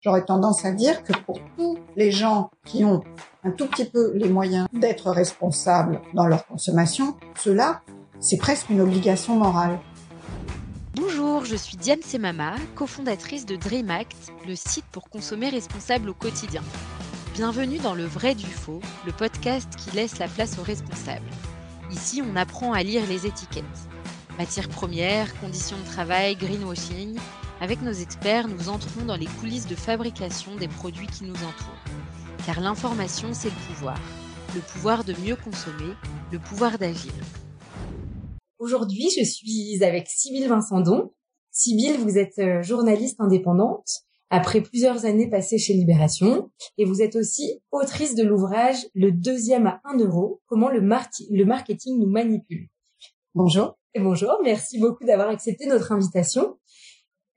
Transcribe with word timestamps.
J'aurais 0.00 0.24
tendance 0.24 0.64
à 0.64 0.70
dire 0.70 1.02
que 1.02 1.12
pour 1.26 1.40
tous 1.56 1.76
les 1.96 2.12
gens 2.12 2.50
qui 2.64 2.84
ont 2.84 3.02
un 3.42 3.50
tout 3.50 3.66
petit 3.66 3.84
peu 3.84 4.12
les 4.14 4.28
moyens 4.28 4.68
d'être 4.72 5.10
responsables 5.10 6.00
dans 6.14 6.26
leur 6.26 6.46
consommation, 6.46 7.16
cela, 7.36 7.82
c'est 8.20 8.36
presque 8.36 8.70
une 8.70 8.80
obligation 8.80 9.34
morale. 9.34 9.80
Bonjour, 10.94 11.44
je 11.44 11.56
suis 11.56 11.76
Diane 11.76 12.02
Semama, 12.02 12.54
cofondatrice 12.76 13.44
de 13.44 13.56
DreamAct, 13.56 14.32
le 14.46 14.54
site 14.54 14.84
pour 14.92 15.10
consommer 15.10 15.48
responsable 15.48 16.10
au 16.10 16.14
quotidien. 16.14 16.62
Bienvenue 17.34 17.78
dans 17.78 17.94
Le 17.96 18.04
Vrai 18.04 18.36
du 18.36 18.46
Faux, 18.46 18.80
le 19.04 19.10
podcast 19.10 19.68
qui 19.76 19.90
laisse 19.96 20.20
la 20.20 20.28
place 20.28 20.60
aux 20.60 20.64
responsables. 20.64 21.26
Ici, 21.90 22.22
on 22.22 22.36
apprend 22.36 22.72
à 22.72 22.84
lire 22.84 23.02
les 23.08 23.26
étiquettes. 23.26 23.64
Matières 24.38 24.68
premières, 24.68 25.36
conditions 25.40 25.76
de 25.76 25.90
travail, 25.90 26.36
greenwashing, 26.36 27.18
avec 27.60 27.82
nos 27.82 27.92
experts, 27.92 28.46
nous 28.46 28.68
entrons 28.68 29.04
dans 29.04 29.16
les 29.16 29.26
coulisses 29.26 29.66
de 29.66 29.74
fabrication 29.74 30.54
des 30.56 30.68
produits 30.68 31.08
qui 31.08 31.24
nous 31.24 31.34
entourent. 31.34 31.84
Car 32.46 32.60
l'information, 32.60 33.30
c'est 33.32 33.48
le 33.48 33.66
pouvoir. 33.66 34.00
Le 34.54 34.60
pouvoir 34.60 35.02
de 35.04 35.12
mieux 35.24 35.34
consommer, 35.34 35.92
le 36.30 36.38
pouvoir 36.38 36.78
d'agir. 36.78 37.12
Aujourd'hui, 38.60 39.08
je 39.16 39.24
suis 39.24 39.82
avec 39.82 40.06
Sybille 40.08 40.46
Vincendon. 40.46 41.12
Sybille, 41.50 41.96
vous 41.96 42.16
êtes 42.16 42.38
euh, 42.38 42.62
journaliste 42.62 43.20
indépendante 43.20 43.88
après 44.30 44.60
plusieurs 44.60 45.04
années 45.04 45.28
passées 45.28 45.58
chez 45.58 45.72
Libération 45.72 46.50
et 46.76 46.84
vous 46.84 47.02
êtes 47.02 47.16
aussi 47.16 47.60
autrice 47.72 48.14
de 48.14 48.22
l'ouvrage 48.22 48.86
Le 48.94 49.10
deuxième 49.10 49.66
à 49.66 49.80
1 49.84 49.98
euro, 49.98 50.40
comment 50.46 50.68
le, 50.68 50.80
le 50.80 51.44
marketing 51.44 51.98
nous 51.98 52.10
manipule. 52.10 52.68
Bonjour. 53.34 53.78
Et 53.94 54.00
bonjour, 54.00 54.38
merci 54.44 54.78
beaucoup 54.78 55.04
d'avoir 55.04 55.28
accepté 55.28 55.66
notre 55.66 55.92
invitation. 55.92 56.56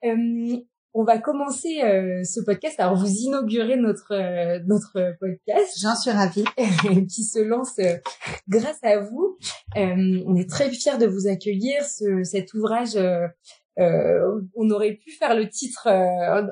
Euh, 0.05 0.57
on 0.93 1.05
va 1.05 1.19
commencer 1.19 1.81
euh, 1.83 2.21
ce 2.25 2.41
podcast. 2.41 2.77
Alors, 2.79 2.97
vous 2.97 3.07
inaugurez 3.07 3.77
notre 3.77 4.13
euh, 4.13 4.59
notre 4.67 5.15
podcast. 5.19 5.77
J'en 5.81 5.95
suis 5.95 6.11
ravie. 6.11 6.43
qui 7.07 7.23
se 7.23 7.39
lance 7.39 7.79
grâce 8.49 8.84
à 8.84 8.99
vous. 8.99 9.37
on 9.76 10.35
est 10.35 10.49
très 10.49 10.70
fiers 10.70 10.98
de 10.98 11.05
vous 11.05 11.27
accueillir. 11.27 11.84
Ce, 11.85 12.23
cet 12.23 12.53
ouvrage, 12.53 12.98
on 13.77 14.70
aurait 14.70 14.95
pu 14.95 15.11
faire 15.11 15.34
le 15.34 15.48
titre, 15.48 15.87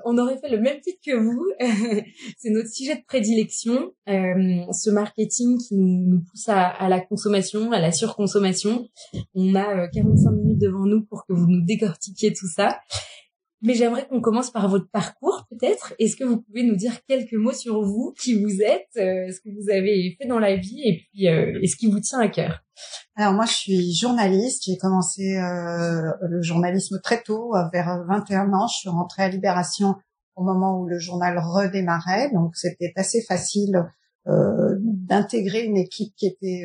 on 0.06 0.18
aurait 0.18 0.38
fait 0.38 0.50
le 0.50 0.62
même 0.62 0.80
titre 0.80 1.00
que 1.06 1.18
vous. 1.18 1.46
C'est 2.38 2.52
notre 2.52 2.70
sujet 2.70 2.96
de 2.96 3.04
prédilection. 3.06 3.92
ce 4.08 4.90
marketing 4.90 5.58
qui 5.58 5.76
nous, 5.76 6.08
nous 6.08 6.22
pousse 6.22 6.48
à, 6.48 6.66
à, 6.66 6.88
la 6.88 7.02
consommation, 7.02 7.74
à 7.74 7.82
la 7.82 7.92
surconsommation. 7.92 8.88
On 9.36 9.54
a 9.54 9.90
45 9.90 10.32
minutes 10.32 10.62
devant 10.62 10.86
nous 10.86 11.04
pour 11.04 11.26
que 11.26 11.34
vous 11.34 11.48
nous 11.48 11.66
décortiquiez 11.66 12.32
tout 12.32 12.48
ça. 12.48 12.80
Mais 13.62 13.74
j'aimerais 13.74 14.08
qu'on 14.08 14.22
commence 14.22 14.52
par 14.52 14.70
votre 14.70 14.90
parcours, 14.90 15.46
peut-être. 15.50 15.94
Est-ce 16.00 16.16
que 16.16 16.24
vous 16.24 16.42
pouvez 16.42 16.64
nous 16.64 16.78
dire 16.78 16.94
quelques 17.08 17.34
mots 17.34 17.52
sur 17.52 17.82
vous, 17.82 18.14
qui 18.18 18.42
vous 18.42 18.62
êtes, 18.62 18.88
euh, 18.96 19.30
ce 19.32 19.42
que 19.42 19.50
vous 19.50 19.70
avez 19.70 20.16
fait 20.18 20.28
dans 20.28 20.40
la 20.40 20.56
vie, 20.56 20.82
et 20.86 20.98
puis 20.98 21.28
euh, 21.28 21.60
ce 21.68 21.76
qui 21.76 21.92
vous 21.92 22.00
tient 22.00 22.20
à 22.20 22.30
cœur? 22.30 22.62
Alors 23.16 23.34
moi, 23.34 23.46
je 23.46 23.54
suis 23.54 23.94
journaliste. 23.94 24.64
J'ai 24.66 24.78
commencé 24.78 25.36
euh, 25.38 26.10
le 26.30 26.42
journalisme 26.42 27.02
très 27.04 27.22
tôt, 27.22 27.54
vers 27.74 28.06
21 28.08 28.54
ans. 28.54 28.68
Je 28.68 28.78
suis 28.78 28.90
rentrée 28.90 29.24
à 29.24 29.30
Libération 29.30 29.96
au 30.38 30.44
moment 30.44 30.80
où 30.80 30.88
le 30.88 30.98
journal 30.98 31.38
redémarrait, 31.38 32.32
donc 32.34 32.56
c'était 32.56 32.94
assez 32.96 33.22
facile 33.22 33.84
d'intégrer 34.26 35.64
une 35.64 35.76
équipe 35.76 36.14
qui 36.16 36.28
était 36.28 36.64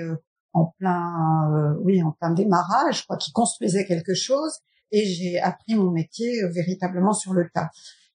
en 0.53 0.67
plein, 0.79 1.75
oui, 1.81 2.01
en 2.03 2.13
plein 2.13 2.31
démarrage, 2.31 3.05
quoi, 3.07 3.17
qui 3.17 3.33
construisait 3.33 3.85
quelque 3.85 4.15
chose 4.15 4.61
et 4.95 5.05
j'ai 5.07 5.41
appris 5.41 5.75
mon 5.75 5.91
métier 5.91 6.43
euh, 6.43 6.49
véritablement 6.49 7.13
sur 7.13 7.33
le 7.33 7.51
tas. 7.53 7.71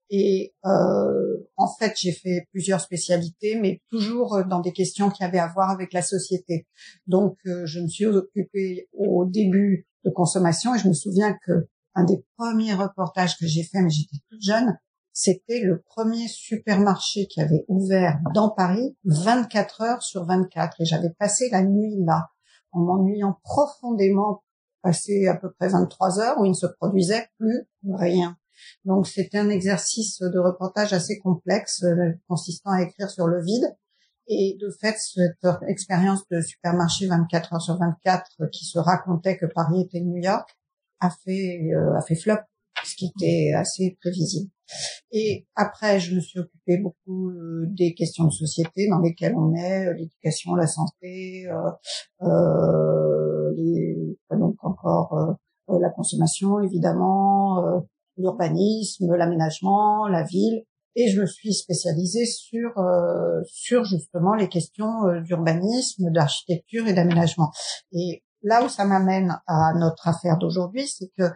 Et 0.10 0.56
euh, 0.66 1.38
en 1.58 1.68
fait, 1.68 1.94
j'ai 1.98 2.14
fait 2.14 2.48
plusieurs 2.52 2.80
spécialités, 2.80 3.60
mais 3.60 3.82
toujours 3.90 4.36
euh, 4.36 4.44
dans 4.44 4.62
des 4.62 4.72
questions 4.72 5.10
qui 5.10 5.24
avaient 5.24 5.40
à 5.40 5.52
voir 5.54 5.70
avec 5.70 5.92
la 5.92 6.02
société. 6.02 6.68
Donc, 7.06 7.38
je 7.46 7.80
me 7.80 7.88
suis 7.88 8.06
occupée 8.06 8.88
au 8.94 9.26
début 9.26 9.88
de 10.06 10.10
consommation 10.10 10.74
et 10.74 10.80
je 10.80 10.88
me 10.88 10.94
souviens 10.94 11.38
que 11.46 11.68
un 11.96 12.06
des 12.06 12.24
premiers 12.38 12.74
reportages 12.74 13.38
que 13.38 13.46
j'ai 13.46 13.64
fait, 13.64 13.82
mais 13.82 13.90
j'étais 13.90 14.18
toute 14.30 14.42
jeune, 14.42 14.78
c'était 15.12 15.60
le 15.60 15.82
premier 15.82 16.28
supermarché 16.30 17.28
qui 17.28 17.42
avait 17.42 17.66
ouvert 17.68 18.20
dans 18.34 18.50
Paris 18.50 18.96
24 19.04 19.82
heures 19.82 20.04
sur 20.04 20.24
24 20.26 20.80
et 20.80 20.86
j'avais 20.86 21.10
passé 21.10 21.50
la 21.52 21.62
nuit 21.62 21.98
là 22.06 22.30
en 22.72 22.80
m'ennuyant 22.80 23.38
profondément 23.44 24.44
passé 24.82 25.28
à 25.28 25.36
peu 25.36 25.52
près 25.52 25.70
23 25.70 26.20
heures 26.20 26.40
où 26.40 26.46
il 26.46 26.50
ne 26.50 26.54
se 26.54 26.68
produisait 26.68 27.28
plus 27.38 27.68
rien. 27.84 28.38
Donc 28.86 29.08
c'était 29.08 29.38
un 29.38 29.50
exercice 29.50 30.20
de 30.20 30.40
reportage 30.40 30.94
assez 30.94 31.20
complexe 31.20 31.84
euh, 31.84 32.14
consistant 32.28 32.72
à 32.72 32.82
écrire 32.82 33.10
sur 33.10 33.28
le 33.28 33.42
vide. 33.42 33.76
Et 34.28 34.58
de 34.62 34.70
fait, 34.80 34.96
cette 35.00 35.48
expérience 35.68 36.22
de 36.30 36.40
supermarché 36.42 37.08
24 37.08 37.54
heures 37.54 37.62
sur 37.62 37.78
24 37.78 38.26
euh, 38.42 38.48
qui 38.52 38.66
se 38.66 38.78
racontait 38.78 39.38
que 39.38 39.48
Paris 39.48 39.82
était 39.82 40.02
New 40.02 40.22
York 40.22 40.48
a 41.00 41.10
fait 41.10 41.72
euh, 41.74 41.96
a 41.98 42.02
fait 42.02 42.16
flop, 42.16 42.38
ce 42.84 42.96
qui 42.96 43.12
était 43.16 43.54
assez 43.56 43.98
prévisible. 44.02 44.52
Et 45.12 45.48
après, 45.56 46.00
je 46.00 46.16
me 46.16 46.20
suis 46.20 46.40
occupée 46.40 46.78
beaucoup 46.78 47.32
des 47.66 47.96
questions 47.96 48.26
de 48.26 48.32
société 48.32 48.88
dans 48.88 49.00
lesquelles 49.00 49.34
on 49.36 49.56
est, 49.56 49.92
l'éducation, 49.96 50.54
la 50.54 50.68
santé, 50.68 51.48
euh, 52.22 53.52
les, 53.56 54.16
donc 54.32 54.49
encore 54.70 55.14
euh, 55.14 55.74
euh, 55.74 55.80
la 55.80 55.90
consommation 55.90 56.60
évidemment, 56.60 57.64
euh, 57.66 57.80
l'urbanisme, 58.18 59.14
l'aménagement, 59.16 60.08
la 60.08 60.24
ville. 60.24 60.64
Et 60.96 61.08
je 61.10 61.22
me 61.22 61.26
suis 61.26 61.54
spécialisée 61.54 62.26
sur 62.26 62.72
sur 63.46 63.86
justement 63.86 64.34
les 64.34 64.50
questions 64.50 65.22
d'urbanisme, 65.22 66.12
d'architecture 66.12 66.88
et 66.88 66.94
d'aménagement. 66.94 67.52
Et 67.94 68.24
là 68.42 68.66
où 68.66 68.70
ça 68.70 68.86
m'amène 68.86 69.40
à 69.48 69.74
notre 69.76 70.08
affaire 70.08 70.38
d'aujourd'hui, 70.40 70.88
c'est 70.88 71.10
que 71.16 71.32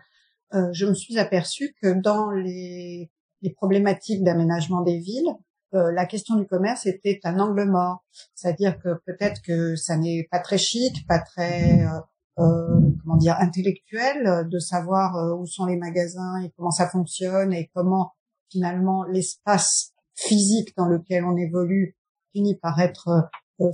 je 0.73 0.85
me 0.85 0.95
suis 0.95 1.19
aperçue 1.19 1.75
que 1.81 1.93
dans 1.93 2.31
les, 2.31 3.11
les 3.41 3.53
problématiques 3.53 4.23
d'aménagement 4.23 4.81
des 4.81 4.97
villes, 4.97 5.33
la 5.71 6.05
question 6.05 6.35
du 6.35 6.45
commerce 6.45 6.85
était 6.85 7.19
un 7.23 7.39
angle 7.39 7.65
mort. 7.65 8.03
C'est-à-dire 8.35 8.77
que 8.79 8.89
peut-être 9.05 9.41
que 9.41 9.75
ça 9.75 9.97
n'est 9.97 10.27
pas 10.29 10.39
très 10.39 10.57
chic, 10.57 11.07
pas 11.07 11.19
très 11.19 11.81
euh, 11.83 11.99
comment 12.35 13.17
dire 13.17 13.35
intellectuel 13.39 14.25
euh, 14.25 14.43
de 14.43 14.59
savoir 14.59 15.15
euh, 15.15 15.35
où 15.35 15.45
sont 15.45 15.65
les 15.65 15.77
magasins 15.77 16.41
et 16.43 16.51
comment 16.57 16.71
ça 16.71 16.89
fonctionne 16.89 17.53
et 17.53 17.69
comment 17.73 18.11
finalement 18.51 19.03
l'espace 19.03 19.93
physique 20.15 20.75
dans 20.77 20.87
lequel 20.87 21.25
on 21.25 21.37
évolue 21.37 21.95
finit 22.33 22.55
par 22.55 22.79
être 22.79 23.29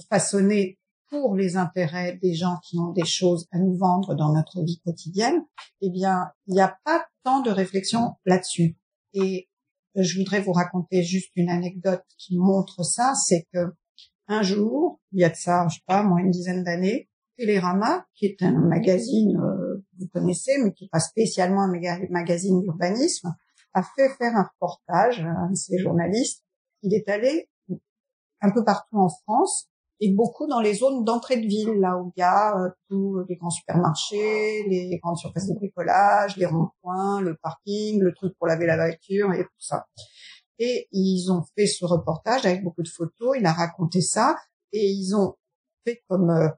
façonné 0.09 0.79
pour 1.09 1.35
les 1.35 1.57
intérêts 1.57 2.19
des 2.21 2.33
gens 2.33 2.57
qui 2.63 2.77
ont 2.77 2.91
des 2.91 3.05
choses 3.05 3.47
à 3.51 3.57
nous 3.57 3.75
vendre 3.75 4.15
dans 4.15 4.31
notre 4.31 4.61
vie 4.61 4.79
quotidienne, 4.85 5.43
eh 5.81 5.89
bien, 5.89 6.31
il 6.47 6.53
n'y 6.53 6.61
a 6.61 6.77
pas 6.85 7.05
tant 7.23 7.41
de 7.41 7.49
réflexion 7.49 8.13
là-dessus. 8.25 8.77
Et 9.13 9.49
je 9.95 10.19
voudrais 10.19 10.41
vous 10.41 10.51
raconter 10.51 11.03
juste 11.03 11.31
une 11.35 11.49
anecdote 11.49 12.03
qui 12.17 12.37
montre 12.37 12.83
ça, 12.85 13.13
c'est 13.15 13.47
que 13.53 13.73
un 14.27 14.43
jour, 14.43 14.99
il 15.11 15.21
y 15.21 15.23
a 15.23 15.29
de 15.29 15.35
ça, 15.35 15.67
je 15.69 15.75
sais 15.75 15.83
pas, 15.87 16.03
moins 16.03 16.19
une 16.19 16.29
dizaine 16.29 16.63
d'années, 16.63 17.08
Télérama, 17.39 18.05
qui 18.13 18.25
est 18.25 18.43
un 18.43 18.51
magazine, 18.51 19.37
euh, 19.37 19.85
vous 19.97 20.07
connaissez, 20.13 20.57
mais 20.61 20.73
qui 20.73 20.83
n'est 20.83 20.89
pas 20.89 20.99
spécialement 20.99 21.61
un 21.61 21.71
magazine 22.09 22.61
d'urbanisme, 22.61 23.33
a 23.73 23.81
fait 23.81 24.09
faire 24.17 24.35
un 24.35 24.43
reportage, 24.43 25.21
un 25.21 25.49
de 25.49 25.55
ses 25.55 25.77
journalistes. 25.77 26.43
Il 26.83 26.93
est 26.93 27.07
allé 27.07 27.49
un 28.41 28.51
peu 28.51 28.63
partout 28.65 28.97
en 28.97 29.09
France 29.09 29.69
et 30.01 30.13
beaucoup 30.13 30.47
dans 30.47 30.59
les 30.59 30.73
zones 30.73 31.03
d'entrée 31.03 31.37
de 31.37 31.47
ville, 31.47 31.79
là 31.79 31.97
où 31.97 32.11
il 32.15 32.19
y 32.19 32.23
a 32.23 32.57
euh, 32.57 32.69
tous 32.89 33.23
les 33.27 33.35
grands 33.35 33.49
supermarchés, 33.49 34.65
les 34.69 34.97
grandes 35.01 35.17
surfaces 35.17 35.47
de 35.47 35.55
bricolage, 35.55 36.37
les 36.37 36.45
ronds-points, 36.45 37.21
le 37.21 37.35
parking, 37.41 38.01
le 38.01 38.13
truc 38.13 38.33
pour 38.37 38.47
laver 38.47 38.65
la 38.65 38.75
voiture 38.75 39.33
et 39.33 39.43
tout 39.43 39.59
ça. 39.59 39.85
Et 40.57 40.87
ils 40.91 41.29
ont 41.31 41.43
fait 41.55 41.67
ce 41.67 41.85
reportage 41.85 42.45
avec 42.45 42.63
beaucoup 42.63 42.83
de 42.83 42.89
photos, 42.89 43.37
il 43.39 43.45
a 43.45 43.53
raconté 43.53 44.01
ça, 44.01 44.35
et 44.71 44.89
ils 44.89 45.15
ont 45.15 45.35
fait 45.85 46.01
comme 46.07 46.29
euh, 46.29 46.49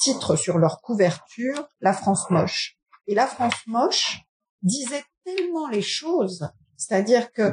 titre 0.00 0.34
sur 0.34 0.58
leur 0.58 0.80
couverture 0.80 1.68
La 1.80 1.92
France 1.92 2.28
moche. 2.30 2.78
Et 3.06 3.14
La 3.14 3.26
France 3.26 3.66
moche 3.66 4.22
disait 4.62 5.04
tellement 5.24 5.68
les 5.68 5.82
choses, 5.82 6.48
c'est-à-dire 6.76 7.32
que 7.32 7.52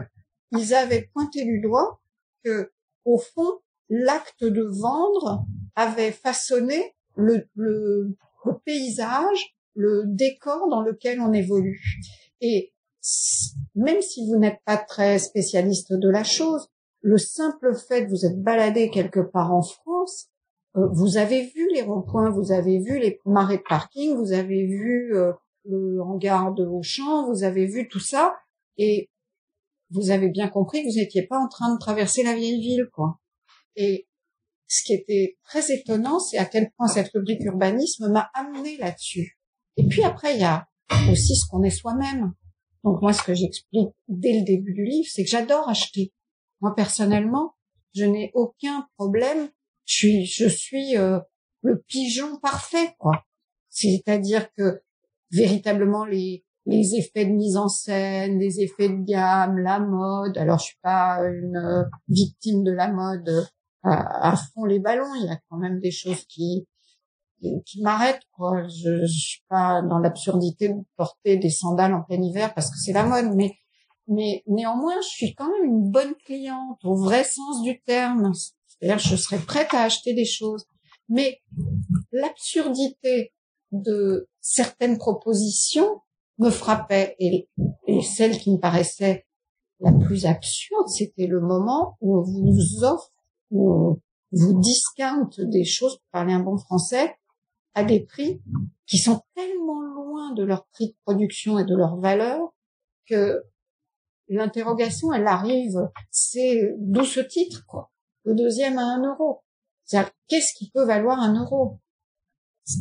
ils 0.51 0.73
avaient 0.73 1.09
pointé 1.13 1.43
du 1.43 1.59
doigt 1.59 2.01
que, 2.43 2.71
au 3.03 3.17
fond, 3.17 3.59
l'acte 3.89 4.43
de 4.43 4.63
vendre 4.63 5.45
avait 5.75 6.13
façonné 6.13 6.95
le, 7.15 7.47
le, 7.55 8.15
le, 8.45 8.57
paysage, 8.65 9.57
le 9.75 10.03
décor 10.05 10.69
dans 10.69 10.81
lequel 10.81 11.19
on 11.19 11.33
évolue. 11.33 11.81
Et 12.39 12.73
même 13.75 14.01
si 14.01 14.25
vous 14.27 14.37
n'êtes 14.37 14.61
pas 14.65 14.77
très 14.77 15.19
spécialiste 15.19 15.93
de 15.93 16.09
la 16.09 16.23
chose, 16.23 16.69
le 17.01 17.17
simple 17.17 17.75
fait 17.75 18.05
que 18.05 18.09
vous 18.09 18.25
êtes 18.25 18.41
baladé 18.41 18.89
quelque 18.89 19.19
part 19.19 19.53
en 19.53 19.61
France 19.61 20.29
vous 20.93 21.17
avez 21.17 21.47
vu 21.47 21.67
les 21.73 21.81
ronds-points, 21.81 22.29
vous 22.29 22.51
avez 22.51 22.79
vu 22.79 22.99
les 22.99 23.19
marais 23.25 23.57
de 23.57 23.63
parking, 23.67 24.15
vous 24.15 24.31
avez 24.31 24.65
vu 24.65 25.15
euh, 25.15 25.33
le 25.65 26.01
hangar 26.01 26.53
de 26.53 26.65
Auchan, 26.65 27.27
vous 27.27 27.43
avez 27.43 27.65
vu 27.65 27.87
tout 27.87 27.99
ça. 27.99 28.35
Et 28.77 29.09
vous 29.89 30.11
avez 30.11 30.29
bien 30.29 30.49
compris 30.49 30.83
que 30.83 30.89
vous 30.89 30.99
n'étiez 30.99 31.23
pas 31.23 31.39
en 31.39 31.47
train 31.47 31.73
de 31.73 31.79
traverser 31.79 32.23
la 32.23 32.35
vieille 32.35 32.61
ville, 32.61 32.87
quoi. 32.93 33.19
Et 33.75 34.07
ce 34.67 34.83
qui 34.83 34.93
était 34.93 35.37
très 35.43 35.71
étonnant, 35.71 36.19
c'est 36.19 36.37
à 36.37 36.45
quel 36.45 36.71
point 36.77 36.87
cette 36.87 37.09
rubrique 37.13 37.43
urbanisme 37.43 38.11
m'a 38.11 38.29
amené 38.33 38.77
là-dessus. 38.77 39.39
Et 39.77 39.87
puis 39.87 40.03
après, 40.03 40.35
il 40.35 40.41
y 40.41 40.45
a 40.45 40.67
aussi 41.09 41.35
ce 41.35 41.47
qu'on 41.49 41.63
est 41.63 41.69
soi-même. 41.69 42.33
Donc 42.83 43.01
moi, 43.01 43.13
ce 43.13 43.23
que 43.23 43.33
j'explique 43.33 43.89
dès 44.07 44.39
le 44.39 44.45
début 44.45 44.73
du 44.73 44.83
livre, 44.83 45.07
c'est 45.11 45.23
que 45.23 45.29
j'adore 45.29 45.69
acheter. 45.69 46.13
Moi, 46.61 46.73
personnellement, 46.75 47.55
je 47.95 48.05
n'ai 48.05 48.31
aucun 48.33 48.87
problème. 48.97 49.49
Je 49.87 49.95
suis, 49.95 50.25
je 50.25 50.47
suis 50.47 50.97
euh, 50.97 51.19
le 51.61 51.81
pigeon 51.87 52.37
parfait, 52.39 52.93
quoi. 52.99 53.23
C'est-à-dire 53.69 54.51
que 54.53 54.81
véritablement 55.31 56.05
les 56.05 56.43
les 56.67 56.95
effets 56.95 57.25
de 57.25 57.31
mise 57.31 57.55
en 57.55 57.69
scène, 57.69 58.39
les 58.39 58.59
effets 58.59 58.89
de 58.89 59.05
gamme, 59.05 59.57
la 59.57 59.79
mode. 59.79 60.37
Alors 60.37 60.59
je 60.59 60.65
suis 60.65 60.79
pas 60.83 61.19
une 61.23 61.55
euh, 61.55 61.83
victime 62.09 62.63
de 62.63 62.71
la 62.73 62.91
mode 62.91 63.29
euh, 63.29 63.43
à, 63.83 64.35
fond 64.35 64.65
les 64.65 64.79
ballons. 64.79 65.15
Il 65.15 65.27
y 65.27 65.29
a 65.29 65.39
quand 65.49 65.57
même 65.57 65.79
des 65.79 65.91
choses 65.91 66.25
qui 66.25 66.67
qui 67.65 67.81
m'arrêtent 67.81 68.27
quoi. 68.31 68.67
Je, 68.67 69.05
je 69.05 69.19
suis 69.19 69.43
pas 69.47 69.81
dans 69.81 69.99
l'absurdité 69.99 70.69
de 70.69 70.81
porter 70.97 71.37
des 71.37 71.49
sandales 71.49 71.93
en 71.93 72.01
plein 72.01 72.21
hiver 72.21 72.53
parce 72.53 72.69
que 72.69 72.77
c'est 72.77 72.93
la 72.93 73.05
mode, 73.05 73.33
mais 73.35 73.53
mais 74.07 74.43
néanmoins 74.47 74.99
je 75.01 75.07
suis 75.07 75.35
quand 75.35 75.49
même 75.49 75.69
une 75.71 75.89
bonne 75.89 76.15
cliente 76.25 76.79
au 76.83 76.97
vrai 76.97 77.23
sens 77.23 77.61
du 77.63 77.79
terme. 77.81 78.33
C'est-à-dire 78.79 78.99
je 78.99 79.15
serais 79.15 79.39
prête 79.39 79.73
à 79.73 79.83
acheter 79.83 80.13
des 80.13 80.25
choses, 80.25 80.65
mais 81.09 81.41
l'absurdité 82.11 83.33
de 83.71 84.29
certaines 84.39 84.97
propositions 84.97 86.01
me 86.39 86.49
frappait. 86.49 87.15
Et, 87.19 87.49
et 87.87 88.01
celle 88.01 88.37
qui 88.37 88.51
me 88.51 88.59
paraissait 88.59 89.25
la 89.79 89.91
plus 89.91 90.25
absurde, 90.25 90.87
c'était 90.87 91.27
le 91.27 91.39
moment 91.39 91.97
où 92.01 92.17
on 92.17 92.21
vous 92.21 92.83
offre, 92.83 93.11
où 93.51 93.71
on 93.71 94.01
vous 94.31 94.59
discount 94.59 95.29
des 95.37 95.65
choses, 95.65 95.97
pour 95.97 96.09
parler 96.11 96.33
un 96.33 96.39
bon 96.39 96.57
français, 96.57 97.15
à 97.73 97.83
des 97.83 97.99
prix 97.99 98.41
qui 98.87 98.97
sont 98.97 99.21
tellement 99.35 99.81
loin 99.81 100.33
de 100.33 100.43
leur 100.43 100.65
prix 100.67 100.89
de 100.89 100.95
production 101.05 101.59
et 101.59 101.65
de 101.65 101.75
leur 101.75 101.99
valeur 101.99 102.39
que 103.07 103.43
l'interrogation, 104.29 105.13
elle 105.13 105.27
arrive, 105.27 105.77
c'est 106.11 106.73
d'où 106.79 107.03
ce 107.03 107.19
titre, 107.19 107.65
quoi. 107.67 107.91
Le 108.27 108.35
deuxième 108.35 108.77
à 108.77 108.83
un 108.83 109.01
euro. 109.03 109.41
C'est-à-dire, 109.85 110.11
qu'est-ce 110.27 110.53
qui 110.53 110.69
peut 110.69 110.83
valoir 110.83 111.17
un 111.19 111.41
euro? 111.41 111.79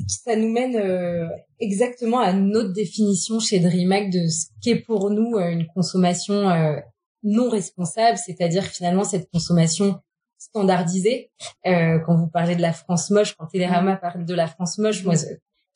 ça 0.08 0.34
nous 0.34 0.50
mène 0.50 0.74
euh, 0.74 1.28
exactement 1.60 2.18
à 2.18 2.32
notre 2.32 2.72
définition 2.72 3.38
chez 3.38 3.60
DreamHack 3.60 4.10
de 4.10 4.26
ce 4.26 4.46
qu'est 4.60 4.80
pour 4.80 5.10
nous 5.10 5.36
euh, 5.36 5.50
une 5.50 5.68
consommation 5.68 6.50
euh, 6.50 6.80
non 7.22 7.48
responsable, 7.48 8.18
c'est-à-dire 8.18 8.64
finalement 8.64 9.04
cette 9.04 9.30
consommation 9.30 10.00
standardisée. 10.38 11.30
quand 11.64 12.16
vous 12.16 12.26
parlez 12.26 12.56
de 12.56 12.62
la 12.62 12.72
France 12.72 13.10
moche, 13.10 13.36
quand 13.36 13.46
Télérama 13.46 13.94
parle 13.94 14.24
de 14.24 14.34
la 14.34 14.48
France 14.48 14.78
moche, 14.78 15.04
moi 15.04 15.14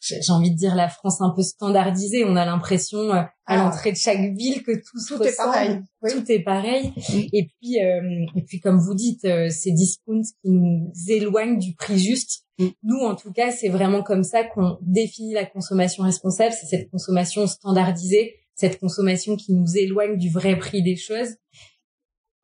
j'ai 0.00 0.32
envie 0.32 0.50
de 0.50 0.56
dire 0.56 0.74
la 0.74 0.88
France 0.88 1.20
un 1.20 1.30
peu 1.30 1.42
standardisée. 1.42 2.24
On 2.24 2.36
a 2.36 2.44
l'impression 2.44 3.12
à 3.12 3.30
ah. 3.46 3.56
l'entrée 3.56 3.92
de 3.92 3.96
chaque 3.96 4.34
ville 4.34 4.62
que 4.62 4.72
tout, 4.72 4.98
tout 5.06 5.22
est 5.22 5.36
pareil. 5.36 5.80
Tout 6.10 6.32
est 6.32 6.42
pareil. 6.42 6.92
Et 7.32 7.48
puis, 7.60 7.76
et 7.76 8.42
puis 8.46 8.60
comme 8.60 8.78
vous 8.78 8.94
dites, 8.94 9.26
ces 9.50 9.72
discounts 9.72 10.22
qui 10.42 10.50
nous 10.50 10.90
éloignent 11.08 11.58
du 11.58 11.74
prix 11.74 11.98
juste 11.98 12.44
Mm. 12.60 12.68
Nous, 12.82 12.98
en 12.98 13.16
tout 13.16 13.32
cas, 13.32 13.50
c'est 13.50 13.68
vraiment 13.68 14.02
comme 14.02 14.22
ça 14.22 14.44
qu'on 14.44 14.78
définit 14.82 15.32
la 15.32 15.46
consommation 15.46 16.04
responsable. 16.04 16.52
C'est 16.52 16.66
cette 16.66 16.90
consommation 16.90 17.46
standardisée, 17.46 18.36
cette 18.54 18.78
consommation 18.78 19.36
qui 19.36 19.54
nous 19.54 19.76
éloigne 19.76 20.18
du 20.18 20.30
vrai 20.30 20.58
prix 20.58 20.82
des 20.82 20.96
choses. 20.96 21.36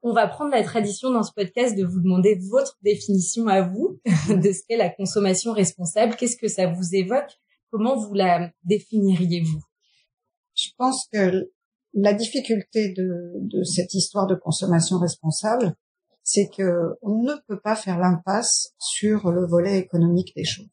On 0.03 0.13
va 0.13 0.27
prendre 0.29 0.53
la 0.53 0.63
tradition 0.63 1.11
dans 1.11 1.23
ce 1.23 1.33
podcast 1.33 1.77
de 1.77 1.85
vous 1.85 2.01
demander 2.01 2.39
votre 2.51 2.79
définition 2.83 3.49
à 3.49 3.63
vous 3.63 4.01
de 4.31 4.53
ce 4.53 4.61
qu'est 4.69 4.77
la 4.77 4.89
consommation 4.89 5.53
responsable. 5.53 6.17
Qu'est-ce 6.17 6.37
que 6.37 6.49
ça 6.49 6.67
vous 6.67 6.95
évoque 6.95 7.39
Comment 7.71 7.97
vous 7.97 8.15
la 8.15 8.51
définiriez-vous? 8.65 9.63
Je 10.55 10.71
pense 10.79 11.07
que 11.13 11.51
la 11.93 12.13
difficulté 12.13 12.93
de, 12.93 13.33
de 13.41 13.63
cette 13.65 13.95
histoire 13.95 14.27
de 14.27 14.35
consommation 14.35 14.99
responsable, 14.99 15.75
c'est 16.23 16.49
que 16.49 16.97
on 17.03 17.23
ne 17.23 17.35
peut 17.47 17.61
pas 17.61 17.77
faire 17.77 17.99
l'impasse 17.99 18.75
sur 18.79 19.31
le 19.31 19.47
volet 19.47 19.79
économique 19.79 20.33
des 20.35 20.45
choses. 20.45 20.67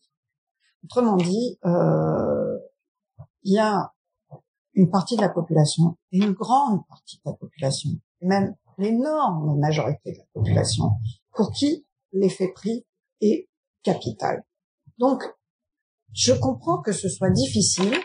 Autrement 0.84 1.16
dit, 1.16 1.60
euh, 1.66 2.57
il 3.44 3.54
y 3.54 3.60
a 3.60 3.94
une 4.74 4.90
partie 4.90 5.16
de 5.16 5.22
la 5.22 5.30
population, 5.30 5.98
une 6.12 6.31
grande 6.31 6.86
partie 6.88 7.18
de 7.18 7.22
la 7.25 7.34
population, 7.34 7.90
même 8.22 8.56
l'énorme 8.78 9.60
majorité 9.60 10.13
de 10.13 10.18
la 10.18 10.25
population, 10.34 10.92
pour 11.31 11.51
qui 11.51 11.86
l'effet 12.12 12.51
prix 12.54 12.86
est 13.22 13.48
capital. 13.84 14.44
Donc, 14.98 15.24
je 16.13 16.33
comprends 16.33 16.81
que 16.81 16.92
ce 16.92 17.10
soit 17.10 17.31
difficile, 17.31 17.95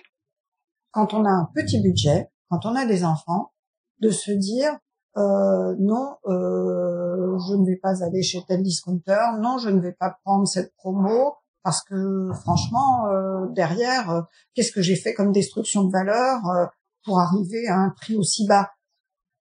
quand 0.91 1.15
on 1.15 1.25
a 1.25 1.31
un 1.31 1.49
petit 1.55 1.81
budget, 1.81 2.31
quand 2.51 2.65
on 2.65 2.75
a 2.75 2.87
des 2.87 3.05
enfants, 3.05 3.53
de 4.01 4.11
se 4.11 4.31
dire 4.31 4.79
euh, 5.17 5.75
non, 5.79 6.17
euh, 6.27 7.39
je 7.49 7.55
ne 7.55 7.67
vais 7.67 7.77
pas 7.77 8.05
aller 8.05 8.23
chez 8.23 8.41
tel 8.47 8.63
discounter, 8.63 9.39
non, 9.41 9.59
je 9.59 9.69
ne 9.69 9.81
vais 9.81 9.93
pas 9.93 10.19
prendre 10.25 10.47
cette 10.47 10.75
promo 10.77 11.35
parce 11.63 11.83
que 11.83 12.31
franchement, 12.43 13.09
euh, 13.09 13.47
derrière, 13.51 14.11
euh, 14.11 14.23
qu'est-ce 14.55 14.73
que 14.73 14.81
j'ai 14.81 14.97
fait 14.97 15.15
comme 15.15 15.33
destruction 15.33 15.85
de 15.85 15.93
valeur 15.93 16.47
euh, 16.47 16.67
pour 17.05 17.21
arriver 17.21 17.67
à 17.69 17.77
un 17.77 17.91
prix 17.91 18.17
aussi 18.17 18.47
bas? 18.47 18.71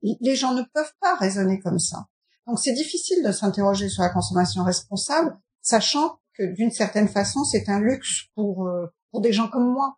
Les 0.01 0.35
gens 0.35 0.53
ne 0.53 0.63
peuvent 0.73 0.93
pas 0.99 1.15
raisonner 1.15 1.59
comme 1.59 1.79
ça. 1.79 2.07
Donc 2.45 2.59
c'est 2.59 2.73
difficile 2.73 3.23
de 3.23 3.31
s'interroger 3.31 3.89
sur 3.89 4.03
la 4.03 4.09
consommation 4.09 4.63
responsable, 4.63 5.37
sachant 5.61 6.19
d'une 6.39 6.71
certaine 6.71 7.07
façon, 7.07 7.43
c'est 7.43 7.69
un 7.69 7.79
luxe 7.79 8.25
pour 8.35 8.69
pour 9.11 9.21
des 9.21 9.33
gens 9.33 9.47
comme 9.47 9.71
moi. 9.71 9.97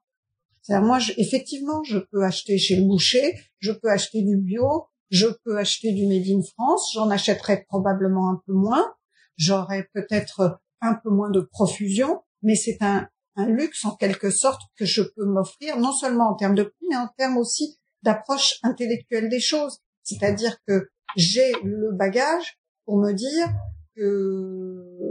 C'est-à-dire 0.62 0.86
moi, 0.86 1.00
je, 1.00 1.14
effectivement, 1.18 1.84
je 1.84 1.98
peux 1.98 2.24
acheter 2.24 2.58
chez 2.58 2.76
le 2.76 2.86
boucher, 2.86 3.40
je 3.60 3.72
peux 3.72 3.90
acheter 3.90 4.22
du 4.22 4.38
bio, 4.38 4.86
je 5.10 5.28
peux 5.44 5.58
acheter 5.58 5.94
du 5.94 6.06
Made 6.06 6.28
in 6.28 6.42
France, 6.54 6.92
j'en 6.94 7.10
achèterai 7.10 7.66
probablement 7.68 8.30
un 8.30 8.42
peu 8.46 8.54
moins, 8.54 8.94
j'aurai 9.38 9.88
peut-être 9.94 10.60
un 10.82 10.94
peu 10.94 11.10
moins 11.10 11.32
de 11.32 11.42
profusion, 11.42 12.22
mais 12.44 12.56
c'est 12.56 12.78
un, 12.82 13.08
un 13.36 13.48
luxe 13.48 13.84
en 13.86 13.96
quelque 13.96 14.30
sorte 14.30 14.62
que 14.78 14.86
je 14.86 15.02
peux 15.02 15.26
m'offrir, 15.26 15.78
non 15.80 15.92
seulement 15.92 16.30
en 16.30 16.36
termes 16.36 16.56
de 16.56 16.64
prix, 16.64 16.86
mais 16.90 16.98
en 16.98 17.08
termes 17.18 17.38
aussi 17.38 17.80
d'approche 18.04 18.60
intellectuelle 18.64 19.30
des 19.30 19.40
choses. 19.40 19.80
C'est-à-dire 20.04 20.58
que 20.68 20.90
j'ai 21.16 21.52
le 21.64 21.92
bagage 21.94 22.60
pour 22.86 22.98
me 22.98 23.12
dire 23.12 23.48
que 23.96 25.09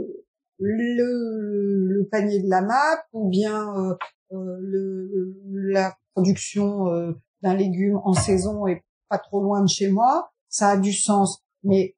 le, 0.59 1.87
le 1.87 2.07
panier 2.07 2.41
de 2.41 2.49
la 2.49 2.61
map 2.61 3.03
ou 3.13 3.29
bien 3.29 3.73
euh, 3.75 3.95
euh 4.33 4.57
le, 4.59 5.33
la 5.71 5.95
production 6.13 6.87
euh, 6.89 7.13
d'un 7.41 7.55
légume 7.55 7.99
en 8.03 8.13
saison 8.13 8.67
est 8.67 8.83
pas 9.09 9.17
trop 9.17 9.41
loin 9.41 9.61
de 9.61 9.69
chez 9.69 9.89
moi, 9.89 10.31
ça 10.49 10.69
a 10.69 10.77
du 10.77 10.93
sens. 10.93 11.41
Mais 11.63 11.95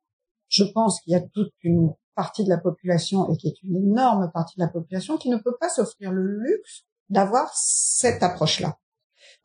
je 0.47 0.63
pense 0.63 1.01
qu'il 1.01 1.13
y 1.13 1.15
a 1.15 1.21
toute 1.21 1.53
une 1.63 1.93
partie 2.15 2.43
de 2.43 2.49
la 2.49 2.57
population 2.57 3.29
et 3.31 3.37
qui 3.37 3.47
est 3.47 3.63
une 3.63 3.75
énorme 3.77 4.31
partie 4.33 4.57
de 4.57 4.63
la 4.63 4.69
population 4.69 5.17
qui 5.17 5.29
ne 5.29 5.37
peut 5.37 5.55
pas 5.59 5.69
s'offrir 5.69 6.11
le 6.11 6.23
luxe 6.23 6.83
d'avoir 7.09 7.51
cette 7.53 8.23
approche-là. 8.23 8.77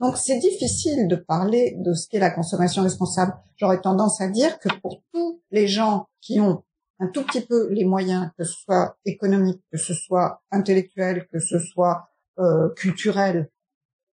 Donc 0.01 0.17
c'est 0.17 0.39
difficile 0.39 1.09
de 1.09 1.17
parler 1.17 1.77
de 1.79 1.95
ce 1.95 2.09
qu'est 2.09 2.19
la 2.19 2.31
consommation 2.31 2.83
responsable. 2.83 3.35
J'aurais 3.57 3.81
tendance 3.81 4.21
à 4.21 4.29
dire 4.29 4.59
que 4.59 4.69
pour 4.81 5.03
tous 5.13 5.43
les 5.51 5.69
gens 5.69 6.07
qui 6.21 6.41
ont 6.41 6.65
un 6.99 7.09
tout 7.09 7.25
petit 7.25 7.45
peu 7.45 7.69
les 7.73 7.85
moyens, 7.85 8.31
que 8.39 8.45
ce 8.45 8.53
soit 8.53 8.99
économique, 9.05 9.63
que 9.71 9.79
ce 9.79 9.95
soit 9.95 10.43
intellectuel, 10.51 11.29
que 11.29 11.39
ce 11.39 11.59
soit 11.59 12.11
euh, 12.39 12.71
culturel, 12.75 13.51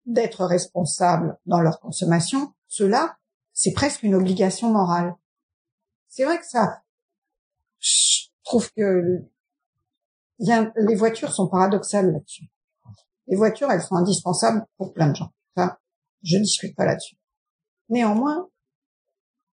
d'être 0.05 0.45
responsables 0.45 1.39
dans 1.47 1.61
leur 1.61 1.81
consommation, 1.81 2.53
cela 2.67 3.17
c'est 3.53 3.73
presque 3.73 4.03
une 4.03 4.15
obligation 4.15 4.71
morale. 4.71 5.15
C'est 6.09 6.25
vrai 6.25 6.39
que 6.39 6.47
ça, 6.47 6.83
je 7.79 8.29
trouve 8.45 8.71
que 8.73 9.25
a, 10.49 10.73
les 10.77 10.95
voitures 10.95 11.33
sont 11.33 11.49
paradoxales 11.49 12.13
là-dessus. 12.13 12.47
Les 13.29 13.37
voitures, 13.37 13.71
elles 13.71 13.83
sont 13.83 13.95
indispensables 13.95 14.67
pour 14.77 14.93
plein 14.93 15.09
de 15.09 15.17
gens. 15.17 15.33
Enfin, 15.55 15.77
je 16.23 16.39
discute 16.39 16.75
pas 16.75 16.85
là-dessus. 16.85 17.17
Néanmoins, 17.89 18.49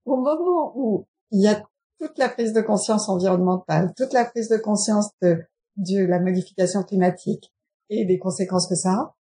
au 0.06 0.18
moment 0.18 0.74
où 0.76 1.08
il 1.32 1.44
y 1.44 1.48
a 1.48 1.64
toute 2.00 2.18
la 2.18 2.30
prise 2.30 2.54
de 2.54 2.62
conscience 2.62 3.10
environnementale, 3.10 3.94
toute 3.96 4.14
la 4.14 4.26
prise 4.26 4.50
de 4.50 4.58
conscience 4.58 5.10
de, 5.22 5.44
de 5.78 6.06
la 6.06 6.20
modification 6.20 6.84
climatique 6.84 7.54
et 7.90 8.06
des 8.06 8.20
conséquences 8.20 8.68
que 8.68 8.76
ça 8.76 8.92
a, 8.92 9.16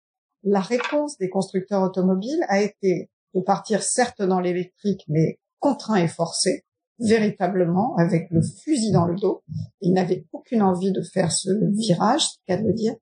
la 0.47 0.61
réponse 0.61 1.19
des 1.19 1.29
constructeurs 1.29 1.83
automobiles 1.83 2.45
a 2.49 2.63
été 2.63 3.11
de 3.35 3.41
partir 3.41 3.83
certes 3.83 4.23
dans 4.23 4.41
l'électrique, 4.41 5.05
mais 5.09 5.41
contraint 5.59 5.97
et 5.97 6.09
forcé, 6.09 6.65
véritablement, 6.99 7.97
avec 7.97 8.29
le 8.31 8.41
fusil 8.43 8.93
dans 8.93 9.07
le 9.07 9.17
dos. 9.17 9.43
Il 9.81 9.93
n'avait 9.93 10.25
aucune 10.33 10.63
envie 10.63 10.93
de 10.93 11.03
faire 11.03 11.33
ce 11.33 11.51
virage, 11.73 12.29
c'est 12.29 12.39
qu'à 12.47 12.63
le 12.63 12.73
dire. 12.73 12.95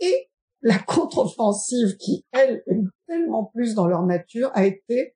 Et 0.00 0.30
la 0.62 0.78
contre-offensive 0.78 1.96
qui, 1.98 2.24
elle, 2.32 2.62
est 2.66 2.80
tellement 3.06 3.44
plus 3.44 3.74
dans 3.74 3.86
leur 3.86 4.04
nature, 4.04 4.50
a 4.54 4.64
été 4.64 5.14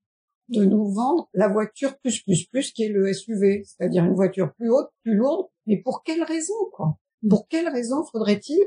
de 0.49 0.65
nous 0.65 0.93
vendre 0.93 1.29
la 1.35 1.49
voiture 1.49 1.99
plus 1.99 2.23
plus 2.23 2.47
plus 2.47 2.73
qui 2.73 2.85
est 2.85 2.89
le 2.89 3.13
SUV, 3.13 3.65
c'est-à-dire 3.65 4.05
une 4.05 4.15
voiture 4.15 4.53
plus 4.55 4.71
haute, 4.71 4.89
plus 5.03 5.15
lourde. 5.15 5.47
Mais 5.67 5.79
pour 5.83 6.03
quelle 6.05 6.23
raison, 6.23 6.55
quoi? 6.73 6.99
Pour 7.29 7.49
quelle 7.49 7.69
raison 7.69 8.05
faudrait-il 8.05 8.63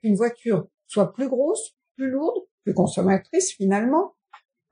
qu'une 0.00 0.14
voiture 0.14 0.66
soit 0.86 1.12
plus 1.12 1.28
grosse, 1.28 1.74
plus 1.96 2.10
lourde, 2.10 2.44
plus 2.62 2.74
consommatrice 2.74 3.52
finalement, 3.52 4.14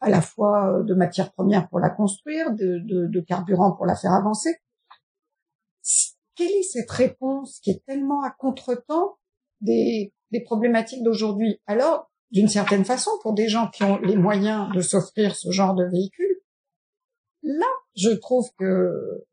à 0.00 0.11
la 0.11 0.21
fois 0.21 0.78
euh, 0.78 0.83
de 0.83 0.95
matières 0.95 1.33
premières 1.33 1.69
pour 1.69 1.81
la 1.81 1.90
construire, 1.90 2.52
de, 2.52 2.78
de, 2.85 3.07
de 3.07 3.21
carburant 3.21 3.73
pour 3.73 3.87
la 3.87 3.97
faire 3.97 4.12
avancer. 4.12 4.54
Quelle 6.35 6.50
est 6.52 6.62
cette 6.62 6.90
réponse 6.90 7.61
qui 7.61 7.71
est 7.71 7.85
tellement 7.87 8.23
à 8.23 8.31
contretemps 8.31 9.16
des, 9.61 10.12
des 10.31 10.40
problématiques 10.40 11.02
d'aujourd'hui? 11.02 11.61
Alors, 11.66 12.11
d'une 12.31 12.49
certaine 12.49 12.85
façon, 12.85 13.11
pour 13.23 13.35
des 13.35 13.49
gens 13.49 13.69
qui 13.69 13.85
ont 13.85 13.99
les 13.99 14.16
moyens 14.16 14.73
de 14.75 14.81
s'offrir 14.81 15.37
ce 15.37 15.50
genre 15.50 15.75
de 15.75 15.85
véhicule, 15.85 16.40
là, 17.43 17.67
je 17.97 18.11
trouve 18.11 18.49
que 18.59 19.25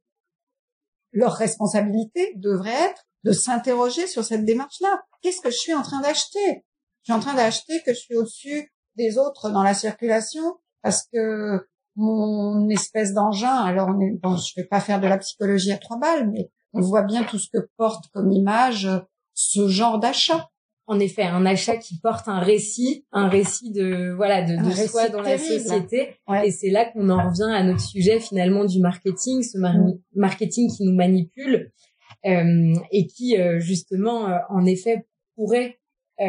leur 1.12 1.34
responsabilité 1.34 2.34
devrait 2.36 2.89
être 2.92 3.06
de 3.24 3.32
s'interroger 3.32 4.08
sur 4.08 4.24
cette 4.24 4.46
démarche-là. 4.46 5.01
Qu'est-ce 5.22 5.42
que 5.42 5.51
je 5.51 5.58
suis 5.58 5.74
en 5.74 5.82
train 5.82 6.01
d'acheter? 6.01 6.66
Je 7.01 7.12
suis 7.12 7.13
en 7.13 7.20
train 7.20 7.34
d'acheter 7.34 7.82
que 7.86 7.94
je 7.94 8.00
suis 8.00 8.16
au-dessus 8.16 8.72
des 8.96 9.18
autres 9.18 9.50
dans 9.50 9.63
la 9.63 9.74
circulation 9.74 10.58
parce 10.82 11.06
que 11.12 11.68
mon 11.96 12.70
espèce 12.70 13.13
d'engin, 13.13 13.56
alors 13.56 13.89
bon, 13.92 14.38
je 14.38 14.54
vais 14.56 14.68
pas 14.68 14.80
faire 14.80 15.01
de 15.01 15.08
la 15.08 15.18
psychologie 15.18 15.72
à 15.72 15.78
trois 15.78 15.98
balles, 15.98 16.30
mais 16.30 16.51
on 16.74 16.82
voit 16.82 17.01
bien 17.01 17.24
tout 17.24 17.39
ce 17.39 17.50
que 17.51 17.70
porte 17.78 18.06
comme 18.13 18.32
image 18.32 18.88
ce 19.34 19.68
genre 19.68 20.00
d'achat 20.00 20.50
en 20.89 21.00
effet 21.00 21.22
un 21.22 21.46
achat 21.46 21.77
qui 21.77 22.00
porte 22.00 22.27
un 22.27 22.39
récit, 22.39 23.05
un 23.12 23.29
récit 23.29 23.72
de 23.72 24.12
voilà 24.15 24.41
de, 24.41 24.58
de 24.58 24.88
soi 24.88 25.08
dans 25.10 25.22
la 25.22 25.38
société. 25.38 26.15
Et 26.43 26.51
c'est 26.51 26.72
là 26.72 26.86
qu'on 26.86 27.10
en 27.10 27.29
revient 27.29 27.53
à 27.53 27.63
notre 27.63 27.79
sujet 27.81 28.19
finalement 28.19 28.65
du 28.65 28.79
marketing, 28.79 29.43
ce 29.43 29.60
marketing 30.15 30.67
qui 30.75 30.84
nous 30.84 30.96
manipule 30.96 31.72
euh, 32.25 32.74
et 32.91 33.05
qui 33.05 33.38
euh, 33.38 33.60
justement 33.60 34.27
euh, 34.29 34.38
en 34.50 34.65
effet 34.65 35.05
pourrait 35.36 35.77
euh, 36.22 36.25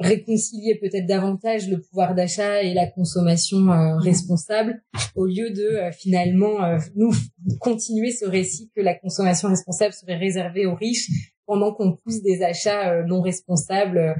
réconcilier 0.00 0.76
peut-être 0.80 1.06
davantage 1.06 1.68
le 1.68 1.78
pouvoir 1.78 2.14
d'achat 2.14 2.62
et 2.62 2.72
la 2.72 2.86
consommation 2.86 3.58
responsable 3.98 4.82
au 5.14 5.26
lieu 5.26 5.50
de 5.50 5.92
finalement 5.92 6.56
nous 6.96 7.12
continuer 7.60 8.10
ce 8.10 8.24
récit 8.24 8.72
que 8.74 8.80
la 8.80 8.94
consommation 8.94 9.48
responsable 9.48 9.92
serait 9.92 10.16
réservée 10.16 10.64
aux 10.64 10.74
riches 10.74 11.35
pendant 11.46 11.72
qu'on 11.72 11.96
pousse 11.96 12.22
des 12.22 12.42
achats 12.42 12.92
euh, 12.92 13.04
non 13.04 13.20
responsables 13.20 13.98
euh, 13.98 14.14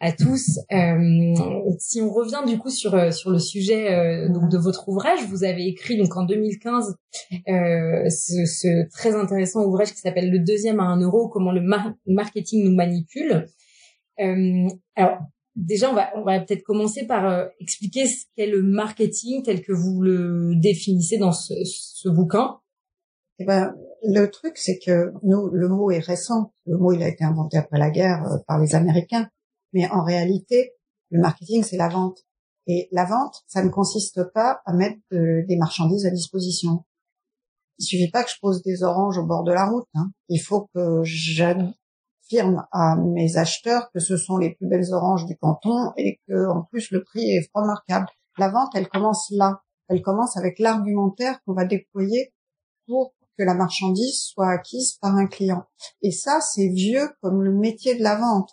à 0.00 0.12
tous. 0.12 0.58
Euh, 0.72 1.34
si 1.78 2.00
on 2.00 2.10
revient 2.10 2.42
du 2.46 2.58
coup 2.58 2.70
sur 2.70 3.12
sur 3.12 3.28
le 3.28 3.38
sujet 3.38 4.26
donc 4.30 4.50
de 4.50 4.56
votre 4.56 4.88
ouvrage, 4.88 5.26
vous 5.28 5.44
avez 5.44 5.66
écrit 5.66 5.98
donc 5.98 6.16
en 6.16 6.24
2015 6.24 6.96
ce, 7.28 8.08
ce, 8.08 8.88
très 8.88 9.14
intéressant 9.14 9.62
ouvrage 9.62 9.92
qui 9.92 9.98
s'appelle 9.98 10.30
Le 10.30 10.38
deuxième 10.38 10.80
à 10.80 10.84
un 10.84 10.98
euro 11.02 11.28
comment 11.28 11.52
le 11.52 11.60
marketing 12.06 12.64
nous 12.64 12.74
manipule. 12.74 13.44
alors 14.16 15.18
déjà 15.54 15.90
on 15.90 15.94
va 15.94 16.08
on 16.16 16.22
va 16.22 16.40
peut-être 16.40 16.62
commencer 16.62 17.06
par 17.06 17.50
expliquer 17.60 18.06
ce 18.06 18.24
qu'est 18.34 18.46
le 18.46 18.62
marketing 18.62 19.42
tel 19.42 19.60
que 19.60 19.74
vous 19.74 20.00
le 20.00 20.54
définissez 20.56 21.18
dans 21.18 21.32
ce, 21.32 21.52
ce 21.62 22.08
bouquin. 22.08 22.59
Eh 23.40 23.46
ben, 23.46 23.74
le 24.02 24.26
truc, 24.26 24.58
c'est 24.58 24.78
que 24.78 25.14
nous, 25.22 25.48
le 25.48 25.68
mot 25.68 25.90
est 25.90 25.98
récent. 25.98 26.52
Le 26.66 26.76
mot, 26.76 26.92
il 26.92 27.02
a 27.02 27.08
été 27.08 27.24
inventé 27.24 27.56
après 27.56 27.78
la 27.78 27.90
guerre 27.90 28.22
euh, 28.26 28.36
par 28.46 28.58
les 28.58 28.74
Américains. 28.74 29.30
Mais 29.72 29.88
en 29.90 30.04
réalité, 30.04 30.74
le 31.10 31.20
marketing, 31.20 31.62
c'est 31.62 31.78
la 31.78 31.88
vente. 31.88 32.18
Et 32.66 32.88
la 32.92 33.06
vente, 33.06 33.42
ça 33.46 33.64
ne 33.64 33.70
consiste 33.70 34.22
pas 34.34 34.60
à 34.66 34.74
mettre 34.74 35.00
des 35.10 35.56
marchandises 35.56 36.04
à 36.06 36.10
disposition. 36.10 36.84
Il 37.78 37.84
suffit 37.84 38.10
pas 38.10 38.22
que 38.22 38.30
je 38.30 38.38
pose 38.42 38.62
des 38.62 38.82
oranges 38.82 39.16
au 39.16 39.24
bord 39.24 39.42
de 39.42 39.52
la 39.52 39.66
route. 39.66 39.88
Hein. 39.94 40.10
Il 40.28 40.38
faut 40.38 40.68
que 40.74 41.00
j'affirme 41.02 42.66
à 42.72 42.96
mes 42.96 43.38
acheteurs 43.38 43.90
que 43.92 44.00
ce 44.00 44.18
sont 44.18 44.36
les 44.36 44.54
plus 44.54 44.68
belles 44.68 44.92
oranges 44.92 45.24
du 45.24 45.36
canton 45.38 45.92
et 45.96 46.20
que, 46.28 46.46
en 46.48 46.64
plus, 46.64 46.90
le 46.90 47.02
prix 47.02 47.22
est 47.30 47.48
remarquable. 47.54 48.06
La 48.36 48.50
vente, 48.50 48.70
elle 48.74 48.88
commence 48.88 49.30
là. 49.30 49.62
Elle 49.88 50.02
commence 50.02 50.36
avec 50.36 50.58
l'argumentaire 50.58 51.40
qu'on 51.44 51.54
va 51.54 51.64
déployer 51.64 52.34
pour 52.86 53.14
que 53.40 53.44
la 53.44 53.54
marchandise 53.54 54.22
soit 54.22 54.50
acquise 54.50 54.98
par 55.00 55.16
un 55.16 55.26
client. 55.26 55.64
Et 56.02 56.10
ça, 56.10 56.40
c'est 56.42 56.68
vieux 56.68 57.08
comme 57.22 57.42
le 57.42 57.52
métier 57.52 57.96
de 57.96 58.02
la 58.02 58.16
vente. 58.16 58.50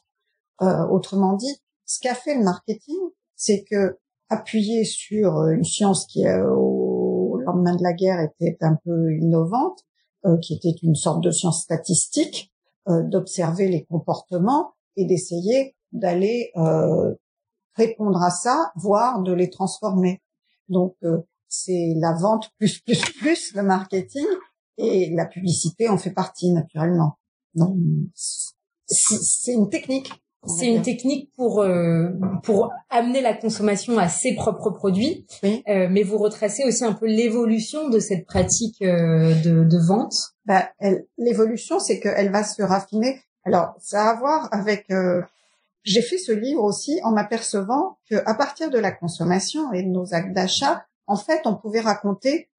Euh, 0.62 0.88
autrement 0.88 1.34
dit, 1.34 1.62
ce 1.86 2.00
qu'a 2.00 2.16
fait 2.16 2.36
le 2.36 2.44
marketing, 2.44 2.96
c'est 3.36 3.66
que 3.70 3.98
appuyé 4.30 4.86
sur 4.86 5.48
une 5.50 5.66
science 5.66 6.06
qui 6.08 6.26
euh, 6.26 6.50
au 6.50 7.38
lendemain 7.46 7.76
de 7.76 7.84
la 7.84 7.94
guerre 7.94 8.22
était 8.22 8.58
un 8.62 8.78
peu 8.84 9.14
innovante, 9.20 9.80
euh, 10.26 10.38
qui 10.42 10.56
était 10.56 10.76
une 10.82 10.96
sorte 10.96 11.22
de 11.22 11.32
science 11.32 11.64
statistique, 11.64 12.54
d'observer 12.90 13.68
les 13.68 13.84
comportements 13.84 14.72
et 14.96 15.04
d'essayer 15.04 15.76
d'aller 15.92 16.54
répondre 17.76 18.22
à 18.22 18.30
ça, 18.30 18.72
voire 18.78 19.22
de 19.24 19.34
les 19.34 19.50
transformer. 19.50 20.22
Donc 20.70 20.96
c'est 21.50 21.94
la 21.98 22.14
vente 22.14 22.50
plus 22.58 22.80
plus 22.80 23.02
plus 23.20 23.54
le 23.56 23.64
marketing 23.64 24.26
et 24.78 25.14
la 25.16 25.26
publicité 25.26 25.90
en 25.90 25.98
fait 25.98 26.12
partie 26.12 26.52
naturellement. 26.52 27.18
Donc 27.56 27.78
c'est 28.16 29.54
une 29.54 29.70
technique. 29.70 30.12
C'est 30.46 30.68
une 30.68 30.82
technique 30.82 31.32
pour 31.36 31.62
euh, 31.62 32.10
pour 32.44 32.72
amener 32.90 33.22
la 33.22 33.34
consommation 33.34 33.98
à 33.98 34.08
ses 34.08 34.34
propres 34.36 34.70
produits, 34.70 35.26
oui. 35.44 35.62
euh, 35.68 35.88
mais 35.92 36.04
vous 36.04 36.18
retracez 36.18 36.64
aussi 36.64 36.86
un 36.86 36.94
peu 36.94 37.06
l'évolution 37.06 37.90
de 37.90 38.00
cette 38.00 38.26
pratique 38.26 38.82
euh, 38.82 39.34
de, 39.42 39.66
de, 39.66 39.78
vente. 39.78 40.14
Bah, 40.46 40.70
l'évolution, 41.18 41.80
c'est 41.80 42.00
qu'elle 42.00 42.32
va 42.32 42.44
se 42.44 42.62
raffiner. 42.62 43.20
Alors, 43.44 43.74
ça 43.80 44.06
a 44.06 44.12
à 44.12 44.16
voir 44.16 44.48
avec. 44.52 44.90
Euh, 44.92 45.22
j'ai 45.84 46.02
fait 46.02 46.18
ce 46.18 46.32
livre 46.32 46.64
aussi 46.64 47.00
en 47.04 47.12
m'apercevant 47.12 47.98
que 48.10 48.16
à 48.26 48.34
partir 48.34 48.70
de 48.70 48.78
la 48.78 48.92
consommation 48.92 49.74
et 49.74 49.84
de 49.84 49.90
nos 49.90 50.14
actes 50.14 50.34
d'achat, 50.34 50.86
en 51.08 51.18
fait, 51.18 51.42
on 51.46 51.56
pouvait 51.56 51.80
raconter 51.80 52.50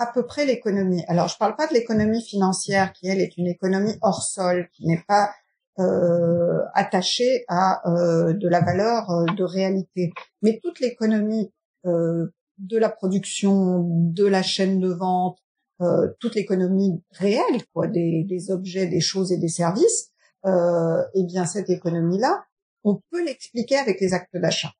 à 0.00 0.06
peu 0.06 0.24
près 0.24 0.46
l'économie. 0.46 1.04
Alors, 1.08 1.28
je 1.28 1.36
parle 1.36 1.54
pas 1.56 1.66
de 1.66 1.74
l'économie 1.74 2.22
financière, 2.22 2.92
qui 2.94 3.06
elle 3.06 3.20
est 3.20 3.36
une 3.36 3.46
économie 3.46 3.96
hors 4.00 4.22
sol, 4.22 4.68
qui 4.72 4.86
n'est 4.86 5.04
pas 5.06 5.30
euh, 5.78 6.62
attachée 6.74 7.44
à 7.48 7.86
euh, 7.86 8.32
de 8.32 8.48
la 8.48 8.62
valeur 8.62 9.10
euh, 9.10 9.26
de 9.36 9.44
réalité, 9.44 10.12
mais 10.40 10.58
toute 10.62 10.80
l'économie 10.80 11.52
euh, 11.84 12.32
de 12.56 12.78
la 12.78 12.88
production, 12.88 13.84
de 13.86 14.24
la 14.24 14.42
chaîne 14.42 14.80
de 14.80 14.88
vente, 14.88 15.38
euh, 15.82 16.08
toute 16.18 16.34
l'économie 16.34 17.02
réelle, 17.10 17.62
quoi, 17.74 17.86
des, 17.86 18.24
des, 18.26 18.50
objets, 18.50 18.86
des 18.86 19.00
choses 19.00 19.32
et 19.32 19.38
des 19.38 19.48
services. 19.48 20.12
eh 20.46 21.24
bien, 21.24 21.44
cette 21.44 21.68
économie-là, 21.68 22.42
on 22.84 23.02
peut 23.10 23.22
l'expliquer 23.22 23.76
avec 23.76 24.00
les 24.00 24.14
actes 24.14 24.34
d'achat. 24.34 24.72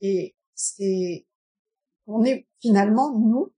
Et 0.00 0.34
c'est, 0.54 1.26
on 2.08 2.24
est 2.24 2.48
finalement 2.60 3.16
nous 3.16 3.52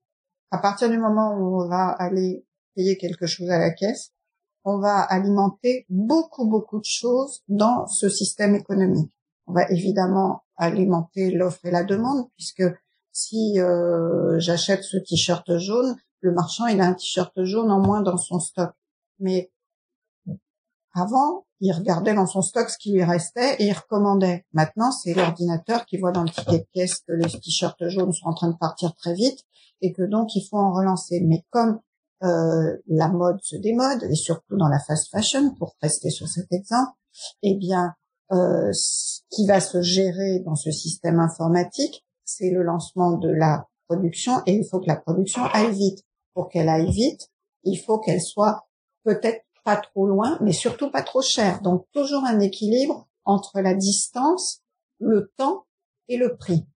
à 0.51 0.59
partir 0.59 0.91
du 0.91 0.99
moment 0.99 1.35
où 1.37 1.63
on 1.63 1.69
va 1.69 1.89
aller 1.89 2.45
payer 2.75 2.97
quelque 2.97 3.27
chose 3.27 3.51
à 3.51 3.59
la 3.59 3.71
caisse, 3.71 4.13
on 4.65 4.79
va 4.79 5.01
alimenter 5.01 5.87
beaucoup, 5.89 6.47
beaucoup 6.47 6.79
de 6.79 6.85
choses 6.85 7.43
dans 7.49 7.87
ce 7.87 8.09
système 8.09 8.55
économique. 8.55 9.13
On 9.47 9.53
va 9.53 9.69
évidemment 9.71 10.43
alimenter 10.57 11.31
l'offre 11.31 11.65
et 11.65 11.71
la 11.71 11.85
demande, 11.85 12.29
puisque 12.37 12.65
si 13.13 13.59
euh, 13.59 14.39
j'achète 14.39 14.83
ce 14.83 14.99
t-shirt 14.99 15.59
jaune, 15.59 15.97
le 16.21 16.33
marchand, 16.33 16.67
il 16.67 16.81
a 16.81 16.87
un 16.87 16.95
t-shirt 16.95 17.33
jaune 17.45 17.71
en 17.71 17.81
moins 17.81 18.03
dans 18.03 18.19
son 18.19 18.39
stock. 18.39 18.73
Mais 19.19 19.51
avant, 20.93 21.47
il 21.61 21.73
regardait 21.73 22.15
dans 22.15 22.27
son 22.27 22.43
stock 22.43 22.71
ce 22.71 22.79
qui 22.79 22.93
lui 22.93 23.05
restait 23.05 23.57
et 23.59 23.67
il 23.67 23.73
recommandait. 23.73 24.47
Maintenant, 24.53 24.91
c'est 24.91 25.13
l'ordinateur 25.13 25.85
qui 25.85 25.99
voit 25.99 26.13
dans 26.13 26.23
le 26.23 26.31
ticket 26.31 26.59
de 26.59 26.67
caisse 26.73 27.01
que 27.07 27.13
les 27.13 27.29
t-shirts 27.29 27.89
jaunes 27.89 28.13
sont 28.13 28.29
en 28.29 28.35
train 28.35 28.51
de 28.51 28.57
partir 28.57 28.95
très 28.97 29.15
vite 29.15 29.45
et 29.83 29.93
que 29.93 30.03
donc 30.03 30.35
il 30.35 30.47
faut 30.49 30.57
en 30.57 30.73
relancer. 30.73 31.21
Mais 31.27 31.45
comme 31.51 31.81
euh, 32.23 32.77
la 32.87 33.09
mode 33.09 33.41
se 33.43 33.57
démode 33.57 34.03
et 34.05 34.15
surtout 34.15 34.57
dans 34.57 34.69
la 34.69 34.79
fast 34.79 35.11
fashion, 35.11 35.55
pour 35.55 35.77
rester 35.83 36.11
sur 36.11 36.29
cet 36.29 36.51
exemple, 36.53 36.93
eh 37.43 37.55
bien, 37.55 37.95
euh, 38.33 38.71
ce 38.73 39.21
qui 39.31 39.47
va 39.47 39.61
se 39.61 39.83
gérer 39.83 40.41
dans 40.41 40.55
ce 40.55 40.71
système 40.71 41.21
informatique, 41.21 42.07
c'est 42.25 42.51
le 42.51 42.63
lancement 42.63 43.13
de 43.13 43.29
la 43.29 43.67
production 43.87 44.41
et 44.47 44.55
il 44.55 44.65
faut 44.65 44.81
que 44.81 44.87
la 44.87 44.97
production 44.97 45.45
aille 45.45 45.73
vite. 45.73 46.05
Pour 46.33 46.49
qu'elle 46.49 46.69
aille 46.69 46.91
vite, 46.91 47.29
il 47.65 47.77
faut 47.77 47.99
qu'elle 47.99 48.23
soit 48.23 48.67
peut-être 49.05 49.45
pas 49.65 49.77
trop 49.77 50.07
loin, 50.07 50.39
mais 50.41 50.53
surtout 50.53 50.91
pas 50.91 51.03
trop 51.03 51.23
chère. 51.23 51.61
Donc 51.63 51.87
toujours 51.93 52.25
un 52.25 52.41
équilibre 52.41 53.09
entre 53.25 53.61
la 53.61 53.75
distance, 53.75 54.63
le 54.99 55.33
temps 55.37 55.67
et 56.09 56.17
le 56.17 56.37
prix 56.37 56.67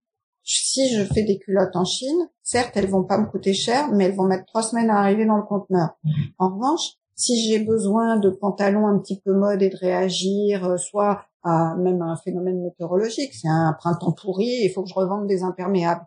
si 0.44 0.94
je 0.94 1.04
fais 1.04 1.22
des 1.22 1.38
culottes 1.38 1.74
en 1.74 1.84
Chine, 1.84 2.28
certes, 2.42 2.76
elles 2.76 2.88
vont 2.88 3.04
pas 3.04 3.18
me 3.18 3.26
coûter 3.26 3.54
cher, 3.54 3.88
mais 3.92 4.04
elles 4.04 4.14
vont 4.14 4.26
mettre 4.26 4.44
trois 4.46 4.62
semaines 4.62 4.90
à 4.90 4.98
arriver 4.98 5.24
dans 5.24 5.36
le 5.36 5.42
conteneur. 5.42 5.96
En 6.38 6.54
revanche, 6.54 6.98
si 7.16 7.42
j'ai 7.42 7.60
besoin 7.60 8.18
de 8.18 8.28
pantalons 8.28 8.86
un 8.86 8.98
petit 8.98 9.20
peu 9.20 9.32
mode 9.32 9.62
et 9.62 9.70
de 9.70 9.76
réagir, 9.76 10.64
euh, 10.64 10.76
soit 10.76 11.24
à 11.42 11.74
même 11.76 12.02
un 12.02 12.16
phénomène 12.16 12.62
météorologique. 12.62 13.34
C'est 13.34 13.48
un 13.48 13.74
printemps 13.78 14.12
pourri, 14.12 14.62
il 14.64 14.70
faut 14.70 14.82
que 14.82 14.88
je 14.88 14.94
revende 14.94 15.26
des 15.26 15.42
imperméables. 15.42 16.04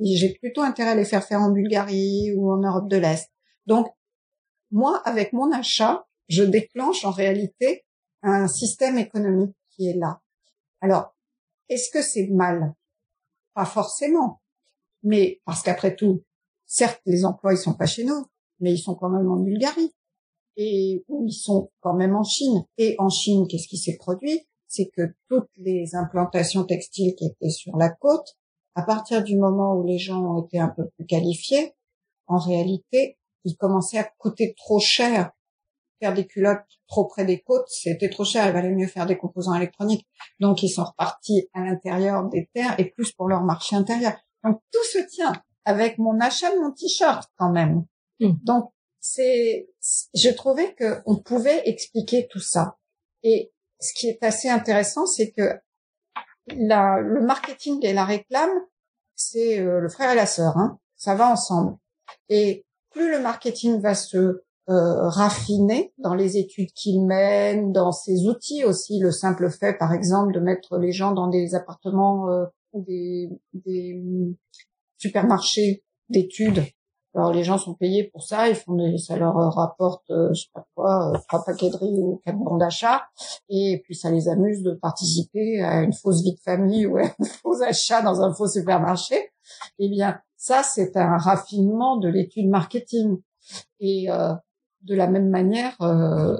J'ai 0.00 0.34
plutôt 0.34 0.62
intérêt 0.62 0.90
à 0.90 0.94
les 0.94 1.04
faire 1.04 1.22
faire 1.22 1.40
en 1.40 1.50
Bulgarie 1.50 2.34
ou 2.36 2.50
en 2.52 2.58
Europe 2.58 2.88
de 2.88 2.96
l'Est. 2.96 3.30
Donc, 3.66 3.86
moi, 4.72 5.00
avec 5.04 5.32
mon 5.32 5.52
achat, 5.52 6.06
je 6.30 6.44
déclenche 6.44 7.04
en 7.04 7.10
réalité 7.10 7.84
un 8.22 8.48
système 8.48 8.96
économique 8.96 9.56
qui 9.70 9.88
est 9.88 9.96
là. 9.96 10.22
Alors, 10.80 11.14
est-ce 11.68 11.90
que 11.90 12.02
c'est 12.02 12.28
mal? 12.28 12.74
Pas 13.54 13.66
forcément. 13.66 14.40
Mais 15.02 15.40
parce 15.44 15.62
qu'après 15.62 15.96
tout, 15.96 16.24
certes, 16.66 17.02
les 17.04 17.24
emplois, 17.24 17.52
ils 17.52 17.58
sont 17.58 17.74
pas 17.74 17.86
chez 17.86 18.04
nous, 18.04 18.26
mais 18.60 18.72
ils 18.72 18.78
sont 18.78 18.94
quand 18.94 19.10
même 19.10 19.30
en 19.30 19.36
Bulgarie. 19.36 19.94
Et 20.56 21.04
ils 21.08 21.32
sont 21.32 21.70
quand 21.80 21.94
même 21.94 22.14
en 22.14 22.24
Chine. 22.24 22.64
Et 22.78 22.94
en 22.98 23.08
Chine, 23.08 23.46
qu'est-ce 23.48 23.68
qui 23.68 23.78
s'est 23.78 23.96
produit? 23.96 24.46
C'est 24.68 24.88
que 24.90 25.14
toutes 25.28 25.50
les 25.56 25.94
implantations 25.94 26.64
textiles 26.64 27.14
qui 27.16 27.26
étaient 27.26 27.50
sur 27.50 27.76
la 27.76 27.90
côte, 27.90 28.36
à 28.76 28.82
partir 28.82 29.24
du 29.24 29.36
moment 29.36 29.74
où 29.74 29.84
les 29.84 29.98
gens 29.98 30.22
ont 30.22 30.44
été 30.44 30.60
un 30.60 30.68
peu 30.68 30.88
plus 30.90 31.06
qualifiés, 31.06 31.74
en 32.26 32.38
réalité, 32.38 33.18
ils 33.44 33.56
commençaient 33.56 33.98
à 33.98 34.04
coûter 34.18 34.54
trop 34.56 34.78
cher. 34.78 35.32
Faire 36.00 36.14
des 36.14 36.26
culottes 36.26 36.64
trop 36.88 37.06
près 37.06 37.24
des 37.24 37.40
côtes, 37.40 37.68
c'était 37.68 38.08
trop 38.08 38.24
cher. 38.24 38.46
Il 38.46 38.52
valait 38.52 38.70
mieux 38.70 38.86
faire 38.86 39.06
des 39.06 39.18
composants 39.18 39.54
électroniques. 39.54 40.06
Donc, 40.40 40.62
ils 40.62 40.70
sont 40.70 40.84
repartis 40.84 41.48
à 41.52 41.60
l'intérieur 41.60 42.26
des 42.28 42.48
terres 42.54 42.74
et 42.78 42.86
plus 42.86 43.12
pour 43.12 43.28
leur 43.28 43.42
marché 43.42 43.76
intérieur. 43.76 44.14
Donc, 44.42 44.60
tout 44.72 44.84
se 44.84 44.98
tient 45.10 45.32
avec 45.64 45.98
mon 45.98 46.18
achat 46.20 46.50
de 46.54 46.58
mon 46.58 46.72
t-shirt 46.72 47.30
quand 47.36 47.52
même. 47.52 47.84
Hmm. 48.18 48.32
Donc, 48.42 48.72
c'est, 49.00 49.68
je 50.14 50.30
trouvais 50.30 50.74
que 50.74 51.00
on 51.06 51.16
pouvait 51.16 51.62
expliquer 51.68 52.28
tout 52.30 52.40
ça. 52.40 52.78
Et 53.22 53.52
ce 53.78 53.92
qui 53.94 54.08
est 54.08 54.22
assez 54.22 54.48
intéressant, 54.48 55.06
c'est 55.06 55.32
que 55.32 55.58
la, 56.48 56.98
le 57.00 57.20
marketing 57.20 57.84
et 57.84 57.92
la 57.92 58.04
réclame, 58.04 58.50
c'est 59.14 59.60
euh, 59.60 59.80
le 59.80 59.88
frère 59.88 60.12
et 60.12 60.16
la 60.16 60.26
sœur. 60.26 60.56
Hein. 60.56 60.78
Ça 60.96 61.14
va 61.14 61.30
ensemble. 61.30 61.76
Et 62.28 62.66
plus 62.90 63.10
le 63.10 63.20
marketing 63.20 63.80
va 63.80 63.94
se 63.94 64.42
euh, 64.70 65.08
raffiner 65.08 65.92
dans 65.98 66.14
les 66.14 66.36
études 66.36 66.72
qu'il 66.72 67.04
mène, 67.04 67.72
dans 67.72 67.92
ses 67.92 68.26
outils 68.26 68.64
aussi, 68.64 68.98
le 68.98 69.10
simple 69.10 69.50
fait, 69.50 69.74
par 69.74 69.92
exemple, 69.92 70.32
de 70.32 70.40
mettre 70.40 70.78
les 70.78 70.92
gens 70.92 71.12
dans 71.12 71.28
des 71.28 71.54
appartements 71.54 72.30
euh, 72.30 72.46
ou 72.72 72.84
des, 72.84 73.28
des 73.52 74.02
supermarchés 74.96 75.84
d'études. 76.08 76.62
Alors 77.14 77.32
les 77.32 77.42
gens 77.42 77.58
sont 77.58 77.74
payés 77.74 78.04
pour 78.04 78.22
ça, 78.22 78.48
ils 78.48 78.54
font 78.54 78.76
des, 78.76 78.96
ça 78.96 79.16
leur 79.16 79.34
rapporte, 79.34 80.08
euh, 80.10 80.28
je 80.32 80.42
sais 80.42 80.50
pas 80.54 80.64
quoi, 80.76 81.12
trois 81.26 81.44
paquets 81.44 81.70
de 81.70 81.76
riz 81.76 81.98
ou 81.98 82.22
quatre 82.24 82.38
bons 82.38 82.56
d'achat, 82.56 83.02
et 83.48 83.80
puis 83.82 83.96
ça 83.96 84.12
les 84.12 84.28
amuse 84.28 84.62
de 84.62 84.72
participer 84.74 85.60
à 85.60 85.82
une 85.82 85.92
fausse 85.92 86.22
vie 86.22 86.34
de 86.34 86.40
famille 86.40 86.86
ou 86.86 86.98
à 86.98 87.02
un 87.02 87.24
faux 87.42 87.60
achat 87.62 88.02
dans 88.02 88.20
un 88.20 88.32
faux 88.32 88.46
supermarché. 88.46 89.32
Eh 89.80 89.88
bien, 89.88 90.20
ça, 90.36 90.62
c'est 90.62 90.96
un 90.96 91.18
raffinement 91.18 91.96
de 91.96 92.08
l'étude 92.08 92.48
marketing. 92.48 93.18
Et 93.80 94.10
euh, 94.10 94.32
de 94.82 94.94
la 94.94 95.06
même 95.06 95.28
manière, 95.28 95.80
euh, 95.82 96.36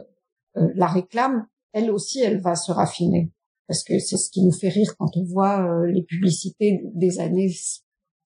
euh, 0.57 0.69
la 0.75 0.87
réclame, 0.87 1.47
elle 1.73 1.91
aussi, 1.91 2.21
elle 2.21 2.41
va 2.41 2.55
se 2.55 2.73
raffiner. 2.73 3.33
Parce 3.67 3.85
que 3.85 3.99
c'est 3.99 4.17
ce 4.17 4.31
qui 4.31 4.45
nous 4.45 4.53
fait 4.53 4.69
rire 4.69 4.97
quand 4.99 5.17
on 5.17 5.25
voit 5.25 5.87
les 5.87 6.03
publicités 6.03 6.83
des 6.93 7.21
années 7.21 7.53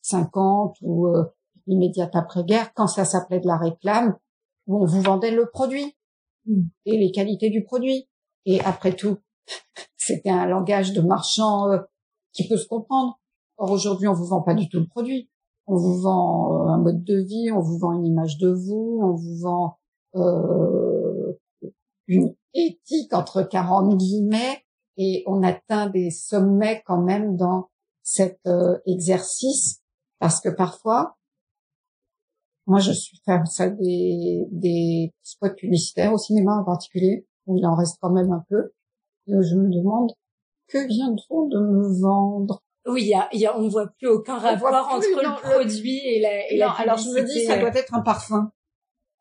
50 0.00 0.76
ou 0.80 1.06
immédiate 1.66 2.16
après-guerre, 2.16 2.72
quand 2.72 2.86
ça 2.86 3.04
s'appelait 3.04 3.40
de 3.40 3.46
la 3.46 3.58
réclame, 3.58 4.16
où 4.66 4.82
on 4.82 4.86
vous 4.86 5.02
vendait 5.02 5.32
le 5.32 5.50
produit 5.50 5.98
mm. 6.46 6.62
et 6.86 6.96
les 6.96 7.12
qualités 7.12 7.50
du 7.50 7.62
produit. 7.62 8.08
Et 8.46 8.58
après 8.60 8.94
tout, 8.94 9.18
c'était 9.98 10.30
un 10.30 10.46
langage 10.46 10.94
de 10.94 11.02
marchand 11.02 11.66
qui 12.32 12.48
peut 12.48 12.56
se 12.56 12.66
comprendre. 12.66 13.20
Or 13.58 13.70
aujourd'hui, 13.70 14.08
on 14.08 14.14
vous 14.14 14.24
vend 14.24 14.40
pas 14.40 14.54
du 14.54 14.70
tout 14.70 14.80
le 14.80 14.86
produit 14.86 15.28
on 15.66 15.76
vous 15.76 16.00
vend 16.00 16.52
euh, 16.52 16.68
un 16.68 16.78
mode 16.78 17.04
de 17.04 17.16
vie, 17.16 17.50
on 17.52 17.60
vous 17.60 17.78
vend 17.78 17.92
une 17.92 18.06
image 18.06 18.38
de 18.38 18.50
vous, 18.50 19.00
on 19.02 19.14
vous 19.14 19.38
vend 19.38 19.78
euh, 20.14 21.38
une 22.06 22.34
éthique 22.54 23.12
entre 23.12 23.42
40 23.42 23.96
guillemets, 23.96 24.64
et 24.96 25.24
on 25.26 25.42
atteint 25.42 25.88
des 25.88 26.10
sommets 26.10 26.82
quand 26.86 27.02
même 27.02 27.36
dans 27.36 27.70
cet 28.02 28.38
euh, 28.46 28.78
exercice, 28.86 29.82
parce 30.18 30.40
que 30.40 30.48
parfois, 30.48 31.16
moi 32.66 32.78
je 32.78 32.92
suis 32.92 33.18
faire 33.24 33.46
ça 33.46 33.68
des, 33.68 34.46
des 34.50 35.12
spots 35.22 35.54
publicitaires 35.56 36.12
au 36.12 36.18
cinéma 36.18 36.56
en 36.60 36.64
particulier, 36.64 37.26
où 37.46 37.56
il 37.56 37.66
en 37.66 37.74
reste 37.74 37.98
quand 38.00 38.10
même 38.10 38.32
un 38.32 38.44
peu, 38.48 38.72
et 39.26 39.32
je 39.32 39.56
me 39.56 39.68
demande 39.68 40.12
que 40.68 40.86
vient-on 40.86 41.48
de 41.48 41.58
me 41.58 42.00
vendre? 42.00 42.62
Oui, 42.86 43.02
il 43.02 43.08
y 43.08 43.14
a, 43.14 43.28
y 43.32 43.46
a, 43.46 43.58
on 43.58 43.68
voit 43.68 43.88
plus 43.98 44.08
aucun 44.08 44.38
rapport 44.38 44.72
entre 44.72 45.06
le 45.06 45.40
produit 45.40 46.00
et 46.04 46.20
la, 46.20 46.50
et 46.50 46.58
non, 46.58 46.68
Alors 46.76 46.98
je 46.98 47.08
me 47.08 47.22
dis, 47.22 47.44
ça 47.44 47.58
doit 47.58 47.74
être 47.74 47.94
un 47.94 48.02
parfum. 48.02 48.52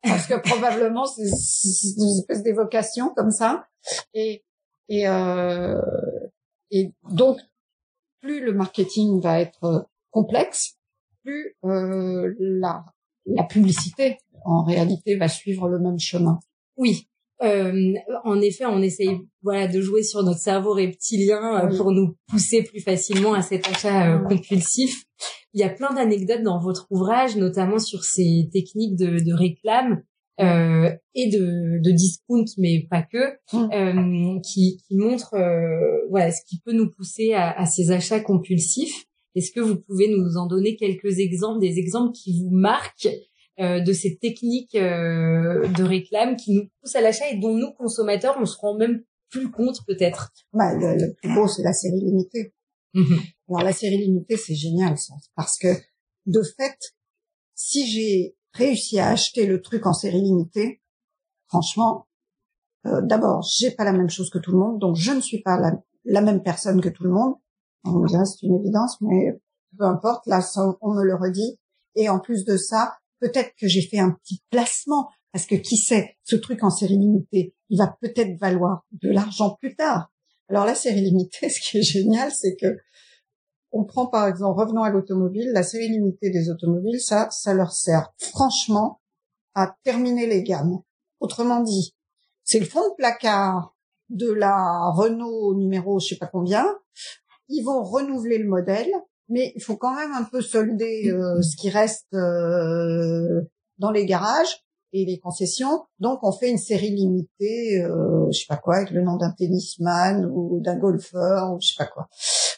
Parce 0.04 0.26
que 0.26 0.34
probablement 0.34 1.06
c'est 1.06 1.22
une 1.22 2.18
espèce 2.18 2.42
d'évocation 2.42 3.12
comme 3.14 3.30
ça. 3.30 3.66
Et, 4.12 4.42
euh, 4.90 5.80
et 6.70 6.92
donc, 7.10 7.38
plus 8.20 8.44
le 8.44 8.52
marketing 8.52 9.20
va 9.20 9.40
être 9.40 9.88
complexe, 10.10 10.76
plus 11.22 11.56
euh, 11.64 12.34
la, 12.38 12.84
la 13.26 13.44
publicité, 13.44 14.18
en 14.44 14.62
réalité, 14.62 15.16
va 15.16 15.28
suivre 15.28 15.68
le 15.68 15.78
même 15.78 15.98
chemin. 15.98 16.38
Oui, 16.76 17.08
euh, 17.42 17.92
en 18.24 18.40
effet, 18.40 18.64
on 18.66 18.80
essaye 18.80 19.18
voilà 19.42 19.66
de 19.66 19.80
jouer 19.80 20.02
sur 20.02 20.22
notre 20.22 20.38
cerveau 20.38 20.72
reptilien 20.72 21.64
euh, 21.64 21.76
pour 21.76 21.92
nous 21.92 22.16
pousser 22.28 22.62
plus 22.62 22.80
facilement 22.80 23.34
à 23.34 23.42
cet 23.42 23.66
achat 23.68 24.14
euh, 24.14 24.18
compulsif. 24.28 25.04
Il 25.52 25.60
y 25.60 25.64
a 25.64 25.68
plein 25.70 25.92
d'anecdotes 25.92 26.42
dans 26.42 26.60
votre 26.60 26.86
ouvrage, 26.90 27.36
notamment 27.36 27.78
sur 27.78 28.04
ces 28.04 28.48
techniques 28.52 28.96
de, 28.96 29.18
de 29.18 29.32
réclame 29.32 30.02
euh, 30.40 30.90
et 31.14 31.28
de, 31.28 31.80
de 31.82 31.90
discount, 31.92 32.44
mais 32.58 32.86
pas 32.90 33.02
que, 33.02 33.34
qui, 34.42 34.78
qui 34.78 34.96
montrent 34.96 35.36
voilà 36.10 36.32
ce 36.32 36.40
qui 36.48 36.60
peut 36.60 36.72
nous 36.72 36.90
pousser 36.90 37.34
à, 37.34 37.52
à 37.52 37.66
ces 37.66 37.90
achats 37.90 38.20
compulsifs. 38.20 39.04
Est-ce 39.36 39.52
que 39.52 39.60
vous 39.60 39.76
pouvez 39.76 40.08
nous 40.08 40.36
en 40.36 40.46
donner 40.46 40.76
quelques 40.76 41.18
exemples, 41.18 41.60
des 41.60 41.78
exemples 41.78 42.12
qui 42.12 42.40
vous 42.40 42.50
marquent 42.50 43.08
euh, 43.60 43.78
de 43.80 43.92
ces 43.92 44.18
techniques 44.18 44.74
euh, 44.74 45.68
de 45.68 45.84
réclame 45.84 46.34
qui 46.34 46.54
nous 46.54 46.68
poussent 46.80 46.96
à 46.96 47.00
l'achat 47.00 47.28
et 47.30 47.38
dont 47.38 47.54
nous 47.54 47.72
consommateurs 47.72 48.36
on 48.40 48.46
se 48.46 48.58
rend 48.58 48.76
même 48.76 49.04
plus 49.30 49.48
compte 49.48 49.78
peut-être. 49.86 50.32
Bah, 50.52 50.74
le, 50.74 51.14
plus 51.14 51.32
beau 51.32 51.46
c'est 51.46 51.62
la 51.62 51.72
série 51.72 52.00
limitée. 52.00 52.52
Mhm. 52.94 53.16
Alors 53.48 53.62
la 53.62 53.72
série 53.72 53.98
limitée 53.98 54.36
c'est 54.36 54.56
génial 54.56 54.98
ça 54.98 55.14
parce 55.36 55.56
que 55.56 55.68
de 56.26 56.42
fait 56.42 56.76
si 57.54 57.86
j'ai 57.86 58.36
réussi 58.54 58.98
à 58.98 59.10
acheter 59.10 59.46
le 59.46 59.62
truc 59.62 59.86
en 59.86 59.92
série 59.92 60.20
limitée, 60.20 60.82
franchement, 61.46 62.08
euh, 62.86 63.02
d'abord 63.02 63.46
j'ai 63.56 63.70
pas 63.70 63.84
la 63.84 63.92
même 63.92 64.10
chose 64.10 64.30
que 64.30 64.38
tout 64.38 64.50
le 64.50 64.58
monde 64.58 64.80
donc 64.80 64.96
je 64.96 65.12
ne 65.12 65.20
suis 65.20 65.42
pas 65.42 65.60
la, 65.60 65.80
la 66.04 66.22
même 66.22 66.42
personne 66.42 66.80
que 66.80 66.88
tout 66.88 67.04
le 67.04 67.10
monde. 67.10 67.34
On 67.84 68.00
me 68.00 68.08
dirait 68.08 68.24
c'est 68.24 68.44
une 68.44 68.58
évidence 68.58 69.00
mais 69.00 69.40
peu 69.78 69.84
importe 69.84 70.26
là 70.26 70.40
on 70.80 70.92
me 70.92 71.04
le 71.04 71.14
redit 71.14 71.60
et 71.94 72.08
en 72.08 72.18
plus 72.18 72.44
de 72.44 72.56
ça 72.56 72.96
peut-être 73.24 73.54
que 73.58 73.68
j'ai 73.68 73.82
fait 73.82 73.98
un 73.98 74.10
petit 74.10 74.42
placement 74.50 75.08
parce 75.32 75.46
que 75.46 75.54
qui 75.54 75.76
sait, 75.76 76.16
ce 76.22 76.36
truc 76.36 76.62
en 76.62 76.70
série 76.70 76.98
limitée, 76.98 77.54
il 77.70 77.78
va 77.78 77.96
peut-être 78.00 78.38
valoir 78.38 78.86
de 78.92 79.10
l'argent 79.10 79.56
plus 79.58 79.74
tard. 79.74 80.12
Alors 80.48 80.66
la 80.66 80.74
série 80.74 81.00
limitée, 81.00 81.48
ce 81.50 81.60
qui 81.60 81.78
est 81.78 81.82
génial, 81.82 82.30
c'est 82.30 82.54
que 82.56 82.76
on 83.72 83.84
prend 83.84 84.06
par 84.06 84.28
exemple, 84.28 84.60
revenons 84.60 84.82
à 84.82 84.90
l'automobile, 84.90 85.50
la 85.52 85.64
série 85.64 85.88
limitée 85.88 86.30
des 86.30 86.50
automobiles, 86.50 87.00
ça, 87.00 87.28
ça 87.30 87.54
leur 87.54 87.72
sert 87.72 88.12
franchement 88.18 89.00
à 89.54 89.74
terminer 89.82 90.26
les 90.26 90.42
gammes. 90.42 90.80
Autrement 91.18 91.60
dit, 91.60 91.94
c'est 92.44 92.60
le 92.60 92.66
fond 92.66 92.88
de 92.90 92.94
placard 92.96 93.74
de 94.10 94.30
la 94.30 94.90
Renault 94.90 95.56
numéro 95.56 95.98
je 95.98 96.08
sais 96.08 96.16
pas 96.16 96.28
combien. 96.28 96.64
Ils 97.48 97.64
vont 97.64 97.82
renouveler 97.82 98.38
le 98.38 98.48
modèle, 98.48 98.92
mais 99.28 99.52
il 99.56 99.62
faut 99.62 99.76
quand 99.76 99.94
même 99.94 100.12
un 100.12 100.24
peu 100.24 100.40
solder 100.40 101.10
euh, 101.10 101.40
ce 101.42 101.56
qui 101.56 101.70
reste 101.70 102.12
euh, 102.14 103.42
dans 103.78 103.90
les 103.90 104.06
garages 104.06 104.64
et 104.94 105.04
les 105.04 105.18
concessions. 105.18 105.84
Donc 105.98 106.20
on 106.22 106.32
fait 106.32 106.48
une 106.48 106.58
série 106.58 106.90
limitée, 106.90 107.82
euh, 107.82 108.30
je 108.32 108.38
sais 108.38 108.46
pas 108.48 108.56
quoi, 108.56 108.76
avec 108.76 108.90
le 108.90 109.02
nom 109.02 109.16
d'un 109.16 109.32
tennisman 109.32 110.24
ou 110.32 110.60
d'un 110.60 110.76
golfeur 110.76 111.52
ou 111.52 111.60
je 111.60 111.68
sais 111.68 111.74
pas 111.76 111.86
quoi. 111.86 112.08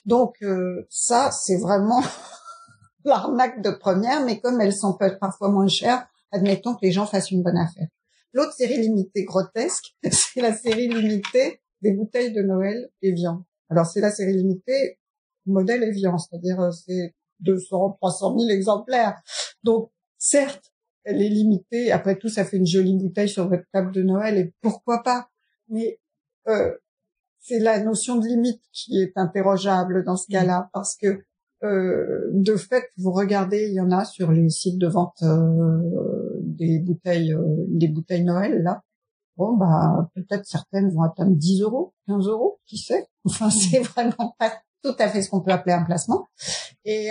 Donc 0.04 0.36
euh, 0.42 0.86
ça 0.90 1.30
c'est 1.32 1.56
vraiment 1.56 2.02
l'arnaque 3.04 3.62
de 3.62 3.70
première, 3.70 4.24
mais 4.24 4.38
comme 4.38 4.60
elles 4.60 4.74
sont 4.74 4.96
parfois 5.20 5.48
moins 5.48 5.66
chères, 5.66 6.06
admettons 6.30 6.74
que 6.74 6.84
les 6.84 6.92
gens 6.92 7.06
fassent 7.06 7.30
une 7.30 7.42
bonne 7.42 7.56
affaire. 7.56 7.88
L'autre 8.32 8.52
série 8.52 8.78
limitée 8.78 9.24
grotesque, 9.24 9.96
c'est 10.10 10.42
la 10.42 10.54
série 10.54 10.88
limitée 10.88 11.62
des 11.80 11.92
bouteilles 11.92 12.32
de 12.32 12.42
Noël 12.42 12.90
et 13.00 13.12
viande. 13.12 13.42
Alors 13.70 13.86
c'est 13.86 14.00
la 14.00 14.10
série 14.10 14.34
limitée 14.34 14.98
modèle 15.46 15.82
Evian, 15.82 16.18
c'est-à-dire 16.18 16.60
euh, 16.60 16.70
c'est 16.70 17.14
200, 17.40 17.96
300 18.00 18.38
000 18.38 18.50
exemplaires. 18.50 19.20
Donc, 19.62 19.90
certes, 20.18 20.72
elle 21.04 21.22
est 21.22 21.28
limitée. 21.28 21.92
Après 21.92 22.16
tout, 22.16 22.28
ça 22.28 22.44
fait 22.44 22.56
une 22.56 22.66
jolie 22.66 22.96
bouteille 22.96 23.28
sur 23.28 23.48
votre 23.48 23.64
table 23.72 23.92
de 23.92 24.02
Noël 24.02 24.38
et 24.38 24.54
pourquoi 24.60 25.02
pas. 25.02 25.28
Mais 25.68 26.00
euh, 26.48 26.72
c'est 27.38 27.58
la 27.60 27.82
notion 27.82 28.16
de 28.16 28.26
limite 28.26 28.62
qui 28.72 29.00
est 29.00 29.12
interrogeable 29.16 30.04
dans 30.04 30.16
ce 30.16 30.26
cas-là, 30.28 30.68
parce 30.72 30.96
que 30.96 31.22
euh, 31.64 32.30
de 32.32 32.56
fait, 32.56 32.84
vous 32.98 33.12
regardez, 33.12 33.68
il 33.68 33.74
y 33.74 33.80
en 33.80 33.90
a 33.90 34.04
sur 34.04 34.30
les 34.30 34.50
sites 34.50 34.78
de 34.78 34.88
vente 34.88 35.22
euh, 35.22 36.40
des 36.42 36.80
bouteilles, 36.80 37.32
euh, 37.32 37.64
des 37.68 37.88
bouteilles 37.88 38.24
Noël 38.24 38.62
là. 38.62 38.82
Bon, 39.36 39.56
bah 39.56 40.10
peut-être 40.14 40.46
certaines 40.46 40.90
vont 40.90 41.02
atteindre 41.02 41.36
10 41.36 41.62
euros, 41.62 41.94
15 42.08 42.26
euros, 42.28 42.58
qui 42.66 42.78
sait? 42.78 43.06
Enfin, 43.24 43.50
c'est 43.50 43.80
vraiment 43.80 44.34
pas 44.38 44.52
tout 44.82 44.94
à 44.98 45.08
fait 45.08 45.22
ce 45.22 45.30
qu'on 45.30 45.40
peut 45.40 45.52
appeler 45.52 45.74
un 45.74 45.84
placement. 45.84 46.28
Et 46.84 47.10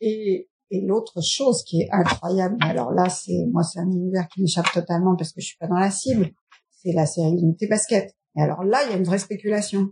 et 0.00 0.50
et 0.70 0.80
l'autre 0.80 1.20
chose 1.20 1.64
qui 1.64 1.82
est 1.82 1.88
incroyable, 1.90 2.56
alors 2.60 2.92
là, 2.92 3.08
c'est 3.08 3.44
moi, 3.50 3.64
c'est 3.64 3.80
un 3.80 3.90
univers 3.90 4.28
qui 4.28 4.40
m'échappe 4.40 4.70
totalement 4.72 5.16
parce 5.16 5.32
que 5.32 5.40
je 5.40 5.46
suis 5.46 5.58
pas 5.58 5.66
dans 5.66 5.78
la 5.78 5.90
cible. 5.90 6.30
C'est 6.70 6.92
la 6.92 7.06
série 7.06 7.32
Unité 7.32 7.66
Basket. 7.66 8.14
Et 8.36 8.42
alors 8.42 8.62
là, 8.62 8.84
il 8.84 8.90
y 8.90 8.94
a 8.94 8.96
une 8.96 9.04
vraie 9.04 9.18
spéculation. 9.18 9.88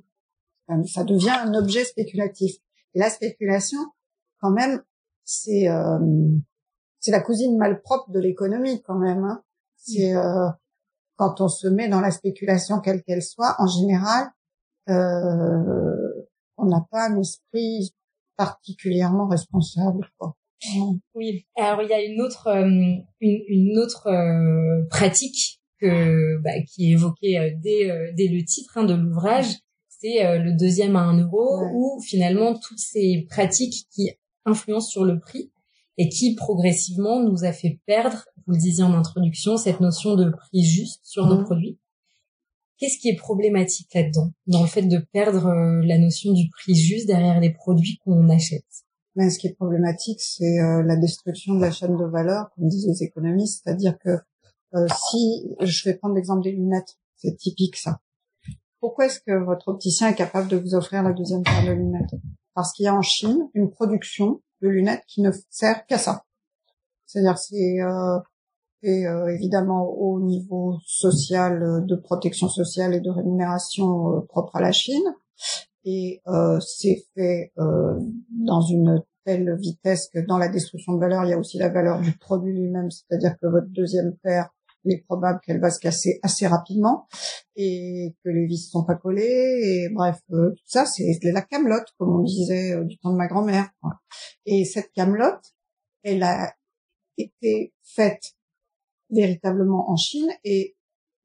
Ça 0.87 1.03
devient 1.03 1.31
un 1.31 1.55
objet 1.55 1.85
spéculatif. 1.85 2.53
La 2.95 3.11
spéculation, 3.11 3.79
quand 4.41 4.51
même, 4.51 4.83
c'est 5.25 5.69
euh, 5.69 5.99
c'est 7.01 7.11
la 7.11 7.21
cousine 7.21 7.57
malpropre 7.59 8.11
de 8.11 8.21
l'économie, 8.21 8.83
quand 8.83 8.99
même. 8.99 9.25
Hein. 9.25 9.43
C'est 9.77 10.15
euh, 10.15 10.49
quand 11.17 11.41
on 11.41 11.49
se 11.49 11.67
met 11.67 11.89
dans 11.89 12.01
la 12.01 12.11
spéculation, 12.11 12.81
quelle 12.81 13.03
qu'elle 13.03 13.23
soit, 13.23 13.57
en 13.59 13.67
général, 13.67 14.29
euh, 14.89 16.08
on 16.59 16.67
n'a 16.67 16.85
pas 16.91 17.09
un 17.09 17.21
esprit 17.21 17.95
particulièrement 18.37 19.29
responsable. 19.29 20.09
Quoi. 20.19 20.37
Oui. 21.15 21.47
Alors 21.57 21.83
il 21.83 21.89
y 21.89 21.93
a 21.93 22.03
une 22.03 22.21
autre 22.21 22.49
euh, 22.49 22.65
une, 23.21 23.43
une, 23.49 23.79
autre 23.79 24.09
euh, 24.09 24.85
pratique 24.91 25.61
que 25.81 26.37
bah, 26.43 26.51
qui 26.67 26.87
est 26.87 26.93
évoquée 26.93 27.39
euh, 27.39 27.51
dès 27.63 28.13
dès 28.17 28.29
le 28.29 28.45
titre 28.45 28.77
hein, 28.77 28.85
de 28.85 28.95
l'ouvrage, 28.95 29.47
c'est 29.89 30.39
le 30.39 30.57
deuxième 30.57 30.97
à 30.97 31.01
un 31.01 31.19
euro, 31.19 31.65
où 31.73 32.01
finalement 32.03 32.55
toutes 32.59 32.79
ces 32.79 33.27
pratiques 33.29 33.87
qui 33.91 34.11
influencent 34.45 34.89
sur 34.89 35.05
le 35.05 35.19
prix 35.19 35.51
et 35.97 36.09
qui 36.09 36.37
progressivement 36.37 37.21
nous 37.21 37.45
a 37.45 37.53
fait 37.53 37.81
perdre, 37.85 38.25
vous 38.47 38.53
le 38.53 38.59
disiez 38.59 38.85
en 38.85 38.95
introduction, 38.95 39.57
cette 39.57 39.81
notion 39.81 40.15
de 40.15 40.31
prix 40.31 40.63
juste 40.63 41.01
sur 41.03 41.27
nos 41.27 41.43
produits. 41.43 41.79
Qu'est-ce 42.79 42.99
qui 42.99 43.09
est 43.09 43.17
problématique 43.17 43.93
là-dedans, 43.93 44.31
dans 44.47 44.63
le 44.63 44.69
fait 44.69 44.83
de 44.83 44.99
perdre 45.13 45.53
la 45.85 45.99
notion 45.99 46.33
du 46.33 46.49
prix 46.51 46.75
juste 46.75 47.07
derrière 47.07 47.41
les 47.41 47.53
produits 47.53 47.99
qu'on 48.05 48.29
achète? 48.29 48.65
Mais 49.17 49.31
ce 49.31 49.39
qui 49.41 49.49
est 49.49 49.55
problématique, 49.55 50.21
c'est 50.21 50.61
euh, 50.61 50.85
la 50.85 50.97
destruction 50.97 51.55
de 51.55 51.61
la 51.61 51.73
chaîne 51.73 51.97
de 51.97 52.05
valeur, 52.05 52.51
comme 52.55 52.69
disent 52.69 52.87
les 52.87 53.03
économistes. 53.03 53.63
C'est-à-dire 53.65 53.99
que 53.99 54.11
euh, 54.75 54.87
si, 55.11 55.57
je 55.61 55.89
vais 55.89 55.97
prendre 55.97 56.15
l'exemple 56.15 56.45
des 56.45 56.53
lunettes, 56.53 56.99
c'est 57.17 57.37
typique 57.37 57.77
ça. 57.77 57.99
Pourquoi 58.79 59.07
est-ce 59.07 59.19
que 59.19 59.33
votre 59.45 59.69
opticien 59.69 60.11
est 60.11 60.15
capable 60.15 60.47
de 60.47 60.57
vous 60.57 60.77
offrir 60.77 61.03
la 61.03 61.13
deuxième 61.13 61.43
paire 61.43 61.65
de 61.65 61.73
lunettes? 61.73 62.15
Parce 62.55 62.73
qu'il 62.73 62.85
y 62.85 62.89
a 62.89 62.95
en 62.95 63.03
Chine 63.03 63.49
une 63.55 63.71
production 63.71 64.41
de 64.63 64.69
lunettes 64.69 65.03
qui 65.09 65.21
ne 65.21 65.33
sert 65.51 65.85
qu'à 65.87 65.99
ça. 65.99 66.25
C'est-à-dire 67.07 67.39
c'est 67.39 67.81
euh, 67.81 68.19
euh, 68.85 69.29
évidemment 69.29 69.89
au 69.89 70.21
niveau 70.21 70.79
social, 70.87 71.85
de 71.85 71.97
protection 71.97 72.49
sociale 72.49 72.95
et 72.95 73.01
de 73.01 73.11
rémunération 73.11 74.23
propre 74.29 74.57
à 74.57 74.61
la 74.61 74.73
Chine. 74.73 75.15
Et 75.85 76.21
euh, 76.27 76.59
c'est 76.61 77.05
fait 77.15 77.53
euh, 77.59 77.99
dans 78.31 78.61
une 78.61 79.03
telle 79.25 79.57
vitesse 79.59 80.11
que 80.13 80.19
dans 80.19 80.39
la 80.39 80.49
destruction 80.49 80.95
de 80.95 81.01
valeur, 81.01 81.25
il 81.25 81.31
y 81.31 81.33
a 81.33 81.39
aussi 81.39 81.59
la 81.59 81.69
valeur 81.69 82.01
du 82.01 82.17
produit 82.19 82.53
lui-même, 82.53 82.91
c'est-à-dire 82.91 83.37
que 83.41 83.47
votre 83.47 83.69
deuxième 83.69 84.17
paire, 84.23 84.51
il 84.85 84.95
est 84.95 85.05
probable 85.07 85.41
qu'elle 85.45 85.61
va 85.61 85.71
se 85.71 85.81
casser 85.81 86.19
assez 86.23 86.47
rapidement 86.47 87.07
et 87.57 88.15
que 88.25 88.31
les 88.31 88.47
vis 88.47 88.71
sont 88.71 88.85
pas 88.85 88.95
collées 88.95 89.25
et 89.25 89.89
bref, 89.93 90.19
euh, 90.33 90.51
tout 90.51 90.65
ça 90.67 90.87
c'est 90.87 91.19
la 91.23 91.43
camelote 91.43 91.87
comme 91.99 92.21
on 92.21 92.23
disait 92.23 92.73
euh, 92.73 92.85
du 92.85 92.99
temps 92.99 93.13
de 93.13 93.17
ma 93.17 93.27
grand-mère. 93.27 93.69
Et 94.47 94.65
cette 94.65 94.93
camelote, 94.93 95.55
elle 96.03 96.23
a 96.23 96.55
été 97.17 97.75
faite 97.83 98.35
véritablement 99.11 99.91
en 99.91 99.97
Chine 99.97 100.31
et 100.45 100.77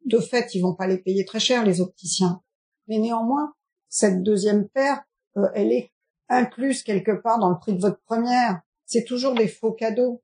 de 0.05 0.19
fait, 0.19 0.53
ils 0.53 0.61
vont 0.61 0.75
pas 0.75 0.87
les 0.87 0.97
payer 0.97 1.25
très 1.25 1.39
cher 1.39 1.63
les 1.63 1.81
opticiens. 1.81 2.41
Mais 2.87 2.97
néanmoins, 2.97 3.53
cette 3.89 4.23
deuxième 4.23 4.67
paire, 4.69 5.03
euh, 5.37 5.47
elle 5.55 5.71
est 5.71 5.91
incluse 6.29 6.83
quelque 6.83 7.11
part 7.11 7.39
dans 7.39 7.49
le 7.49 7.57
prix 7.57 7.73
de 7.73 7.81
votre 7.81 8.01
première. 8.01 8.61
C'est 8.85 9.05
toujours 9.05 9.33
des 9.33 9.47
faux 9.47 9.71
cadeaux. 9.71 10.21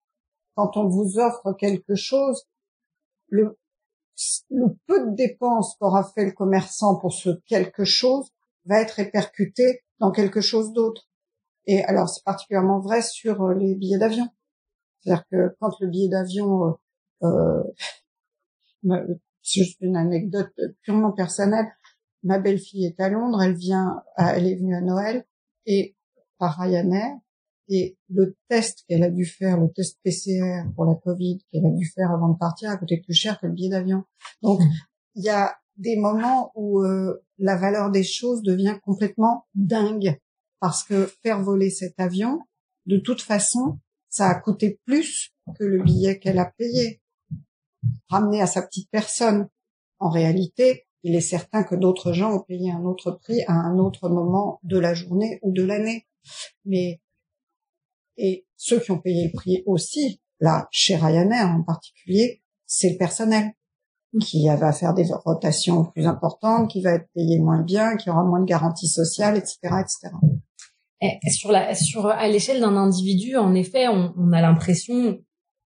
Quand 0.55 0.75
on 0.75 0.87
vous 0.87 1.19
offre 1.19 1.53
quelque 1.53 1.95
chose, 1.95 2.45
le, 3.27 3.57
peu 4.87 5.05
de 5.09 5.15
dépenses 5.15 5.75
qu'aura 5.77 6.03
fait 6.03 6.25
le 6.25 6.31
commerçant 6.31 6.97
pour 6.97 7.13
ce 7.13 7.29
quelque 7.45 7.85
chose 7.85 8.29
va 8.65 8.81
être 8.81 8.91
répercuté 8.91 9.83
dans 9.99 10.11
quelque 10.11 10.41
chose 10.41 10.73
d'autre. 10.73 11.09
Et 11.65 11.83
alors, 11.83 12.09
c'est 12.09 12.23
particulièrement 12.23 12.79
vrai 12.79 13.01
sur 13.01 13.43
euh, 13.43 13.53
les 13.53 13.75
billets 13.75 13.99
d'avion. 13.99 14.27
C'est-à-dire 14.99 15.23
que 15.31 15.55
quand 15.59 15.79
le 15.79 15.87
billet 15.87 16.09
d'avion, 16.09 16.77
euh, 17.23 17.63
euh 18.85 19.15
juste 19.41 19.77
une 19.81 19.95
anecdote 19.95 20.53
purement 20.83 21.11
personnelle, 21.11 21.65
ma 22.23 22.37
belle-fille 22.39 22.85
est 22.85 22.99
à 22.99 23.09
Londres, 23.09 23.41
elle 23.41 23.55
vient, 23.55 24.03
elle 24.17 24.45
est 24.45 24.55
venue 24.55 24.75
à 24.75 24.81
Noël 24.81 25.25
et 25.65 25.95
par 26.37 26.57
Ryanair 26.59 27.15
et 27.69 27.97
le 28.09 28.35
test 28.49 28.83
qu'elle 28.87 29.03
a 29.03 29.09
dû 29.09 29.25
faire, 29.25 29.59
le 29.59 29.71
test 29.71 29.99
PCR 30.03 30.63
pour 30.75 30.85
la 30.85 30.95
Covid 30.95 31.39
qu'elle 31.51 31.65
a 31.65 31.71
dû 31.71 31.85
faire 31.85 32.11
avant 32.11 32.29
de 32.29 32.37
partir 32.37 32.71
a 32.71 32.77
coûté 32.77 32.97
plus 32.97 33.13
cher 33.13 33.39
que 33.39 33.47
le 33.47 33.53
billet 33.53 33.69
d'avion. 33.69 34.03
Donc 34.41 34.59
il 35.15 35.23
y 35.23 35.29
a 35.29 35.55
des 35.77 35.95
moments 35.95 36.51
où 36.55 36.81
euh, 36.83 37.23
la 37.37 37.55
valeur 37.55 37.91
des 37.91 38.03
choses 38.03 38.41
devient 38.41 38.77
complètement 38.83 39.45
dingue 39.53 40.17
parce 40.59 40.83
que 40.83 41.05
faire 41.23 41.41
voler 41.41 41.69
cet 41.69 41.99
avion, 41.99 42.39
de 42.85 42.97
toute 42.97 43.21
façon, 43.21 43.79
ça 44.09 44.27
a 44.27 44.35
coûté 44.35 44.79
plus 44.85 45.31
que 45.57 45.63
le 45.63 45.83
billet 45.83 46.19
qu'elle 46.19 46.39
a 46.39 46.51
payé, 46.57 47.01
ramené 48.09 48.41
à 48.41 48.47
sa 48.47 48.61
petite 48.61 48.89
personne. 48.91 49.49
En 49.99 50.09
réalité, 50.09 50.87
il 51.03 51.15
est 51.15 51.21
certain 51.21 51.63
que 51.63 51.75
d'autres 51.75 52.13
gens 52.13 52.33
ont 52.33 52.43
payé 52.43 52.71
un 52.71 52.83
autre 52.83 53.11
prix 53.11 53.41
à 53.47 53.53
un 53.53 53.77
autre 53.77 54.09
moment 54.09 54.59
de 54.63 54.77
la 54.77 54.93
journée 54.93 55.39
ou 55.43 55.51
de 55.51 55.63
l'année. 55.63 56.07
Mais 56.65 57.01
et 58.17 58.45
ceux 58.57 58.79
qui 58.79 58.91
ont 58.91 58.99
payé 58.99 59.25
le 59.27 59.33
prix 59.33 59.63
aussi, 59.65 60.21
là 60.39 60.67
chez 60.71 60.95
Ryanair 60.95 61.47
en 61.47 61.63
particulier, 61.63 62.43
c'est 62.65 62.91
le 62.91 62.97
personnel 62.97 63.53
qui 64.21 64.47
va 64.47 64.73
faire 64.73 64.93
des 64.93 65.05
rotations 65.25 65.85
plus 65.85 66.07
importantes, 66.07 66.69
qui 66.69 66.81
va 66.81 66.95
être 66.95 67.07
payé 67.13 67.39
moins 67.39 67.61
bien, 67.61 67.95
qui 67.95 68.09
aura 68.09 68.23
moins 68.23 68.41
de 68.41 68.45
garanties 68.45 68.87
sociales, 68.87 69.37
etc., 69.37 69.57
etc. 69.63 70.15
Et 71.01 71.29
sur 71.29 71.51
la, 71.51 71.75
sur 71.75 72.07
à 72.07 72.27
l'échelle 72.27 72.59
d'un 72.59 72.75
individu, 72.75 73.37
en 73.37 73.53
effet, 73.53 73.87
on, 73.87 74.13
on 74.17 74.33
a 74.33 74.41
l'impression 74.41 75.19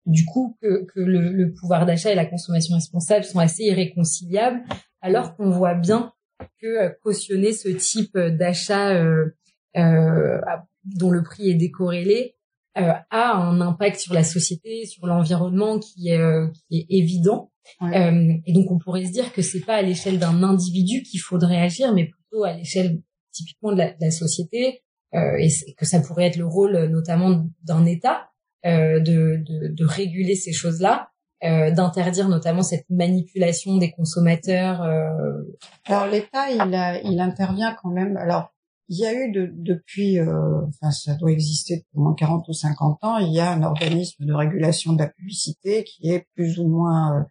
du 0.05 0.25
coup 0.25 0.57
que, 0.61 0.85
que 0.85 0.99
le, 0.99 1.31
le 1.31 1.53
pouvoir 1.53 1.85
d'achat 1.85 2.11
et 2.11 2.15
la 2.15 2.25
consommation 2.25 2.75
responsable 2.75 3.23
sont 3.23 3.39
assez 3.39 3.63
irréconciliables 3.63 4.61
alors 5.01 5.35
qu'on 5.35 5.49
voit 5.49 5.75
bien 5.75 6.13
que 6.61 6.67
euh, 6.67 6.89
cautionner 7.03 7.53
ce 7.53 7.69
type 7.69 8.17
d'achat 8.17 8.95
euh, 8.95 9.35
euh, 9.77 10.39
dont 10.83 11.11
le 11.11 11.23
prix 11.23 11.49
est 11.49 11.55
décorrélé 11.55 12.35
a 12.75 13.35
un 13.35 13.61
impact 13.61 13.99
sur 13.99 14.15
la 14.15 14.23
société, 14.23 14.87
sur 14.87 15.05
l'environnement 15.05 15.77
qui, 15.77 16.09
est, 16.09 16.19
qui 16.67 16.79
est 16.79 16.85
évident. 16.89 17.51
et 17.83 18.51
donc 18.51 18.71
on 18.71 18.79
pourrait 18.79 19.05
se 19.05 19.11
dire 19.11 19.31
que 19.31 19.43
c'est 19.43 19.59
pas 19.59 19.75
à 19.75 19.83
l'échelle 19.83 20.17
d'un 20.17 20.41
individu 20.41 21.03
qu'il 21.03 21.19
faudrait 21.19 21.61
agir, 21.61 21.93
mais 21.93 22.05
plutôt 22.05 22.45
à 22.45 22.53
l'échelle 22.53 22.99
typiquement 23.31 23.73
de 23.73 23.77
la, 23.77 23.91
de 23.91 24.01
la 24.01 24.09
société, 24.09 24.81
et 25.13 25.49
que 25.77 25.85
ça 25.85 25.99
pourrait 25.99 26.25
être 26.25 26.37
le 26.37 26.47
rôle 26.47 26.85
notamment 26.85 27.45
d'un 27.61 27.85
État 27.85 28.31
de, 28.63 28.99
de, 28.99 29.73
de, 29.73 29.85
réguler 29.85 30.35
ces 30.35 30.53
choses-là 30.53 31.09
euh, 31.43 31.71
d'interdire 31.71 32.29
notamment 32.29 32.61
cette 32.61 32.89
manipulation 32.89 33.77
des 33.77 33.91
consommateurs. 33.91 34.81
Euh... 34.81 35.43
Alors 35.85 36.07
l'État, 36.07 36.49
il, 36.49 37.11
il 37.11 37.19
intervient 37.19 37.75
quand 37.81 37.89
même. 37.89 38.15
Alors 38.15 38.53
il 38.89 38.99
y 38.99 39.05
a 39.05 39.13
eu 39.13 39.31
de, 39.31 39.49
depuis, 39.53 40.19
euh, 40.19 40.61
enfin 40.67 40.91
ça 40.91 41.15
doit 41.15 41.31
exister 41.31 41.77
depuis 41.77 41.99
moins 41.99 42.13
40 42.13 42.47
ou 42.47 42.53
50 42.53 43.03
ans, 43.03 43.17
il 43.17 43.33
y 43.33 43.39
a 43.39 43.51
un 43.51 43.63
organisme 43.63 44.25
de 44.25 44.33
régulation 44.33 44.93
de 44.93 44.99
la 44.99 45.09
publicité 45.09 45.83
qui 45.83 46.09
est 46.09 46.27
plus 46.35 46.59
ou 46.59 46.67
moins 46.67 47.17
euh, 47.17 47.23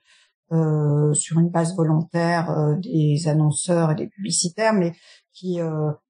euh 0.57 1.15
sur 1.15 1.39
une 1.39 1.51
base 1.51 1.75
volontaire 1.77 2.51
euh, 2.51 2.75
des 2.77 3.29
annonceurs 3.29 3.93
et 3.93 3.95
des 3.95 4.09
publicitaires, 4.09 4.75
mais 4.75 4.93
qui 5.33 5.61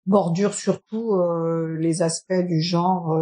bordure 0.05 0.53
surtout 0.53 1.15
les 1.79 2.03
aspects 2.03 2.45
du 2.45 2.61
genre 2.61 3.17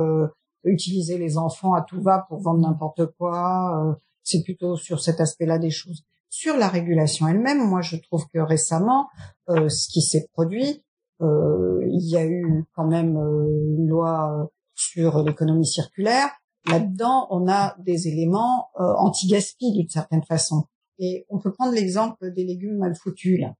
utiliser 0.64 1.18
les 1.18 1.38
enfants 1.38 1.74
à 1.74 1.82
tout 1.82 2.00
va 2.02 2.24
pour 2.28 2.40
vendre 2.40 2.60
n'importe 2.60 3.06
quoi 3.18 3.98
c'est 4.22 4.42
plutôt 4.42 4.76
sur 4.76 5.00
cet 5.00 5.20
aspect-là 5.20 5.58
des 5.58 5.70
choses. 5.70 6.04
Sur 6.28 6.56
la 6.56 6.68
régulation 6.68 7.26
elle-même, 7.26 7.66
moi 7.66 7.80
je 7.80 7.96
trouve 7.96 8.24
que 8.32 8.38
récemment, 8.38 9.08
euh, 9.48 9.68
ce 9.68 9.88
qui 9.88 10.00
s'est 10.00 10.28
produit, 10.32 10.84
euh, 11.20 11.80
il 11.90 12.08
y 12.08 12.16
a 12.16 12.24
eu 12.24 12.64
quand 12.74 12.86
même 12.86 13.16
euh, 13.16 13.76
une 13.76 13.88
loi 13.88 14.50
sur 14.74 15.22
l'économie 15.22 15.66
circulaire. 15.66 16.28
Là-dedans, 16.68 17.26
on 17.30 17.48
a 17.48 17.74
des 17.78 18.06
éléments 18.06 18.68
anti-gaspi 18.76 19.72
d'une 19.72 19.88
certaine 19.88 20.22
façon. 20.22 20.64
Et 20.98 21.24
on 21.30 21.38
peut 21.38 21.52
prendre 21.52 21.72
l'exemple 21.72 22.32
des 22.32 22.44
légumes 22.44 22.76
mal 22.76 22.94
foutus. 22.94 23.40
Là. 23.40 23.54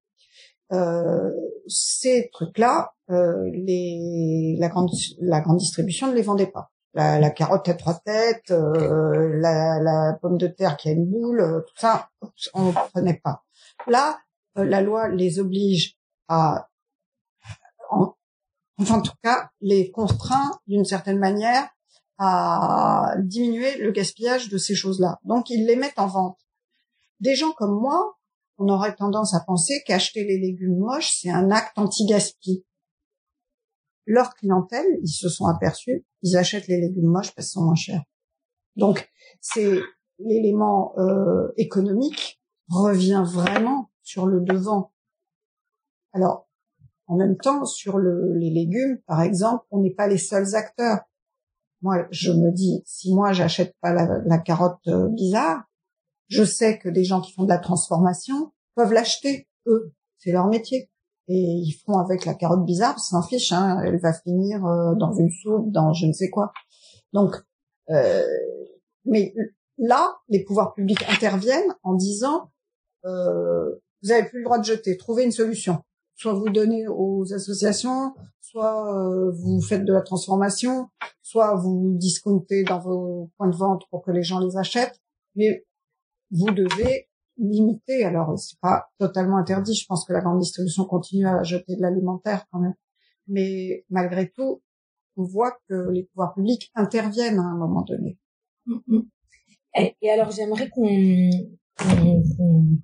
ces 1.66 2.28
trucs-là, 2.32 2.92
euh, 3.10 3.50
les, 3.54 4.56
la 4.58 4.68
grande, 4.68 4.90
la 5.18 5.40
grande 5.40 5.56
distribution 5.56 6.08
ne 6.08 6.14
les 6.14 6.22
vendait 6.22 6.46
pas. 6.46 6.70
La, 6.92 7.20
la 7.20 7.30
carotte 7.30 7.68
à 7.68 7.74
trois 7.74 7.94
têtes, 7.94 8.50
euh, 8.50 9.38
la, 9.38 9.80
la, 9.80 10.18
pomme 10.20 10.38
de 10.38 10.48
terre 10.48 10.76
qui 10.76 10.88
a 10.88 10.92
une 10.92 11.06
boule, 11.06 11.40
euh, 11.40 11.60
tout 11.60 11.74
ça, 11.76 12.10
on 12.52 12.64
ne 12.66 12.72
prenait 12.72 13.20
pas. 13.22 13.44
Là, 13.86 14.18
euh, 14.58 14.64
la 14.64 14.80
loi 14.80 15.08
les 15.08 15.38
oblige 15.38 15.96
à, 16.26 16.68
en, 17.90 18.14
enfin 18.80 18.98
en 18.98 19.02
tout 19.02 19.14
cas, 19.22 19.50
les 19.60 19.92
contraint 19.92 20.50
d'une 20.66 20.84
certaine 20.84 21.18
manière 21.18 21.68
à 22.18 23.14
diminuer 23.18 23.78
le 23.78 23.92
gaspillage 23.92 24.48
de 24.48 24.58
ces 24.58 24.74
choses-là. 24.74 25.20
Donc 25.24 25.48
ils 25.48 25.64
les 25.66 25.76
mettent 25.76 25.98
en 25.98 26.08
vente. 26.08 26.38
Des 27.20 27.34
gens 27.34 27.52
comme 27.52 27.78
moi, 27.80 28.18
on 28.58 28.68
aurait 28.68 28.94
tendance 28.94 29.32
à 29.34 29.40
penser 29.40 29.82
qu'acheter 29.86 30.24
les 30.24 30.38
légumes 30.38 30.78
moches, 30.78 31.18
c'est 31.20 31.30
un 31.30 31.50
acte 31.50 31.78
anti-gaspi. 31.78 32.64
Leur 34.06 34.34
clientèle, 34.34 34.86
ils 35.02 35.08
se 35.08 35.28
sont 35.28 35.46
aperçus, 35.46 36.04
ils 36.22 36.36
achètent 36.36 36.68
les 36.68 36.80
légumes 36.80 37.06
moches 37.06 37.34
parce 37.34 37.48
qu'ils 37.48 37.60
sont 37.60 37.64
moins 37.64 37.74
chers. 37.74 38.02
Donc, 38.76 39.10
c'est 39.40 39.80
l'élément 40.18 40.94
euh, 40.98 41.48
économique 41.56 42.40
revient 42.68 43.24
vraiment 43.26 43.90
sur 44.02 44.26
le 44.26 44.40
devant. 44.40 44.92
Alors, 46.12 46.48
en 47.06 47.16
même 47.16 47.36
temps, 47.36 47.64
sur 47.64 47.98
le, 47.98 48.34
les 48.34 48.50
légumes, 48.50 49.00
par 49.06 49.22
exemple, 49.22 49.64
on 49.70 49.80
n'est 49.80 49.94
pas 49.94 50.06
les 50.06 50.18
seuls 50.18 50.54
acteurs. 50.54 51.00
Moi, 51.82 52.06
je 52.10 52.30
me 52.30 52.52
dis, 52.52 52.82
si 52.84 53.14
moi 53.14 53.32
j'achète 53.32 53.74
pas 53.80 53.92
la, 53.92 54.18
la 54.26 54.38
carotte 54.38 54.86
euh, 54.86 55.08
bizarre, 55.08 55.64
je 56.28 56.44
sais 56.44 56.78
que 56.78 56.88
des 56.88 57.04
gens 57.04 57.20
qui 57.20 57.32
font 57.32 57.44
de 57.44 57.48
la 57.48 57.58
transformation 57.58 58.52
peuvent 58.74 58.92
l'acheter, 58.92 59.48
eux. 59.66 59.92
C'est 60.18 60.32
leur 60.32 60.46
métier. 60.46 60.89
Et 61.32 61.38
ils 61.38 61.72
font 61.86 61.98
avec 61.98 62.24
la 62.24 62.34
carotte 62.34 62.64
bizarre, 62.64 62.98
s'en 62.98 63.22
fichent, 63.22 63.52
hein, 63.52 63.80
elle 63.84 64.00
va 64.00 64.12
finir 64.12 64.66
euh, 64.66 64.96
dans 64.96 65.12
une 65.12 65.30
soupe, 65.30 65.70
dans 65.70 65.92
je 65.92 66.06
ne 66.06 66.12
sais 66.12 66.28
quoi. 66.28 66.52
Donc, 67.12 67.36
euh, 67.90 68.26
mais 69.04 69.32
là, 69.78 70.16
les 70.28 70.42
pouvoirs 70.42 70.74
publics 70.74 71.04
interviennent 71.08 71.72
en 71.84 71.94
disant, 71.94 72.50
euh, 73.04 73.76
vous 74.02 74.10
avez 74.10 74.28
plus 74.28 74.38
le 74.40 74.44
droit 74.44 74.58
de 74.58 74.64
jeter, 74.64 74.96
trouvez 74.96 75.22
une 75.24 75.30
solution. 75.30 75.84
Soit 76.16 76.32
vous 76.32 76.50
donnez 76.50 76.88
aux 76.88 77.32
associations, 77.32 78.12
soit 78.40 78.94
euh, 78.94 79.30
vous 79.30 79.60
faites 79.62 79.84
de 79.84 79.92
la 79.92 80.02
transformation, 80.02 80.88
soit 81.22 81.54
vous 81.54 81.94
discountez 81.96 82.64
dans 82.64 82.80
vos 82.80 83.30
points 83.36 83.48
de 83.48 83.56
vente 83.56 83.84
pour 83.90 84.02
que 84.02 84.10
les 84.10 84.22
gens 84.22 84.40
les 84.40 84.56
achètent. 84.56 85.00
Mais 85.36 85.64
vous 86.30 86.50
devez 86.50 87.08
limiter. 87.40 88.04
Alors, 88.04 88.38
c'est 88.38 88.58
pas 88.60 88.86
totalement 88.98 89.38
interdit. 89.38 89.74
Je 89.74 89.86
pense 89.86 90.04
que 90.04 90.12
la 90.12 90.20
grande 90.20 90.40
distribution 90.40 90.84
continue 90.84 91.26
à 91.26 91.42
jeter 91.42 91.76
de 91.76 91.82
l'alimentaire 91.82 92.46
quand 92.50 92.60
même. 92.60 92.74
Mais 93.26 93.84
malgré 93.90 94.30
tout, 94.30 94.62
on 95.16 95.24
voit 95.24 95.56
que 95.68 95.90
les 95.90 96.04
pouvoirs 96.04 96.34
publics 96.34 96.70
interviennent 96.74 97.38
à 97.38 97.42
un 97.42 97.56
moment 97.56 97.82
donné. 97.82 98.18
Mm-hmm. 98.66 99.06
Et, 100.02 100.10
alors, 100.10 100.30
j'aimerais 100.30 100.68
qu'on 100.68 101.30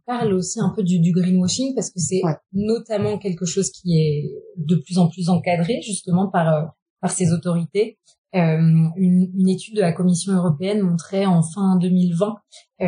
parle 0.07 0.33
aussi 0.33 0.61
un 0.61 0.73
peu 0.75 0.83
du, 0.83 1.01
du 1.01 1.13
greenwashing 1.13 1.75
parce 1.75 1.91
que 1.91 2.01
c'est 2.01 2.23
notamment 2.53 3.19
quelque 3.19 3.45
chose 3.45 3.71
qui 3.71 3.99
est 3.99 4.31
de 4.57 4.77
plus 4.77 4.99
en 4.99 5.09
plus 5.09 5.29
encadré 5.29 5.83
justement 5.83 6.29
par 6.31 6.49
euh, 6.49 6.67
par 7.01 7.11
ces 7.11 7.33
autorités. 7.33 7.99
Euh, 8.37 8.59
une, 8.97 9.31
une, 9.35 9.49
étude 9.49 9.77
de 9.77 9.81
la 9.81 9.93
Commission 9.93 10.35
européenne 10.35 10.83
montrait 10.83 11.25
en 11.25 11.43
fin 11.43 11.77
2020 11.79 12.35
euh, 12.83 12.87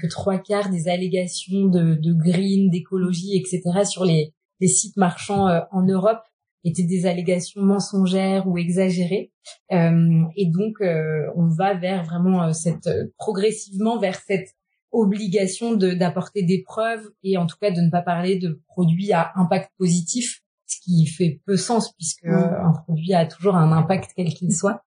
que 0.00 0.06
trois 0.06 0.38
quarts 0.38 0.70
des 0.70 0.86
allégations 0.88 1.64
de, 1.64 1.94
de 1.94 2.12
green, 2.12 2.70
d'écologie, 2.70 3.36
etc. 3.36 3.84
sur 3.84 4.04
les, 4.04 4.32
les 4.60 4.68
sites 4.68 4.96
marchands 4.96 5.48
euh, 5.48 5.60
en 5.72 5.82
Europe 5.82 6.22
étaient 6.62 6.84
des 6.84 7.06
allégations 7.06 7.62
mensongères 7.62 8.46
ou 8.46 8.58
exagérées. 8.58 9.32
Euh, 9.72 10.22
et 10.36 10.46
donc, 10.50 10.80
euh, 10.80 11.26
on 11.34 11.48
va 11.48 11.74
vers 11.74 12.04
vraiment 12.04 12.52
cette 12.52 12.88
progressivement 13.18 13.98
vers 13.98 14.20
cette 14.20 14.50
obligation 14.92 15.74
d'apporter 15.74 16.42
des 16.42 16.62
preuves 16.62 17.10
et 17.22 17.36
en 17.36 17.46
tout 17.46 17.56
cas 17.60 17.70
de 17.70 17.80
ne 17.80 17.90
pas 17.90 18.02
parler 18.02 18.38
de 18.38 18.62
produits 18.68 19.12
à 19.12 19.32
impact 19.34 19.70
positif 19.78 20.42
ce 20.66 20.80
qui 20.82 21.06
fait 21.06 21.40
peu 21.46 21.56
sens 21.56 21.92
puisque 21.94 22.26
un 22.26 22.72
produit 22.84 23.14
a 23.14 23.26
toujours 23.26 23.56
un 23.56 23.72
impact 23.72 24.10
quel 24.16 24.32
qu'il 24.34 24.52
soit. 24.52 24.82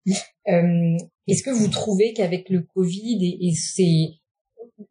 Euh, 0.48 0.96
Est-ce 1.26 1.42
que 1.42 1.50
vous 1.50 1.68
trouvez 1.68 2.12
qu'avec 2.14 2.48
le 2.50 2.62
Covid 2.62 3.18
et, 3.22 3.48
et 3.48 3.54
c'est 3.54 4.18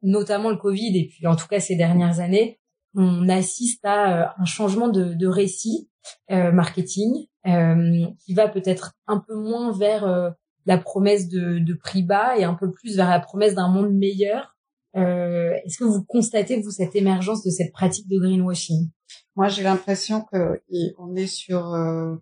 notamment 0.01 0.49
le 0.49 0.57
Covid 0.57 0.97
et 0.97 1.07
puis 1.07 1.27
en 1.27 1.35
tout 1.35 1.47
cas 1.47 1.59
ces 1.59 1.75
dernières 1.75 2.19
années, 2.19 2.59
on 2.95 3.29
assiste 3.29 3.85
à 3.85 4.23
euh, 4.23 4.27
un 4.37 4.45
changement 4.45 4.89
de, 4.89 5.13
de 5.13 5.27
récit 5.27 5.89
euh, 6.31 6.51
marketing 6.51 7.27
euh, 7.45 8.05
qui 8.25 8.33
va 8.33 8.47
peut-être 8.47 8.93
un 9.07 9.19
peu 9.19 9.35
moins 9.35 9.77
vers 9.77 10.35
la 10.65 10.77
promesse 10.77 11.29
de, 11.29 11.59
de, 11.59 11.73
prix 11.73 12.03
bas 12.03 12.37
et 12.37 12.43
un 12.43 12.55
peu 12.55 12.71
plus 12.71 12.97
vers 12.97 13.09
la 13.09 13.19
promesse 13.19 13.55
d'un 13.55 13.69
monde 13.69 13.93
meilleur. 13.93 14.56
Est-ce 14.93 15.77
que 15.77 15.83
vous 15.83 16.03
constatez 16.03 16.61
vous 16.61 16.71
cette 16.71 16.95
émergence 16.95 17.43
de 17.43 17.51
cette 17.51 17.71
pratique 17.71 18.07
de 18.07 18.17
greenwashing? 18.17 18.89
Moi, 19.35 19.49
j'ai 19.49 19.63
l'impression 19.63 20.25
que 20.31 20.61
on 20.97 21.15
est 21.15 21.27
sur. 21.27 21.73
Euh, 21.73 22.15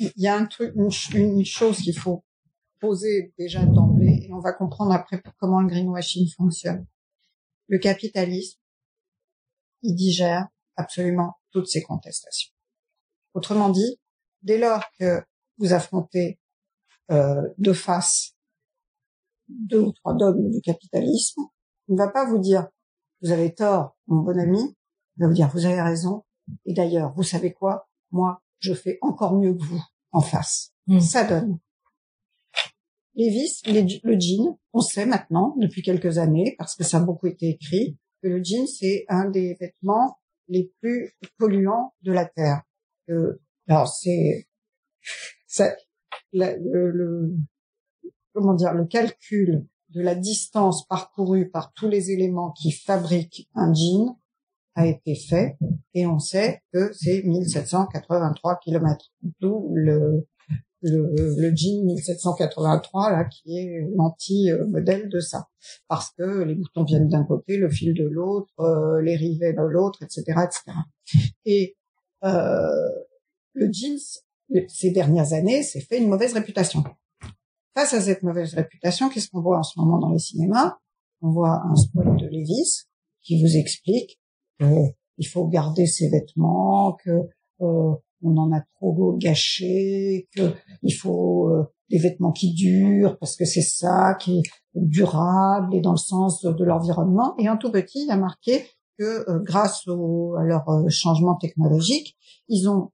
il 0.00 0.10
y 0.16 0.26
a 0.26 0.36
un 0.36 0.46
truc, 0.46 0.74
une, 0.74 1.44
chose 1.44 1.78
qu'il 1.78 1.96
faut 1.96 2.24
poser 2.80 3.32
déjà 3.38 3.64
d'emblée, 3.64 4.26
et 4.26 4.32
on 4.32 4.40
va 4.40 4.52
comprendre 4.52 4.92
après 4.92 5.22
comment 5.38 5.60
le 5.60 5.68
greenwashing 5.68 6.28
fonctionne. 6.36 6.86
Le 7.68 7.78
capitalisme, 7.78 8.58
il 9.82 9.94
digère 9.94 10.48
absolument 10.76 11.34
toutes 11.52 11.68
ces 11.68 11.82
contestations. 11.82 12.52
Autrement 13.34 13.68
dit, 13.68 14.00
dès 14.42 14.58
lors 14.58 14.84
que 14.98 15.22
vous 15.58 15.72
affrontez 15.72 16.40
euh, 17.10 17.42
de 17.58 17.72
face 17.72 18.34
deux 19.48 19.80
ou 19.80 19.92
trois 19.92 20.14
dogmes 20.14 20.50
du 20.50 20.60
capitalisme, 20.60 21.42
ne 21.88 21.96
va 21.96 22.08
pas 22.08 22.26
vous 22.26 22.38
dire 22.38 22.68
vous 23.22 23.30
avez 23.30 23.54
tort, 23.54 23.96
mon 24.06 24.22
bon 24.22 24.38
ami, 24.38 24.76
il 25.16 25.22
va 25.22 25.28
vous 25.28 25.34
dire 25.34 25.48
vous 25.48 25.64
avez 25.64 25.80
raison, 25.80 26.24
et 26.64 26.74
d'ailleurs, 26.74 27.12
vous 27.14 27.22
savez 27.22 27.52
quoi? 27.52 27.88
Moi, 28.10 28.42
je 28.58 28.74
fais 28.74 28.98
encore 29.00 29.34
mieux 29.34 29.54
que 29.54 29.62
vous 29.62 29.82
en 30.12 30.20
face. 30.20 30.72
Hmm. 30.86 31.00
Ça 31.00 31.24
donne. 31.24 31.58
Les 33.14 33.30
vis, 33.30 33.62
le 33.66 34.20
jean, 34.20 34.58
on 34.74 34.80
sait 34.80 35.06
maintenant 35.06 35.54
depuis 35.58 35.82
quelques 35.82 36.18
années, 36.18 36.54
parce 36.58 36.76
que 36.76 36.84
ça 36.84 36.98
a 36.98 37.00
beaucoup 37.00 37.26
été 37.26 37.48
écrit, 37.48 37.98
que 38.22 38.28
le 38.28 38.42
jean 38.42 38.66
c'est 38.66 39.04
un 39.08 39.30
des 39.30 39.56
vêtements 39.58 40.18
les 40.48 40.72
plus 40.80 41.16
polluants 41.38 41.94
de 42.02 42.12
la 42.12 42.26
terre. 42.26 42.62
Euh, 43.08 43.40
alors 43.68 43.88
c'est, 43.88 44.46
le, 46.32 46.56
le, 46.62 47.36
comment 48.34 48.54
dire, 48.54 48.74
le 48.74 48.84
calcul 48.84 49.66
de 49.90 50.02
la 50.02 50.14
distance 50.14 50.86
parcourue 50.86 51.48
par 51.50 51.72
tous 51.72 51.88
les 51.88 52.10
éléments 52.10 52.52
qui 52.52 52.72
fabriquent 52.72 53.48
un 53.54 53.72
jean 53.72 54.18
a 54.74 54.86
été 54.86 55.14
fait 55.14 55.56
et 55.94 56.06
on 56.06 56.18
sait 56.18 56.62
que 56.72 56.92
c'est 56.92 57.22
1783 57.22 58.58
kilomètres. 58.58 59.10
D'où 59.40 59.70
le, 59.74 60.26
le, 60.82 61.14
le 61.38 61.56
jean 61.56 61.84
1783 61.84 63.10
là 63.12 63.24
qui 63.24 63.56
est 63.56 63.88
l'anti-modèle 63.96 65.08
de 65.08 65.20
ça 65.20 65.48
parce 65.88 66.10
que 66.10 66.42
les 66.42 66.54
boutons 66.54 66.84
viennent 66.84 67.08
d'un 67.08 67.24
côté, 67.24 67.56
le 67.56 67.70
fil 67.70 67.94
de 67.94 68.06
l'autre, 68.06 68.52
euh, 68.60 69.00
les 69.00 69.16
rivets 69.16 69.54
de 69.54 69.62
l'autre, 69.62 70.02
etc., 70.02 70.22
etc. 70.44 70.78
Et 71.44 71.76
euh, 72.24 72.68
le 73.54 73.72
jeans 73.72 73.98
ces 74.68 74.90
dernières 74.90 75.32
années 75.32 75.62
s'est 75.62 75.80
fait 75.80 75.98
une 75.98 76.08
mauvaise 76.08 76.32
réputation. 76.32 76.84
Face 77.76 77.92
à 77.94 78.00
cette 78.00 78.22
mauvaise 78.22 78.54
réputation, 78.54 79.08
qu'est-ce 79.08 79.28
qu'on 79.28 79.42
voit 79.42 79.58
en 79.58 79.62
ce 79.62 79.78
moment 79.78 79.98
dans 79.98 80.10
les 80.10 80.18
cinémas? 80.18 80.78
On 81.20 81.30
voit 81.30 81.62
un 81.64 81.76
spot 81.76 82.06
de 82.16 82.26
Levis 82.26 82.86
qui 83.22 83.40
vous 83.40 83.56
explique 83.56 84.18
il 85.18 85.26
faut 85.26 85.46
garder 85.46 85.86
ses 85.86 86.08
vêtements, 86.08 86.96
que 87.04 87.10
euh, 87.60 87.94
en 88.24 88.52
a 88.52 88.62
trop 88.76 89.16
gâché, 89.18 90.28
que 90.34 90.52
il 90.82 90.92
faut 90.92 91.48
euh, 91.48 91.64
des 91.90 91.98
vêtements 91.98 92.32
qui 92.32 92.52
durent 92.54 93.18
parce 93.18 93.36
que 93.36 93.44
c'est 93.44 93.62
ça 93.62 94.16
qui 94.20 94.38
est 94.38 94.42
durable 94.74 95.74
et 95.74 95.80
dans 95.80 95.92
le 95.92 95.96
sens 95.96 96.42
de 96.42 96.64
l'environnement. 96.64 97.34
Et 97.38 97.48
en 97.48 97.56
tout 97.56 97.70
petit, 97.70 98.04
il 98.04 98.10
a 98.10 98.16
marqué 98.16 98.64
que 98.98 99.30
euh, 99.30 99.40
grâce 99.44 99.86
à 99.86 100.42
leur 100.42 100.64
changement 100.88 101.36
technologique, 101.36 102.16
ils 102.48 102.68
ont 102.68 102.90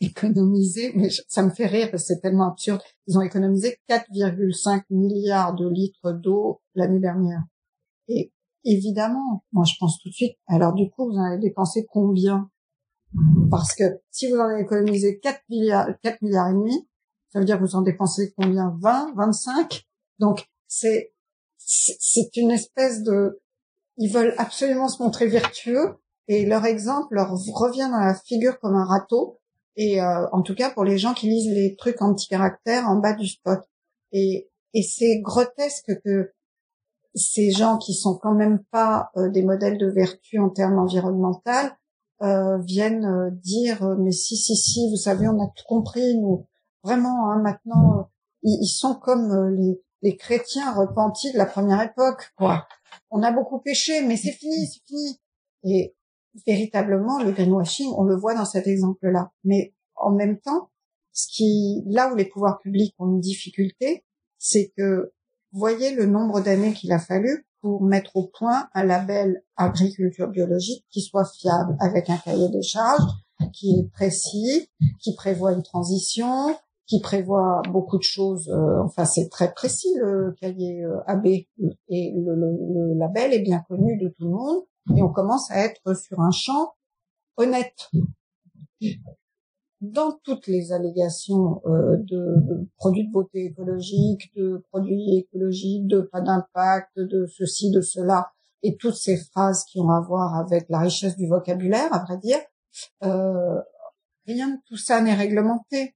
économisé, 0.00 0.92
mais 0.94 1.08
ça 1.28 1.42
me 1.42 1.50
fait 1.50 1.66
rire 1.66 1.90
parce 1.90 2.04
que 2.04 2.14
c'est 2.14 2.20
tellement 2.20 2.50
absurde, 2.50 2.80
ils 3.06 3.18
ont 3.18 3.22
économisé 3.22 3.78
4,5 3.88 4.82
milliards 4.90 5.54
de 5.54 5.68
litres 5.68 6.12
d'eau 6.12 6.60
l'année 6.74 7.00
dernière. 7.00 7.42
Et 8.08 8.32
Évidemment, 8.64 9.44
moi 9.52 9.64
je 9.64 9.74
pense 9.78 9.98
tout 9.98 10.08
de 10.08 10.14
suite. 10.14 10.36
Alors 10.46 10.74
du 10.74 10.90
coup, 10.90 11.06
vous 11.06 11.16
en 11.16 11.24
avez 11.24 11.38
dépensé 11.38 11.86
combien? 11.90 12.50
Parce 13.50 13.74
que 13.74 13.84
si 14.10 14.30
vous 14.30 14.36
en 14.36 14.48
avez 14.48 14.60
économisé 14.60 15.18
4 15.20 15.40
milliards, 15.48 15.88
4 16.02 16.20
milliards 16.20 16.50
et 16.50 16.52
demi, 16.52 16.88
ça 17.32 17.38
veut 17.38 17.46
dire 17.46 17.58
que 17.58 17.64
vous 17.64 17.76
en 17.76 17.80
dépensez 17.80 18.34
combien? 18.36 18.76
20, 18.80 19.14
25 19.16 19.86
Donc 20.18 20.46
c'est 20.66 21.14
c'est 21.56 22.36
une 22.36 22.50
espèce 22.50 23.02
de 23.02 23.40
ils 23.96 24.12
veulent 24.12 24.34
absolument 24.36 24.88
se 24.88 25.02
montrer 25.02 25.26
vertueux 25.26 25.96
et 26.28 26.44
leur 26.44 26.66
exemple 26.66 27.14
leur 27.14 27.30
revient 27.30 27.88
dans 27.90 28.00
la 28.00 28.14
figure 28.14 28.60
comme 28.60 28.74
un 28.74 28.84
râteau. 28.84 29.40
Et 29.80 30.02
euh, 30.02 30.26
en 30.32 30.42
tout 30.42 30.56
cas 30.56 30.70
pour 30.70 30.84
les 30.84 30.98
gens 30.98 31.14
qui 31.14 31.28
lisent 31.28 31.54
les 31.54 31.76
trucs 31.76 31.98
caractères 32.28 32.88
en 32.88 32.96
bas 32.96 33.14
du 33.14 33.26
spot. 33.26 33.60
Et, 34.12 34.50
et 34.74 34.82
c'est 34.82 35.20
grotesque 35.20 35.92
que 36.04 36.32
ces 37.14 37.50
gens 37.50 37.78
qui 37.78 37.94
sont 37.94 38.16
quand 38.16 38.34
même 38.34 38.62
pas 38.70 39.10
euh, 39.16 39.28
des 39.30 39.42
modèles 39.42 39.78
de 39.78 39.88
vertu 39.88 40.38
en 40.38 40.50
termes 40.50 40.78
environnementaux 40.78 41.50
euh, 42.22 42.58
viennent 42.58 43.06
euh, 43.06 43.30
dire 43.30 43.96
mais 43.98 44.10
si 44.10 44.36
si 44.36 44.56
si 44.56 44.90
vous 44.90 44.96
savez 44.96 45.28
on 45.28 45.40
a 45.42 45.46
tout 45.54 45.64
compris 45.66 46.16
nous 46.16 46.46
vraiment 46.82 47.30
hein, 47.30 47.40
maintenant 47.40 48.08
ils, 48.42 48.58
ils, 48.62 48.68
sont 48.68 48.94
comme 48.94 49.54
les, 49.54 49.80
les 50.02 50.16
chrétiens 50.16 50.74
repentis 50.74 51.32
de 51.32 51.38
la 51.38 51.46
première 51.46 51.80
époque 51.80 52.32
quoi 52.36 52.66
on 53.10 53.22
a 53.22 53.30
beaucoup 53.30 53.60
péché 53.60 54.02
mais 54.02 54.16
c'est 54.16 54.32
fini 54.32 54.66
c'est 54.66 54.84
fini 54.86 55.20
et 55.64 55.94
véritablement 56.46 57.22
le 57.22 57.32
greenwashing 57.32 57.92
on 57.96 58.04
le 58.04 58.16
voit 58.16 58.34
dans 58.34 58.44
cet 58.44 58.66
exemple 58.66 59.08
là 59.08 59.32
mais 59.44 59.74
en 59.96 60.12
même 60.12 60.38
temps 60.38 60.70
ce 61.12 61.26
qui 61.30 61.82
là 61.86 62.12
où 62.12 62.16
les 62.16 62.26
pouvoirs 62.26 62.58
publics 62.60 62.94
ont 62.98 63.06
une 63.06 63.20
difficulté 63.20 64.04
c'est 64.38 64.72
que 64.76 65.12
voyez 65.52 65.94
le 65.94 66.06
nombre 66.06 66.40
d'années 66.40 66.72
qu'il 66.72 66.92
a 66.92 66.98
fallu 66.98 67.46
pour 67.60 67.82
mettre 67.82 68.16
au 68.16 68.26
point 68.26 68.68
un 68.74 68.84
label 68.84 69.42
agriculture 69.56 70.28
biologique 70.28 70.84
qui 70.90 71.00
soit 71.00 71.24
fiable, 71.24 71.76
avec 71.80 72.08
un 72.08 72.16
cahier 72.16 72.48
des 72.50 72.62
charges 72.62 73.02
qui 73.52 73.78
est 73.78 73.90
précis, 73.92 74.68
qui 75.00 75.14
prévoit 75.14 75.52
une 75.52 75.62
transition, 75.62 76.56
qui 76.86 77.00
prévoit 77.00 77.62
beaucoup 77.70 77.98
de 77.98 78.02
choses. 78.02 78.48
Euh, 78.48 78.82
enfin, 78.84 79.04
c'est 79.04 79.28
très 79.28 79.52
précis 79.52 79.92
le 79.96 80.34
cahier 80.40 80.82
euh, 80.84 81.00
AB 81.06 81.26
et 81.26 81.46
le, 81.88 82.34
le, 82.34 82.98
label 82.98 83.32
est 83.32 83.42
bien 83.42 83.62
connu 83.68 83.98
de 83.98 84.08
tout 84.08 84.24
le 84.24 84.30
monde. 84.30 84.62
Et 84.96 85.02
on 85.02 85.12
commence 85.12 85.50
à 85.50 85.58
être 85.64 85.94
sur 85.94 86.20
un 86.20 86.30
champ 86.30 86.74
honnête 87.36 87.90
dans 89.80 90.18
toutes 90.24 90.46
les 90.48 90.72
allégations 90.72 91.60
euh, 91.66 91.96
de, 91.98 92.66
produits 92.76 93.06
de 93.06 93.12
beauté 93.12 93.44
écologique, 93.44 94.34
de 94.34 94.62
produits 94.70 95.18
écologiques, 95.18 95.86
de 95.86 96.00
pas 96.00 96.20
d'impact, 96.20 96.98
de 96.98 97.26
ceci, 97.26 97.70
de 97.70 97.80
cela, 97.80 98.32
et 98.62 98.76
toutes 98.76 98.96
ces 98.96 99.16
phrases 99.16 99.64
qui 99.64 99.80
ont 99.80 99.90
à 99.90 100.00
voir 100.00 100.34
avec 100.34 100.66
la 100.68 100.80
richesse 100.80 101.16
du 101.16 101.28
vocabulaire, 101.28 101.92
à 101.92 102.04
vrai 102.04 102.18
dire, 102.18 102.38
euh, 103.04 103.60
rien 104.26 104.48
de 104.48 104.58
tout 104.66 104.76
ça 104.76 105.00
n'est 105.00 105.14
réglementé. 105.14 105.94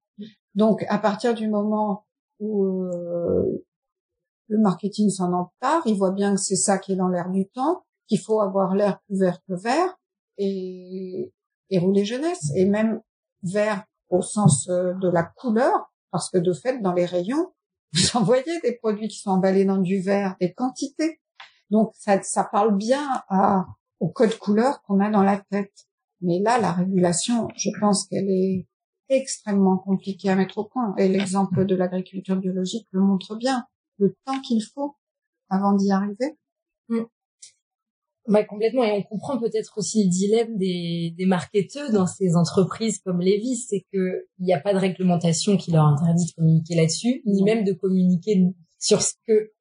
Donc, 0.55 0.85
à 0.89 0.99
partir 0.99 1.35
du 1.35 1.49
moment 1.49 2.07
où 2.39 2.65
euh, 2.65 3.65
le 4.49 4.59
marketing 4.59 5.11
s'en 5.11 5.33
empare, 5.33 5.83
il 5.87 5.97
voit 5.97 6.13
bien 6.13 6.35
que 6.35 6.41
c'est 6.41 6.57
ça 6.57 6.79
qui 6.79 6.93
est 6.93 6.97
dans 6.97 7.09
l'air 7.09 7.31
du 7.31 7.49
temps, 7.49 7.85
qu'il 8.07 8.21
faut 8.21 8.41
avoir 8.41 8.75
l'air 8.75 9.01
plus 9.07 9.19
vert 9.19 9.39
que 9.49 9.55
vert, 9.55 9.99
et, 10.39 11.33
rouler 11.75 12.05
jeunesse. 12.05 12.51
Et 12.57 12.67
même 12.67 13.01
vert 13.43 13.85
au 14.11 14.23
sens 14.23 14.69
euh, 14.69 14.93
de 14.95 15.09
la 15.09 15.23
couleur, 15.23 15.93
parce 16.11 16.31
que 16.31 16.39
de 16.39 16.53
fait, 16.53 16.81
dans 16.81 16.93
les 16.93 17.07
rayons, 17.07 17.53
vous 17.93 18.17
envoyez 18.17 18.61
des 18.63 18.77
produits 18.77 19.09
qui 19.09 19.19
sont 19.19 19.31
emballés 19.31 19.65
dans 19.65 19.79
du 19.79 20.01
vert, 20.01 20.37
des 20.41 20.53
quantités. 20.53 21.21
Donc, 21.71 21.93
ça, 21.99 22.23
ça 22.23 22.45
parle 22.45 22.77
bien 22.77 23.23
à, 23.29 23.67
au 24.01 24.09
code 24.09 24.37
couleur 24.39 24.83
qu'on 24.83 25.01
a 25.01 25.11
dans 25.11 25.23
la 25.23 25.39
tête. 25.39 25.73
Mais 26.21 26.39
là, 26.39 26.59
la 26.59 26.73
régulation, 26.73 27.49
je 27.57 27.71
pense 27.81 28.07
qu'elle 28.07 28.31
est 28.31 28.67
extrêmement 29.09 29.79
compliquée 29.79 30.31
à 30.31 30.37
mettre 30.37 30.59
au 30.59 30.65
point. 30.65 30.95
Et 30.97 31.09
l'exemple 31.09 31.65
de 31.65 31.75
l'agriculture 31.75 32.37
biologique 32.37 32.87
le 32.93 33.01
montre 33.01 33.37
bien. 33.37 33.67
Le 33.99 34.15
temps 34.25 34.41
qu'il 34.41 34.63
faut 34.63 34.97
avant 35.49 35.73
d'y 35.73 35.91
arriver. 35.91 36.39
Mm. 38.27 38.33
Bah, 38.33 38.45
complètement. 38.45 38.85
Et 38.85 38.93
on 38.93 39.03
comprend 39.03 39.39
peut-être 39.39 39.79
aussi 39.79 40.05
le 40.05 40.11
dilemme 40.11 40.57
des, 40.57 41.15
des 41.17 41.27
marketeurs 41.27 41.91
dans 41.93 42.07
ces 42.07 42.35
entreprises 42.37 42.99
comme 42.99 43.21
Levis, 43.21 43.67
c'est 43.69 43.85
que 43.93 44.27
il 44.39 44.45
n'y 44.45 44.53
a 44.53 44.61
pas 44.61 44.73
de 44.73 44.79
réglementation 44.79 45.57
qui 45.57 45.71
leur 45.71 45.85
interdit 45.85 46.27
de 46.27 46.33
communiquer 46.35 46.75
là-dessus, 46.75 47.23
ni 47.27 47.43
même 47.43 47.65
de 47.65 47.73
communiquer 47.73 48.45
sur 48.79 49.03
ce 49.03 49.15
que 49.27 49.53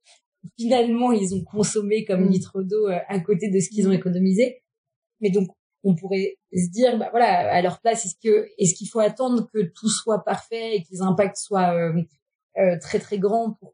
finalement 0.58 1.12
ils 1.12 1.36
ont 1.36 1.43
consommé 1.43 2.06
comme 2.06 2.26
mm. 2.26 2.30
litre 2.30 2.62
d'eau 2.63 2.88
euh, 2.88 2.97
à 3.08 3.19
côté 3.19 3.50
de 3.50 3.60
ce 3.60 3.69
qu'ils 3.69 3.88
ont 3.88 3.91
mm. 3.91 3.95
économisé. 3.95 4.63
Mais 5.19 5.30
donc, 5.30 5.50
on 5.84 5.95
pourrait 5.95 6.38
se 6.54 6.69
dire, 6.69 6.97
bah 6.97 7.08
voilà, 7.12 7.52
à 7.52 7.62
leur 7.62 7.80
place, 7.80 8.06
est-ce 8.06 8.15
que 8.21 8.47
est-ce 8.58 8.76
qu'il 8.76 8.88
faut 8.88 9.00
attendre 9.00 9.47
que 9.54 9.62
tout 9.62 9.89
soit 9.89 10.24
parfait 10.24 10.76
et 10.76 10.84
que 10.84 10.88
les 10.91 11.02
impacts 11.02 11.38
soient 11.38 11.74
euh, 11.74 12.02
euh, 12.58 12.78
très 12.80 13.00
très 13.00 13.17
grands 13.17 13.54
pour 13.60 13.74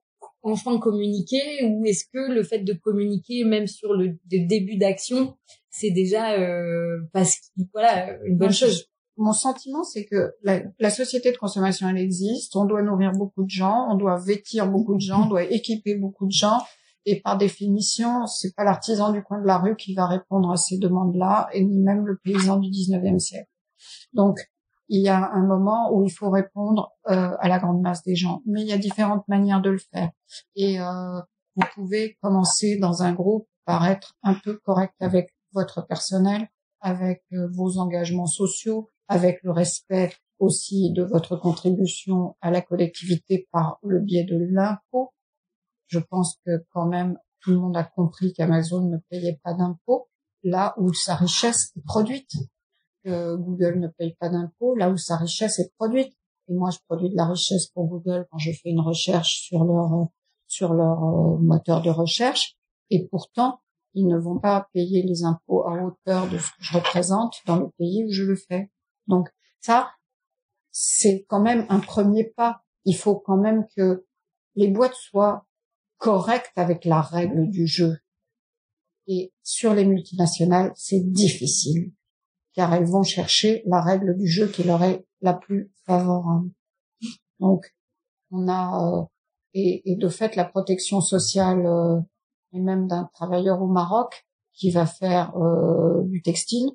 enfin 0.51 0.79
communiquer 0.79 1.65
ou 1.65 1.85
est-ce 1.85 2.05
que 2.11 2.31
le 2.31 2.43
fait 2.43 2.59
de 2.59 2.73
communiquer 2.73 3.43
même 3.43 3.67
sur 3.67 3.93
le, 3.93 4.17
début 4.25 4.77
d'action 4.77 5.35
c'est 5.69 5.91
déjà 5.91 6.33
euh, 6.33 6.99
parce 7.13 7.51
voilà 7.73 8.17
une 8.25 8.37
bonne 8.37 8.51
chose. 8.51 8.85
mon 9.17 9.33
sentiment 9.33 9.83
c'est 9.83 10.05
que 10.05 10.33
la, 10.43 10.89
société 10.89 11.31
de 11.31 11.37
consommation 11.37 11.87
elle 11.89 11.97
existe. 11.97 12.55
On 12.55 12.65
doit 12.65 12.81
nourrir 12.81 13.11
beaucoup 13.11 13.43
de 13.43 13.49
gens. 13.49 13.87
On 13.91 13.95
doit 13.95 14.19
vêtir 14.19 14.69
beaucoup 14.69 14.95
de 14.95 15.01
gens. 15.01 15.25
On 15.25 15.29
doit 15.29 15.43
équiper 15.43 15.95
beaucoup 15.95 16.25
de 16.25 16.31
gens. 16.31 16.59
Et 17.05 17.21
par 17.21 17.37
définition 17.37 18.25
c'est 18.25 18.55
pas 18.55 18.63
l'artisan 18.63 19.11
du 19.11 19.21
coin 19.23 19.41
de 19.41 19.47
la 19.47 19.57
rue 19.59 19.75
qui 19.75 19.93
va 19.93 20.07
répondre 20.07 20.51
à 20.51 20.57
ces 20.57 20.77
demandes 20.77 21.15
là 21.15 21.47
et 21.53 21.63
ni 21.63 21.79
même 21.79 22.05
le 22.05 22.17
paysan 22.17 22.57
du 22.57 22.69
19e 22.69 23.19
siècle. 23.19 23.49
Donc 24.13 24.39
il 24.89 25.01
y 25.01 25.09
a 25.09 25.31
un 25.31 25.45
moment 25.45 25.93
où 25.93 26.03
il 26.03 26.09
faut 26.09 26.29
répondre 26.29 26.93
euh, 27.09 27.35
à 27.39 27.47
la 27.47 27.59
grande 27.59 27.81
masse 27.81 28.03
des 28.03 28.15
gens. 28.15 28.41
Mais 28.45 28.61
il 28.61 28.67
y 28.67 28.73
a 28.73 28.77
différentes 28.77 29.27
manières 29.27 29.61
de 29.61 29.69
le 29.69 29.77
faire. 29.77 30.11
Et 30.55 30.79
euh, 30.79 31.19
vous 31.55 31.65
pouvez 31.73 32.17
commencer 32.21 32.77
dans 32.77 33.03
un 33.03 33.13
groupe 33.13 33.47
par 33.65 33.85
être 33.87 34.15
un 34.23 34.35
peu 34.35 34.57
correct 34.57 34.93
avec 34.99 35.33
votre 35.53 35.85
personnel, 35.85 36.47
avec 36.79 37.23
euh, 37.33 37.47
vos 37.51 37.77
engagements 37.79 38.27
sociaux, 38.27 38.91
avec 39.07 39.39
le 39.43 39.51
respect 39.51 40.13
aussi 40.39 40.91
de 40.93 41.03
votre 41.03 41.35
contribution 41.35 42.35
à 42.41 42.51
la 42.51 42.61
collectivité 42.61 43.47
par 43.51 43.79
le 43.83 43.99
biais 43.99 44.25
de 44.25 44.37
l'impôt. 44.51 45.13
Je 45.87 45.99
pense 45.99 46.37
que 46.45 46.65
quand 46.71 46.85
même 46.85 47.17
tout 47.41 47.51
le 47.51 47.57
monde 47.57 47.77
a 47.77 47.83
compris 47.83 48.33
qu'Amazon 48.33 48.87
ne 48.87 48.97
payait 49.09 49.39
pas 49.43 49.53
d'impôt 49.53 50.09
là 50.43 50.73
où 50.77 50.93
sa 50.93 51.15
richesse 51.15 51.71
est 51.75 51.85
produite. 51.85 52.31
Google 53.09 53.79
ne 53.79 53.87
paye 53.87 54.15
pas 54.19 54.29
d'impôts 54.29 54.75
là 54.75 54.89
où 54.89 54.97
sa 54.97 55.17
richesse 55.17 55.59
est 55.59 55.73
produite. 55.77 56.13
Et 56.49 56.53
moi, 56.53 56.69
je 56.69 56.77
produis 56.87 57.09
de 57.09 57.15
la 57.15 57.27
richesse 57.27 57.67
pour 57.67 57.87
Google 57.87 58.25
quand 58.31 58.37
je 58.37 58.51
fais 58.51 58.69
une 58.69 58.79
recherche 58.79 59.41
sur 59.41 59.63
leur 59.63 60.07
sur 60.47 60.73
leur 60.73 61.03
euh, 61.03 61.37
moteur 61.37 61.81
de 61.81 61.89
recherche. 61.89 62.57
Et 62.89 63.07
pourtant, 63.07 63.59
ils 63.93 64.07
ne 64.07 64.17
vont 64.17 64.39
pas 64.39 64.69
payer 64.73 65.03
les 65.03 65.23
impôts 65.23 65.67
à 65.67 65.83
hauteur 65.83 66.29
de 66.29 66.37
ce 66.37 66.49
que 66.51 66.61
je 66.61 66.77
représente 66.77 67.41
dans 67.45 67.57
le 67.57 67.69
pays 67.77 68.05
où 68.05 68.11
je 68.11 68.23
le 68.23 68.35
fais. 68.35 68.71
Donc 69.07 69.29
ça, 69.59 69.89
c'est 70.71 71.25
quand 71.27 71.41
même 71.41 71.65
un 71.69 71.79
premier 71.79 72.23
pas. 72.23 72.61
Il 72.85 72.95
faut 72.95 73.17
quand 73.19 73.37
même 73.37 73.65
que 73.75 74.05
les 74.55 74.69
boîtes 74.69 74.95
soient 74.95 75.45
correctes 75.97 76.53
avec 76.55 76.85
la 76.85 77.01
règle 77.01 77.49
du 77.49 77.67
jeu. 77.67 77.97
Et 79.07 79.33
sur 79.43 79.73
les 79.73 79.85
multinationales, 79.85 80.71
c'est 80.75 81.11
difficile 81.11 81.91
car 82.57 82.73
elles 82.73 82.87
vont 82.87 83.03
chercher 83.03 83.61
la 83.67 83.81
règle 83.81 84.17
du 84.17 84.25
jeu 84.25 84.47
qui 84.47 84.63
leur 84.63 84.83
est 84.83 85.05
la 85.21 85.35
plus 85.35 85.71
favorable. 85.85 86.49
Donc, 87.39 87.71
on 88.31 88.47
a 88.47 88.83
euh, 88.83 89.03
et, 89.53 89.95
de 89.95 90.09
fait 90.09 90.35
la 90.35 90.43
protection 90.43 90.99
sociale 90.99 91.67
euh, 91.67 91.99
et 92.53 92.59
même 92.59 92.87
d'un 92.87 93.11
travailleur 93.13 93.61
au 93.61 93.67
Maroc 93.67 94.25
qui 94.53 94.71
va 94.71 94.87
faire 94.87 95.37
euh, 95.37 96.01
du 96.05 96.23
textile, 96.23 96.71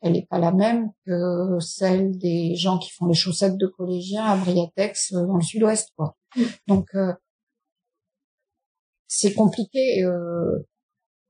elle 0.00 0.12
n'est 0.12 0.24
pas 0.24 0.38
la 0.38 0.52
même 0.52 0.90
que 1.04 1.58
celle 1.60 2.16
des 2.16 2.54
gens 2.54 2.78
qui 2.78 2.90
font 2.90 3.04
les 3.04 3.14
chaussettes 3.14 3.58
de 3.58 3.66
collégiens 3.66 4.24
à 4.24 4.36
Briatex 4.38 5.12
dans 5.12 5.36
le 5.36 5.42
Sud-Ouest, 5.42 5.90
quoi. 5.98 6.16
Donc 6.66 6.88
c'est 9.06 9.34
compliqué. 9.34 10.02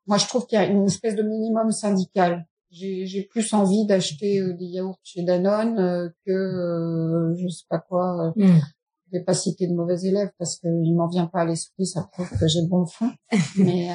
moi, 0.07 0.17
je 0.17 0.29
trouve 0.29 0.47
qu'il 0.47 0.61
y 0.61 0.63
a 0.63 0.67
une 0.67 0.85
espèce 0.85 1.17
de 1.17 1.25
minimum 1.25 1.73
syndical 1.73 2.47
j'ai 2.71 3.29
plus 3.31 3.53
envie 3.53 3.87
d'acheter 3.87 4.41
euh, 4.41 4.55
des 4.55 4.67
yaourts 4.67 5.01
chez 5.03 5.23
Danone 5.23 5.79
euh, 5.79 6.09
que 6.25 6.33
euh, 6.33 7.35
je 7.37 7.49
sais 7.49 7.65
pas 7.69 7.79
quoi. 7.79 8.33
Mm. 8.37 8.61
Je 9.13 9.19
vais 9.19 9.25
pas 9.25 9.35
citer 9.35 9.67
de 9.67 9.75
mauvais 9.75 10.01
élèves 10.03 10.31
parce 10.39 10.57
qu'il 10.59 10.95
m'en 10.95 11.09
vient 11.09 11.27
pas 11.27 11.41
à 11.41 11.45
l'esprit, 11.45 11.85
ça 11.85 12.09
prouve 12.13 12.31
que 12.39 12.47
j'ai 12.47 12.63
bon 12.69 12.87
fond. 12.87 13.11
Mais 13.59 13.89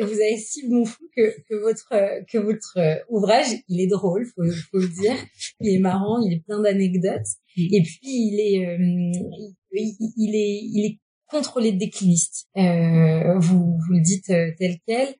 vous 0.00 0.12
avez 0.12 0.36
si 0.36 0.68
bon 0.68 0.84
fond 0.84 1.04
que, 1.16 1.40
que 1.48 1.54
votre 1.54 1.88
que 2.26 2.38
votre 2.38 2.76
ouvrage, 3.10 3.54
il 3.68 3.80
est 3.80 3.86
drôle, 3.86 4.26
faut, 4.26 4.42
faut 4.72 4.78
le 4.78 4.88
dire. 4.88 5.14
Il 5.60 5.76
est 5.76 5.78
marrant, 5.78 6.20
il 6.20 6.32
est 6.32 6.40
plein 6.40 6.60
d'anecdotes. 6.60 7.28
Et 7.56 7.80
puis 7.82 8.00
il 8.02 8.40
est 8.40 8.76
il, 9.70 9.96
il, 10.16 10.34
est 10.34 10.60
il 10.64 10.84
est 10.84 10.98
contre 11.30 11.60
les 11.60 11.70
déclinistes. 11.70 12.48
vous 12.56 13.78
vous 13.78 13.92
le 13.92 14.02
dites 14.02 14.32
tel 14.58 14.78
quel 14.84 15.14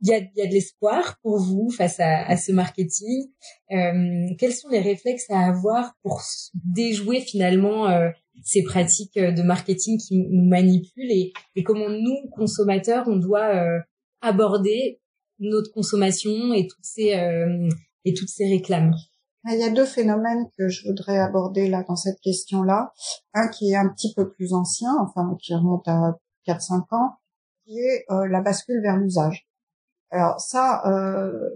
il 0.00 0.08
y 0.08 0.12
a, 0.12 0.18
y 0.18 0.42
a 0.42 0.46
de 0.46 0.52
l'espoir 0.52 1.18
pour 1.22 1.38
vous 1.38 1.70
face 1.70 2.00
à, 2.00 2.26
à 2.26 2.36
ce 2.36 2.52
marketing. 2.52 3.30
Euh, 3.72 4.26
quels 4.38 4.52
sont 4.52 4.68
les 4.68 4.80
réflexes 4.80 5.30
à 5.30 5.46
avoir 5.46 5.94
pour 6.02 6.22
déjouer 6.54 7.20
finalement 7.20 7.88
euh, 7.88 8.10
ces 8.42 8.62
pratiques 8.62 9.18
de 9.18 9.42
marketing 9.42 9.98
qui 9.98 10.18
nous 10.18 10.48
manipulent 10.48 11.10
et, 11.10 11.32
et 11.54 11.62
comment 11.62 11.88
nous, 11.88 12.28
consommateurs, 12.34 13.04
on 13.08 13.16
doit 13.16 13.54
euh, 13.54 13.78
aborder 14.20 15.00
notre 15.38 15.72
consommation 15.72 16.52
et 16.52 16.66
toutes 16.66 16.84
ces 16.84 17.12
et 18.04 18.14
toutes 18.14 18.30
ces 18.30 18.46
réclames? 18.48 18.94
Il 19.48 19.60
y 19.60 19.62
a 19.62 19.70
deux 19.70 19.84
phénomènes 19.84 20.48
que 20.58 20.68
je 20.68 20.88
voudrais 20.88 21.18
aborder 21.18 21.68
là 21.68 21.84
dans 21.86 21.94
cette 21.94 22.20
question-là. 22.20 22.92
Un 23.32 23.48
qui 23.48 23.70
est 23.70 23.76
un 23.76 23.88
petit 23.88 24.12
peu 24.14 24.28
plus 24.28 24.52
ancien, 24.52 24.90
enfin 25.00 25.36
qui 25.40 25.54
remonte 25.54 25.86
à 25.86 26.18
4-5 26.48 26.82
ans, 26.90 27.12
qui 27.64 27.78
est 27.78 28.04
euh, 28.10 28.26
la 28.28 28.40
bascule 28.40 28.80
vers 28.82 28.96
l'usage. 28.96 29.45
Alors 30.16 30.40
ça, 30.40 30.82
euh, 30.86 31.50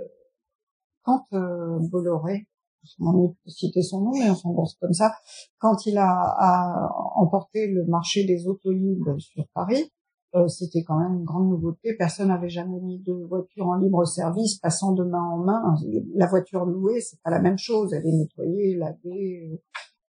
quand 1.03 1.25
euh, 1.33 1.79
Bolloré, 1.91 2.47
je 2.83 2.93
m'en 2.99 3.35
citer 3.47 3.83
son 3.83 4.01
nom, 4.01 4.13
mais 4.13 4.31
enfin 4.31 4.51
bon, 4.51 4.65
c'est 4.65 4.79
comme 4.81 4.93
ça, 4.93 5.13
quand 5.59 5.87
il 5.87 5.99
a, 5.99 6.09
a 6.09 6.91
emporté 7.17 7.69
le 7.69 7.85
marché 7.87 8.25
des 8.25 8.47
autolibres 8.47 9.21
sur 9.21 9.47
Paris, 9.55 9.91
euh, 10.35 10.47
c'était 10.47 10.85
quand 10.85 10.99
même 10.99 11.15
une 11.15 11.25
grande 11.25 11.49
nouveauté. 11.49 11.95
Personne 11.99 12.29
n'avait 12.29 12.49
jamais 12.49 12.79
mis 12.81 13.01
de 13.01 13.13
voiture 13.29 13.67
en 13.67 13.77
libre 13.77 14.05
service 14.05 14.59
passant 14.59 14.93
de 14.93 15.05
main 15.05 15.23
en 15.23 15.39
main. 15.39 15.75
La 16.15 16.27
voiture 16.27 16.65
louée, 16.65 17.01
c'est 17.01 17.21
pas 17.23 17.31
la 17.31 17.41
même 17.41 17.59
chose. 17.59 17.93
Elle 17.93 18.07
est 18.07 18.13
nettoyée, 18.13 18.77
lavée. 18.77 19.61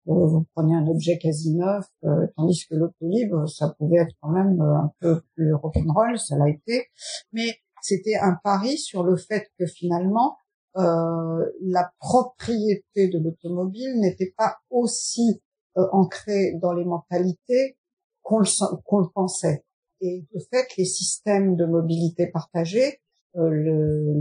Euh, 0.08 0.26
vous 0.26 0.46
prenez 0.54 0.74
un 0.74 0.86
objet 0.86 1.18
quasi 1.18 1.54
neuf, 1.54 1.86
euh, 2.04 2.26
tandis 2.36 2.66
que 2.68 2.74
l'auto 2.74 2.94
libre, 3.02 3.48
ça 3.48 3.74
pouvait 3.78 3.98
être 3.98 4.14
quand 4.20 4.30
même 4.30 4.60
un 4.60 4.92
peu 5.00 5.22
plus 5.34 5.54
rock'n'roll, 5.54 6.18
ça 6.18 6.36
l'a 6.36 6.48
été. 6.48 6.86
Mais 7.32 7.54
c'était 7.82 8.16
un 8.16 8.38
pari 8.42 8.78
sur 8.78 9.02
le 9.02 9.16
fait 9.16 9.50
que 9.58 9.66
finalement, 9.66 10.36
la 10.74 11.92
propriété 11.98 13.08
de 13.08 13.18
l'automobile 13.18 14.00
n'était 14.00 14.32
pas 14.36 14.56
aussi 14.70 15.42
ancrée 15.76 16.54
dans 16.62 16.72
les 16.72 16.84
mentalités 16.84 17.76
qu'on 18.22 18.38
le, 18.38 18.76
qu'on 18.84 19.00
le 19.00 19.08
pensait. 19.14 19.64
Et 20.00 20.26
de 20.34 20.40
fait, 20.50 20.66
les 20.78 20.84
systèmes 20.84 21.56
de 21.56 21.64
mobilité 21.64 22.26
partagée, 22.26 23.00
euh, 23.36 23.48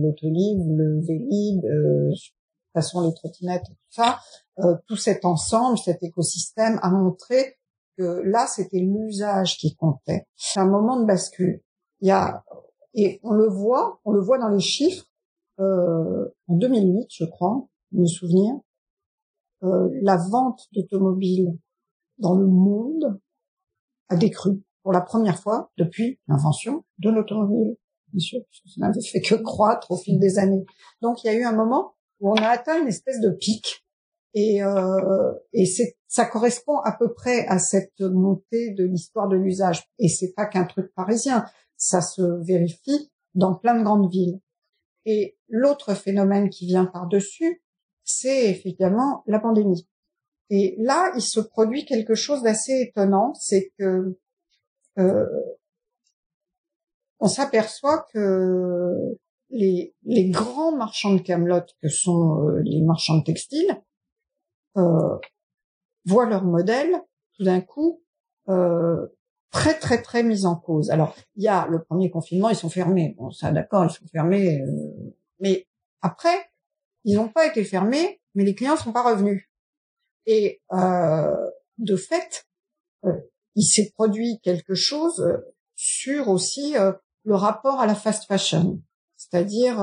l'autolib, 0.02 0.60
le, 0.78 1.02
vélib, 1.02 1.66
euh, 1.66 2.10
de 2.10 2.14
toute 2.14 2.34
façon 2.74 3.02
les 3.02 3.14
trottinettes, 3.14 3.66
tout 3.66 3.76
ça, 3.90 4.20
euh, 4.60 4.76
tout 4.88 4.96
cet 4.96 5.26
ensemble, 5.26 5.78
cet 5.78 6.04
écosystème 6.04 6.80
a 6.82 6.92
montré 6.92 7.58
que 7.98 8.22
là, 8.24 8.48
c'était 8.48 8.80
l'usage 8.80 9.58
qui 9.58 9.76
comptait. 9.76 10.28
C'est 10.36 10.60
un 10.60 10.70
moment 10.70 11.00
de 11.00 11.06
bascule. 11.06 11.62
Il 12.00 12.08
y 12.08 12.12
a 12.12 12.44
et 12.94 13.20
on 13.24 13.32
le 13.32 13.48
voit, 13.48 14.00
on 14.06 14.12
le 14.12 14.22
voit 14.22 14.38
dans 14.38 14.50
les 14.50 14.60
chiffres. 14.60 15.06
Euh, 15.60 16.26
en 16.48 16.56
2008, 16.56 17.08
je 17.10 17.26
crois, 17.26 17.68
me 17.92 18.06
souvenir, 18.06 18.54
euh, 19.64 19.90
la 20.02 20.18
vente 20.18 20.68
d'automobiles 20.74 21.58
dans 22.18 22.36
le 22.36 22.48
monde 22.48 23.20
a 24.10 24.16
décru 24.16 24.64
pour 24.84 24.92
la 24.92 25.02
première 25.02 25.40
fois 25.40 25.72
depuis 25.78 26.20
l'invention 26.28 26.84
de 26.98 27.10
l'automobile. 27.10 27.78
Bien 28.12 28.20
sûr, 28.20 28.40
ça 28.66 28.74
n'avait 28.78 29.02
fait 29.02 29.22
que 29.22 29.36
croître 29.36 29.92
au 29.92 29.98
fil 29.98 30.20
des 30.20 30.40
années. 30.40 30.66
Donc 31.02 31.24
il 31.24 31.28
y 31.28 31.30
a 31.30 31.34
eu 31.34 31.44
un 31.44 31.56
moment 31.56 31.94
où 32.20 32.32
on 32.32 32.36
a 32.36 32.48
atteint 32.48 32.82
une 32.82 32.88
espèce 32.88 33.22
de 33.22 33.30
pic 33.30 33.86
et, 34.34 34.64
euh, 34.64 35.34
et 35.54 35.66
ça 36.08 36.26
correspond 36.26 36.78
à 36.80 36.94
peu 36.94 37.14
près 37.14 37.46
à 37.48 37.60
cette 37.60 38.02
montée 38.02 38.74
de 38.74 38.84
l'histoire 38.84 39.28
de 39.28 39.36
l'usage. 39.36 39.84
Et 40.00 40.08
c'est 40.08 40.34
pas 40.34 40.46
qu'un 40.46 40.66
truc 40.66 40.92
parisien, 40.96 41.46
ça 41.82 42.00
se 42.00 42.22
vérifie 42.46 43.12
dans 43.34 43.56
plein 43.56 43.76
de 43.76 43.84
grandes 43.84 44.12
villes. 44.12 44.40
Et 45.06 45.36
l'autre 45.50 45.96
phénomène 45.96 46.50
qui 46.50 46.68
vient 46.68 46.86
par-dessus, 46.86 47.64
c'est 48.04 48.52
effectivement 48.52 49.24
la 49.26 49.40
pandémie. 49.40 49.90
Et 50.52 50.76
là, 50.78 51.12
il 51.16 51.24
se 51.24 51.40
produit 51.40 51.86
quelque 51.86 52.14
chose 52.14 52.44
d'assez 52.44 52.74
étonnant, 52.88 53.34
c'est 53.34 53.72
que 53.80 54.20
euh, 55.00 55.26
on 57.20 57.28
s'aperçoit 57.28 58.06
que 58.14 59.18
les, 59.50 59.96
les, 60.04 60.30
grands 60.30 60.76
marchands 60.76 61.16
de 61.16 61.22
Camelot, 61.22 61.66
que 61.82 61.90
sont 61.90 62.44
euh, 62.48 62.62
les 62.64 62.82
marchands 62.84 63.18
de 63.18 63.24
textiles, 63.24 63.82
euh, 64.78 65.18
voient 66.06 66.30
leur 66.30 66.44
modèle 66.44 67.02
tout 67.38 67.44
d'un 67.44 67.62
coup 67.62 68.04
euh, 68.50 69.08
très 69.52 69.78
très 69.78 70.02
très 70.02 70.24
mis 70.24 70.46
en 70.46 70.56
cause. 70.56 70.90
Alors 70.90 71.16
il 71.36 71.44
y 71.44 71.48
a 71.48 71.68
le 71.68 71.84
premier 71.84 72.10
confinement, 72.10 72.50
ils 72.50 72.56
sont 72.56 72.70
fermés. 72.70 73.16
Bon, 73.18 73.32
ça 73.32 73.52
d'accord, 73.52 73.86
ils 73.86 73.94
sont 73.94 74.08
fermés, 74.12 74.62
euh, 74.62 75.16
mais 75.40 75.68
après 76.02 76.50
ils 77.04 77.16
n'ont 77.16 77.30
pas 77.30 77.48
été 77.48 77.64
fermés, 77.64 78.22
mais 78.36 78.44
les 78.44 78.56
clients 78.56 78.78
sont 78.78 78.94
pas 78.94 79.04
revenus. 79.04 79.50
Et 80.28 80.62
de 81.80 81.96
fait, 81.96 82.46
il 83.56 83.64
s'est 83.64 83.92
produit 83.96 84.40
quelque 84.44 84.74
chose 84.76 85.20
euh, 85.20 85.38
sur 85.76 86.30
aussi 86.30 86.78
euh, 86.78 86.94
le 87.24 87.36
rapport 87.36 87.80
à 87.80 87.86
la 87.86 87.96
fast 87.96 88.26
fashion, 88.26 88.82
c'est-à-dire 89.18 89.82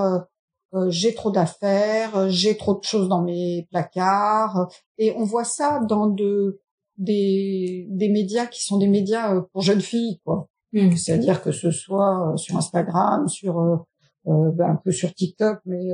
euh, 0.74 0.90
j'ai 0.90 1.14
trop 1.14 1.30
d'affaires, 1.30 2.28
j'ai 2.30 2.56
trop 2.56 2.78
de 2.78 2.84
choses 2.84 3.08
dans 3.08 3.22
mes 3.22 3.66
placards, 3.70 4.68
et 4.96 5.12
on 5.16 5.24
voit 5.24 5.44
ça 5.44 5.80
dans 5.80 6.06
de 6.06 6.60
des, 6.98 7.86
des 7.90 8.08
médias 8.08 8.46
qui 8.46 8.62
sont 8.62 8.78
des 8.78 8.88
médias 8.88 9.40
pour 9.52 9.62
jeunes 9.62 9.80
filles, 9.80 10.20
quoi. 10.24 10.48
Mmh. 10.72 10.96
C'est-à-dire 10.96 11.42
que 11.42 11.50
ce 11.50 11.70
soit 11.70 12.34
sur 12.36 12.56
Instagram, 12.56 13.26
sur 13.26 13.86
ben, 14.26 14.70
un 14.72 14.76
peu 14.76 14.90
sur 14.90 15.14
TikTok, 15.14 15.60
mais 15.64 15.88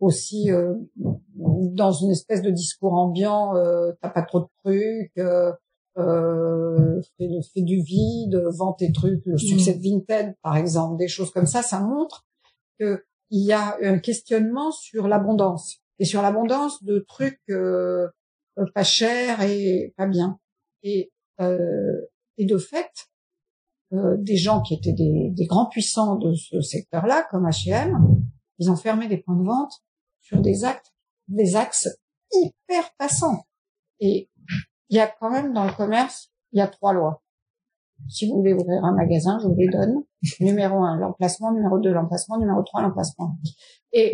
aussi 0.00 0.48
dans 0.96 1.92
une 1.92 2.10
espèce 2.10 2.40
de 2.40 2.50
discours 2.50 2.94
ambiant, 2.94 3.52
t'as 4.00 4.08
pas 4.08 4.22
trop 4.22 4.40
de 4.40 4.46
trucs, 4.64 5.12
euh, 5.96 7.00
fait, 7.18 7.62
du 7.62 7.80
vide, 7.82 8.42
vend 8.58 8.72
tes 8.72 8.90
trucs, 8.90 9.24
le 9.26 9.38
succès 9.38 9.74
mm. 9.74 9.78
de 9.78 9.82
Vinted, 9.82 10.34
par 10.42 10.56
exemple, 10.56 10.96
des 10.98 11.06
choses 11.06 11.30
comme 11.30 11.46
ça, 11.46 11.62
ça 11.62 11.80
montre 11.80 12.24
que 12.78 13.04
il 13.30 13.44
y 13.44 13.52
a 13.52 13.76
un 13.82 13.98
questionnement 13.98 14.70
sur 14.70 15.08
l'abondance 15.08 15.78
et 15.98 16.04
sur 16.04 16.20
l'abondance 16.20 16.82
de 16.82 16.98
trucs 16.98 17.40
euh, 17.50 18.08
pas 18.74 18.82
chers 18.82 19.40
et 19.42 19.94
pas 19.96 20.06
bien. 20.06 20.38
Et, 20.84 21.12
euh, 21.40 22.06
et 22.36 22.46
de 22.46 22.56
fait, 22.56 22.92
euh, 23.92 24.16
des 24.18 24.36
gens 24.36 24.62
qui 24.62 24.74
étaient 24.74 24.92
des, 24.92 25.30
des 25.32 25.46
grands 25.46 25.68
puissants 25.68 26.16
de 26.16 26.34
ce 26.34 26.60
secteur-là, 26.60 27.26
comme 27.30 27.46
H&M, 27.48 27.96
ils 28.58 28.70
ont 28.70 28.76
fermé 28.76 29.08
des 29.08 29.18
points 29.18 29.36
de 29.36 29.44
vente 29.44 29.72
sur 30.20 30.40
des 30.40 30.64
actes, 30.64 30.94
des 31.26 31.56
axes 31.56 31.88
hyper 32.32 32.94
passants. 32.96 33.44
Et 33.98 34.30
il 34.88 34.96
y 34.96 35.00
a 35.00 35.08
quand 35.08 35.30
même 35.30 35.52
dans 35.52 35.64
le 35.64 35.72
commerce, 35.72 36.30
il 36.52 36.58
y 36.58 36.62
a 36.62 36.68
trois 36.68 36.92
lois. 36.92 37.22
Si 38.08 38.28
vous 38.28 38.36
voulez 38.36 38.52
ouvrir 38.52 38.84
un 38.84 38.94
magasin, 38.94 39.38
je 39.42 39.48
vous 39.48 39.56
les 39.56 39.68
donne. 39.68 40.04
numéro 40.40 40.82
un, 40.82 40.98
l'emplacement. 40.98 41.52
Numéro 41.52 41.78
deux, 41.78 41.92
l'emplacement. 41.92 42.38
Numéro 42.38 42.62
trois, 42.62 42.82
l'emplacement. 42.82 43.36
Et 43.92 44.12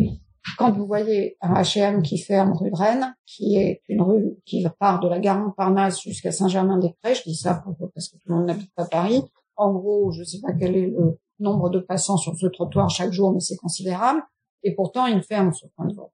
quand 0.57 0.73
vous 0.73 0.87
voyez 0.87 1.37
un 1.41 1.55
H&M 1.55 2.03
qui 2.03 2.19
ferme 2.19 2.53
rue 2.53 2.71
de 2.71 2.77
Rennes, 2.77 3.15
qui 3.27 3.57
est 3.57 3.83
une 3.89 4.03
rue 4.03 4.37
qui 4.47 4.65
part 4.79 5.01
de 5.01 5.09
la 5.09 5.19
gare 5.19 5.39
Montparnasse 5.39 6.01
jusqu'à 6.01 6.33
Saint-Germain-des-Prés, 6.33 7.15
je 7.15 7.23
dis 7.25 7.37
ça 7.37 7.63
parce 7.95 8.09
que 8.09 8.17
tout 8.17 8.29
le 8.29 8.37
monde 8.37 8.47
n'habite 8.47 8.73
pas 8.75 8.87
Paris. 8.87 9.23
En 9.57 9.73
gros, 9.73 10.11
je 10.13 10.21
ne 10.21 10.25
sais 10.25 10.41
pas 10.41 10.53
quel 10.53 10.77
est 10.77 10.87
le 10.87 11.19
nombre 11.39 11.69
de 11.71 11.79
passants 11.79 12.17
sur 12.17 12.37
ce 12.37 12.47
trottoir 12.47 12.89
chaque 12.89 13.13
jour, 13.13 13.33
mais 13.33 13.41
c'est 13.41 13.57
considérable. 13.57 14.23
Et 14.63 14.75
pourtant, 14.75 15.07
il 15.07 15.23
ferme 15.23 15.53
ce 15.53 15.67
point 15.77 15.87
de 15.87 15.95
vente. 15.95 16.13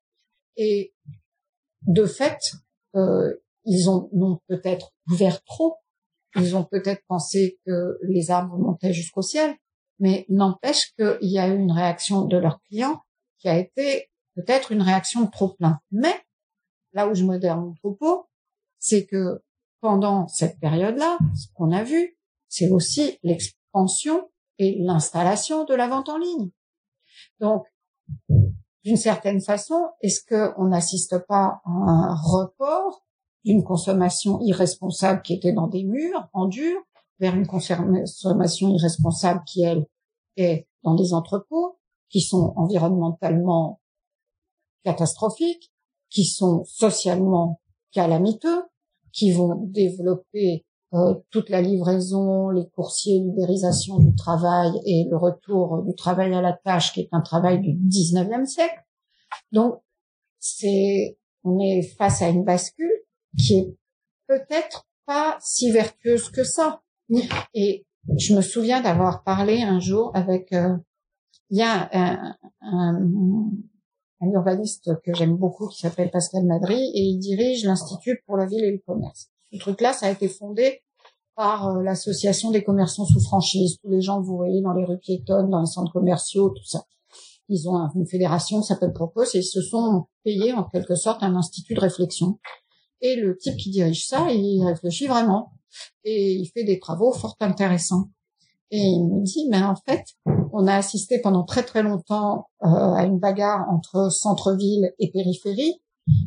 Et 0.57 0.95
de 1.83 2.07
fait, 2.07 2.39
euh, 2.97 3.35
ils 3.65 3.89
ont, 3.91 4.09
ont 4.13 4.41
peut-être 4.49 4.93
ouvert 5.11 5.43
trop, 5.45 5.77
ils 6.37 6.57
ont 6.57 6.65
peut-être 6.65 7.03
pensé 7.09 7.59
que 7.67 7.99
les 8.03 8.31
arbres 8.31 8.57
montaient 8.59 8.93
jusqu'au 8.93 9.23
ciel, 9.23 9.55
mais 9.99 10.27
n'empêche 10.29 10.93
qu'il 10.95 11.31
y 11.31 11.39
a 11.39 11.49
eu 11.49 11.59
une 11.59 11.73
réaction 11.73 12.25
de 12.25 12.37
leurs 12.37 12.61
clients 12.63 13.01
qui 13.39 13.49
a 13.49 13.59
été 13.59 14.11
peut-être 14.37 14.71
une 14.71 14.83
réaction 14.83 15.27
trop 15.27 15.49
plein. 15.49 15.81
Mais 15.91 16.15
là 16.93 17.09
où 17.09 17.15
je 17.15 17.25
modère 17.25 17.57
mon 17.57 17.75
propos, 17.75 18.29
c'est 18.79 19.07
que 19.07 19.43
pendant 19.81 20.29
cette 20.29 20.61
période-là, 20.61 21.19
ce 21.35 21.47
qu'on 21.55 21.73
a 21.73 21.83
vu, 21.83 22.17
c'est 22.49 22.71
aussi 22.71 23.19
l'expansion 23.23 24.31
et 24.59 24.77
l'installation 24.81 25.65
de 25.65 25.75
la 25.75 25.89
vente 25.89 26.09
en 26.09 26.19
ligne. 26.19 26.51
Donc, 27.41 27.65
d'une 28.85 28.97
certaine 28.97 29.41
façon, 29.41 29.89
est-ce 30.01 30.21
qu'on 30.25 30.69
n'assiste 30.69 31.19
pas 31.27 31.61
à 31.65 31.71
un 31.71 32.15
report 32.15 33.05
d'une 33.45 33.65
consommation 33.65 34.41
irresponsable 34.43 35.23
qui 35.23 35.35
était 35.35 35.53
dans 35.53 35.67
des 35.67 35.85
murs 35.85 36.29
en 36.33 36.47
dur 36.47 36.81
vers 37.19 37.35
une 37.35 37.47
consommation 37.47 38.75
irresponsable 38.75 39.43
qui, 39.47 39.63
elle, 39.63 39.87
est 40.37 40.69
dans 40.83 40.95
des 40.95 41.15
entrepôts 41.15 41.79
qui 42.09 42.21
sont 42.21 42.53
environnementalement 42.57 43.81
catastrophiques, 44.87 45.73
qui 46.09 46.25
sont 46.25 46.65
socialement 46.65 47.61
calamiteux, 47.93 48.63
qui 49.13 49.33
vont 49.33 49.57
développer 49.67 50.65
euh, 50.95 51.15
toute 51.31 51.51
la 51.51 51.61
livraison, 51.61 52.51
les 52.51 52.69
coursiers, 52.69 53.21
l'ubérisation 53.21 53.99
du 53.99 54.15
travail 54.15 54.71
et 54.87 55.09
le 55.11 55.17
retour 55.17 55.83
du 55.83 55.95
travail 55.97 56.33
à 56.33 56.41
la 56.41 56.53
tâche 56.53 56.93
qui 56.93 57.01
est 57.01 57.09
un 57.11 57.21
travail 57.21 57.61
du 57.61 57.73
19e 57.73 58.47
siècle. 58.47 58.85
Donc, 59.51 59.83
c'est, 60.39 61.19
on 61.43 61.59
est 61.59 61.83
face 61.83 62.23
à 62.23 62.29
une 62.29 62.45
bascule 62.45 63.03
qui 63.37 63.55
est 63.59 63.77
peut-être 64.29 64.87
pas 65.07 65.37
si 65.41 65.73
vertueuse 65.73 66.31
que 66.31 66.45
ça. 66.45 66.83
Et 67.53 67.85
je 68.17 68.35
me 68.37 68.41
souviens 68.41 68.81
d'avoir 68.81 69.25
parlé 69.25 69.63
un 69.63 69.81
jour 69.81 70.13
avec 70.15 70.53
euh, 70.53 70.77
il 71.51 71.59
y 71.59 71.63
a 71.63 71.89
un, 71.93 72.37
un, 72.61 73.51
un 74.21 74.31
urbaniste 74.31 74.91
que 75.03 75.15
j'aime 75.15 75.37
beaucoup 75.37 75.69
qui 75.69 75.81
s'appelle 75.81 76.11
Pascal 76.11 76.45
Madry 76.45 76.81
et 76.95 77.03
il 77.03 77.19
dirige 77.19 77.65
l'Institut 77.65 78.23
pour 78.27 78.37
la 78.37 78.47
ville 78.47 78.65
et 78.65 78.73
le 78.73 78.83
commerce. 78.87 79.29
Ce 79.53 79.59
truc-là, 79.59 79.93
ça 79.93 80.07
a 80.07 80.11
été 80.11 80.29
fondé 80.29 80.83
par 81.35 81.69
euh, 81.69 81.83
l'association 81.83 82.51
des 82.51 82.65
commerçants 82.65 83.05
sous 83.05 83.21
franchise. 83.21 83.79
Tous 83.83 83.91
les 83.91 84.01
gens 84.01 84.21
vous 84.21 84.37
voyez 84.37 84.63
dans 84.63 84.73
les 84.73 84.85
rues 84.85 84.99
piétonnes, 84.99 85.51
dans 85.51 85.61
les 85.61 85.67
centres 85.67 85.93
commerciaux, 85.93 86.49
tout 86.49 86.65
ça. 86.65 86.85
Ils 87.49 87.69
ont 87.69 87.79
une 87.95 88.07
fédération 88.07 88.61
qui 88.61 88.67
s'appelle 88.67 88.93
Propos 88.93 89.23
et 89.23 89.39
ils 89.39 89.45
se 89.45 89.61
sont 89.61 90.07
payés 90.25 90.53
en 90.53 90.65
quelque 90.65 90.97
sorte 90.97 91.23
un 91.23 91.37
institut 91.37 91.75
de 91.75 91.81
réflexion. 91.81 92.41
Et 93.01 93.15
le 93.17 93.37
type 93.37 93.57
qui 93.57 93.71
dirige 93.71 94.07
ça, 94.07 94.33
il 94.33 94.65
réfléchit 94.65 95.07
vraiment. 95.07 95.53
Et 96.03 96.33
il 96.33 96.47
fait 96.49 96.65
des 96.65 96.81
travaux 96.81 97.13
fort 97.13 97.37
intéressants. 97.41 98.09
Et 98.71 98.79
il 98.79 99.05
me 99.05 99.23
dit, 99.23 99.49
mais 99.51 99.63
en 99.63 99.77
fait, 99.77 100.05
on 100.53 100.67
a 100.67 100.75
assisté 100.75 101.21
pendant 101.21 101.45
très 101.45 101.63
très 101.63 101.83
longtemps 101.83 102.49
euh, 102.65 102.69
à 102.69 103.05
une 103.05 103.19
bagarre 103.19 103.67
entre 103.71 104.11
centre-ville 104.11 104.93
et 104.99 105.11
périphérie. 105.11 105.81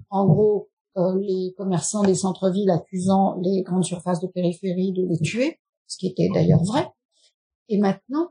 En 0.10 0.26
gros, 0.26 0.70
euh, 0.98 1.20
les 1.22 1.54
commerçants 1.58 2.04
des 2.04 2.16
centres-villes 2.16 2.70
accusant 2.70 3.36
les 3.42 3.62
grandes 3.64 3.84
surfaces 3.84 4.22
de 4.22 4.28
périphérie 4.28 4.94
de 4.94 5.06
les 5.06 5.20
tuer, 5.20 5.60
ce 5.88 5.98
qui 5.98 6.08
était 6.08 6.30
d'ailleurs 6.34 6.64
vrai. 6.64 6.88
Et 7.68 7.78
maintenant, 7.78 8.30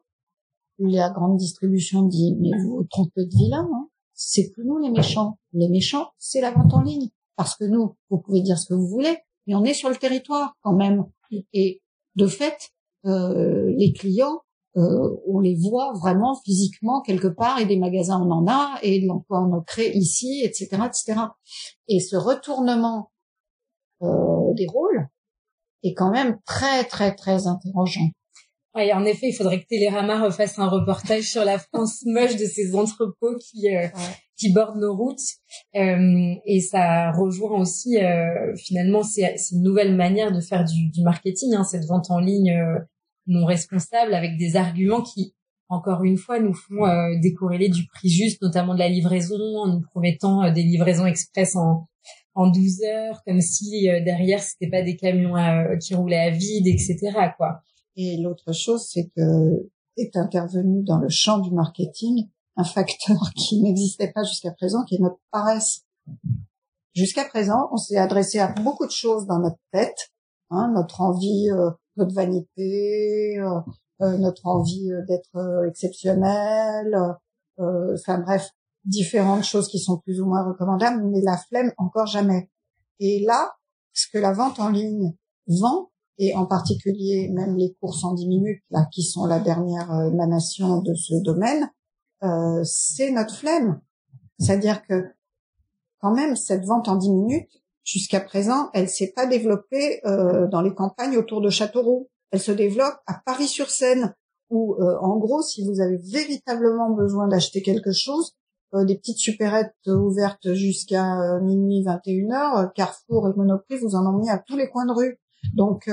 la 0.78 1.10
grande 1.10 1.36
distribution 1.36 2.02
dit, 2.02 2.36
mais 2.40 2.50
vous 2.62 2.84
trompez 2.90 3.26
de 3.26 3.36
vilain, 3.36 3.68
hein 3.72 3.88
c'est 4.18 4.50
plus 4.50 4.64
nous 4.64 4.78
les 4.78 4.90
méchants. 4.90 5.38
Les 5.52 5.68
méchants, 5.68 6.08
c'est 6.18 6.40
la 6.40 6.50
vente 6.50 6.74
en 6.74 6.82
ligne. 6.82 7.08
Parce 7.36 7.56
que 7.56 7.64
nous, 7.64 7.96
vous 8.10 8.18
pouvez 8.18 8.40
dire 8.42 8.58
ce 8.58 8.66
que 8.66 8.74
vous 8.74 8.88
voulez, 8.88 9.16
mais 9.46 9.54
on 9.54 9.62
est 9.64 9.74
sur 9.74 9.88
le 9.88 9.96
territoire 9.96 10.56
quand 10.60 10.74
même. 10.74 11.04
Et 11.52 11.80
de 12.16 12.26
fait, 12.26 12.70
euh, 13.08 13.72
les 13.76 13.92
clients, 13.92 14.40
euh, 14.76 15.16
on 15.26 15.40
les 15.40 15.56
voit 15.56 15.92
vraiment 16.00 16.36
physiquement 16.44 17.00
quelque 17.02 17.28
part, 17.28 17.58
et 17.60 17.66
des 17.66 17.78
magasins 17.78 18.20
on 18.20 18.30
en 18.30 18.46
a, 18.46 18.78
et 18.82 19.00
de 19.00 19.06
l'emploi 19.06 19.40
on 19.40 19.52
en 19.52 19.62
crée 19.62 19.90
ici, 19.90 20.42
etc., 20.44 20.68
etc. 20.86 21.20
Et 21.88 22.00
ce 22.00 22.16
retournement 22.16 23.10
euh, 24.02 24.54
des 24.54 24.66
rôles 24.66 25.08
est 25.82 25.94
quand 25.94 26.10
même 26.10 26.38
très, 26.44 26.84
très, 26.84 27.14
très 27.14 27.46
interrogeant. 27.46 28.10
Ouais, 28.74 28.92
en 28.92 29.04
effet, 29.04 29.28
il 29.28 29.32
faudrait 29.32 29.60
que 29.60 29.66
Télérama 29.66 30.22
refasse 30.22 30.58
un 30.58 30.68
reportage 30.68 31.24
sur 31.24 31.44
la 31.44 31.58
France 31.58 32.02
moche 32.04 32.36
de 32.36 32.44
ces 32.44 32.74
entrepôts 32.76 33.36
qui 33.38 33.74
euh, 33.74 33.88
qui 34.38 34.52
bordent 34.52 34.78
nos 34.78 34.96
routes. 34.96 35.20
Euh, 35.74 36.34
et 36.46 36.60
ça 36.60 37.10
rejoint 37.12 37.60
aussi 37.60 37.98
euh, 37.98 38.54
finalement 38.56 39.02
c'est 39.02 39.34
une 39.52 39.62
nouvelle 39.62 39.94
manière 39.94 40.32
de 40.32 40.40
faire 40.40 40.64
du, 40.64 40.90
du 40.90 41.02
marketing, 41.02 41.54
hein, 41.54 41.64
cette 41.64 41.84
vente 41.84 42.10
en 42.10 42.20
ligne 42.20 42.52
euh, 42.52 42.78
non 43.28 43.44
responsable 43.44 44.14
avec 44.14 44.36
des 44.36 44.56
arguments 44.56 45.02
qui 45.02 45.34
encore 45.68 46.02
une 46.02 46.16
fois 46.16 46.40
nous 46.40 46.54
font 46.54 46.86
décorréler 47.20 47.68
du 47.68 47.86
prix 47.86 48.08
juste, 48.08 48.42
notamment 48.42 48.74
de 48.74 48.78
la 48.78 48.88
livraison, 48.88 49.36
en 49.36 49.68
nous 49.68 49.82
promettant 49.82 50.50
des 50.50 50.62
livraisons 50.62 51.06
express 51.06 51.56
en 51.56 51.88
en 52.34 52.46
12 52.50 52.82
heures, 52.84 53.20
comme 53.26 53.40
si 53.40 53.82
derrière 54.04 54.40
c'était 54.40 54.70
pas 54.70 54.82
des 54.82 54.96
camions 54.96 55.34
qui 55.80 55.94
roulaient 55.94 56.20
à 56.20 56.30
vide, 56.30 56.68
etc. 56.68 56.96
quoi. 57.36 57.60
Et 57.96 58.16
l'autre 58.16 58.54
chose, 58.54 58.88
c'est 58.88 59.10
que 59.16 59.68
est 59.98 60.16
intervenu 60.16 60.82
dans 60.84 60.98
le 60.98 61.08
champ 61.08 61.38
du 61.38 61.50
marketing 61.50 62.28
un 62.56 62.64
facteur 62.64 63.16
qui 63.36 63.60
n'existait 63.60 64.12
pas 64.12 64.22
jusqu'à 64.22 64.52
présent, 64.52 64.84
qui 64.84 64.96
est 64.96 65.00
notre 65.00 65.20
paresse. 65.30 65.84
Jusqu'à 66.94 67.24
présent, 67.24 67.68
on 67.72 67.76
s'est 67.76 67.96
adressé 67.96 68.38
à 68.38 68.52
beaucoup 68.52 68.86
de 68.86 68.92
choses 68.92 69.26
dans 69.26 69.38
notre 69.38 69.60
tête, 69.72 70.12
hein, 70.50 70.72
notre 70.74 71.00
envie, 71.00 71.50
euh, 71.50 71.70
notre 71.98 72.14
vanité, 72.14 73.38
euh, 73.38 73.60
euh, 74.00 74.16
notre 74.18 74.46
envie 74.46 74.90
d'être 75.08 75.66
exceptionnel, 75.68 76.96
enfin 77.58 78.18
bref, 78.18 78.50
différentes 78.84 79.44
choses 79.44 79.68
qui 79.68 79.78
sont 79.78 79.98
plus 79.98 80.20
ou 80.20 80.26
moins 80.26 80.44
recommandables, 80.44 81.04
mais 81.08 81.20
la 81.22 81.36
flemme 81.36 81.72
encore 81.76 82.06
jamais. 82.06 82.50
Et 83.00 83.24
là, 83.26 83.52
ce 83.92 84.06
que 84.12 84.18
la 84.18 84.32
vente 84.32 84.60
en 84.60 84.70
ligne 84.70 85.14
vend, 85.46 85.90
et 86.18 86.34
en 86.34 86.46
particulier 86.46 87.30
même 87.32 87.56
les 87.56 87.76
courses 87.80 88.04
en 88.04 88.14
10 88.14 88.26
minutes, 88.26 88.62
là, 88.70 88.86
qui 88.92 89.02
sont 89.02 89.26
la 89.26 89.38
dernière 89.38 89.92
euh, 89.92 90.10
émanation 90.10 90.82
de 90.82 90.94
ce 90.94 91.14
domaine, 91.22 91.70
euh, 92.24 92.62
c'est 92.64 93.12
notre 93.12 93.36
flemme. 93.36 93.80
C'est-à-dire 94.38 94.82
que 94.82 95.04
quand 96.00 96.14
même, 96.14 96.36
cette 96.36 96.64
vente 96.64 96.88
en 96.88 96.96
10 96.96 97.10
minutes, 97.10 97.62
jusqu'à 97.88 98.20
présent, 98.20 98.68
elle 98.74 98.88
s'est 98.88 99.12
pas 99.16 99.26
développée 99.26 100.00
euh, 100.04 100.46
dans 100.48 100.60
les 100.60 100.74
campagnes 100.74 101.16
autour 101.16 101.40
de 101.40 101.48
Châteauroux. 101.48 102.10
Elle 102.30 102.40
se 102.40 102.52
développe 102.52 102.98
à 103.06 103.14
Paris-sur-Seine, 103.24 104.14
où, 104.50 104.74
euh, 104.74 104.98
en 105.00 105.16
gros, 105.16 105.40
si 105.40 105.66
vous 105.66 105.80
avez 105.80 105.96
véritablement 105.96 106.90
besoin 106.90 107.28
d'acheter 107.28 107.62
quelque 107.62 107.92
chose, 107.92 108.36
euh, 108.74 108.84
des 108.84 108.98
petites 108.98 109.16
supérettes 109.16 109.74
ouvertes 109.86 110.52
jusqu'à 110.52 111.40
minuit 111.40 111.82
21 111.82 112.30
heures, 112.32 112.72
Carrefour 112.74 113.26
et 113.28 113.32
Monoprix 113.34 113.78
vous 113.78 113.94
en 113.94 114.04
ont 114.04 114.18
mis 114.18 114.28
à 114.28 114.36
tous 114.36 114.58
les 114.58 114.68
coins 114.68 114.84
de 114.84 114.92
rue. 114.92 115.18
Donc, 115.54 115.90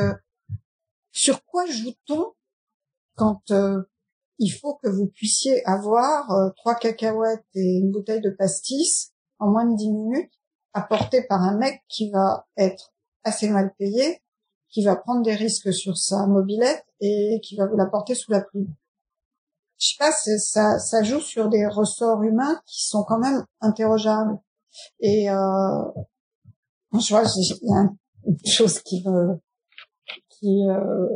sur 1.13 1.45
quoi 1.45 1.65
joue-t-on 1.65 2.33
quand 3.15 3.53
il 4.39 4.49
faut 4.49 4.77
que 4.83 4.89
vous 4.89 5.07
puissiez 5.07 5.65
avoir 5.65 6.51
trois 6.57 6.75
cacahuètes 6.75 7.45
et 7.53 7.77
une 7.77 7.91
bouteille 7.91 8.19
de 8.19 8.31
pastis 8.31 9.13
en 9.39 9.51
moins 9.51 9.65
de 9.65 9.77
dix 9.77 9.89
minutes, 9.89 10.33
apportées 10.75 11.23
par 11.23 11.41
un 11.41 11.57
mec 11.57 11.81
qui 11.87 12.11
va 12.11 12.45
être 12.57 12.93
assez 13.23 13.49
mal 13.49 13.73
payé, 13.79 14.21
qui 14.69 14.83
va 14.83 14.95
prendre 14.95 15.23
des 15.23 15.33
risques 15.33 15.73
sur 15.73 15.97
sa 15.97 16.27
mobilette 16.27 16.85
et 16.99 17.39
qui 17.41 17.55
va 17.55 17.65
vous 17.65 17.77
l'apporter 17.77 18.13
sous 18.13 18.31
la 18.31 18.41
pluie. 18.41 18.67
Je 19.79 19.87
sais 19.87 19.95
pas, 19.97 20.11
ça, 20.11 20.79
ça 20.79 21.03
joue 21.03 21.19
sur 21.19 21.49
des 21.49 21.65
ressorts 21.65 22.21
humains 22.23 22.61
qui 22.65 22.85
sont 22.85 23.03
quand 23.03 23.19
même 23.19 23.45
interrogeables. 23.61 24.37
Et 24.99 25.29
euh, 25.29 25.83
je 26.93 27.09
vois, 27.09 27.23
il 27.23 27.69
y 27.69 27.73
a 27.73 27.89
une 28.25 28.45
chose 28.45 28.79
qui 28.79 29.03
me 29.07 29.39
qui 30.29 30.67
euh, 30.69 31.07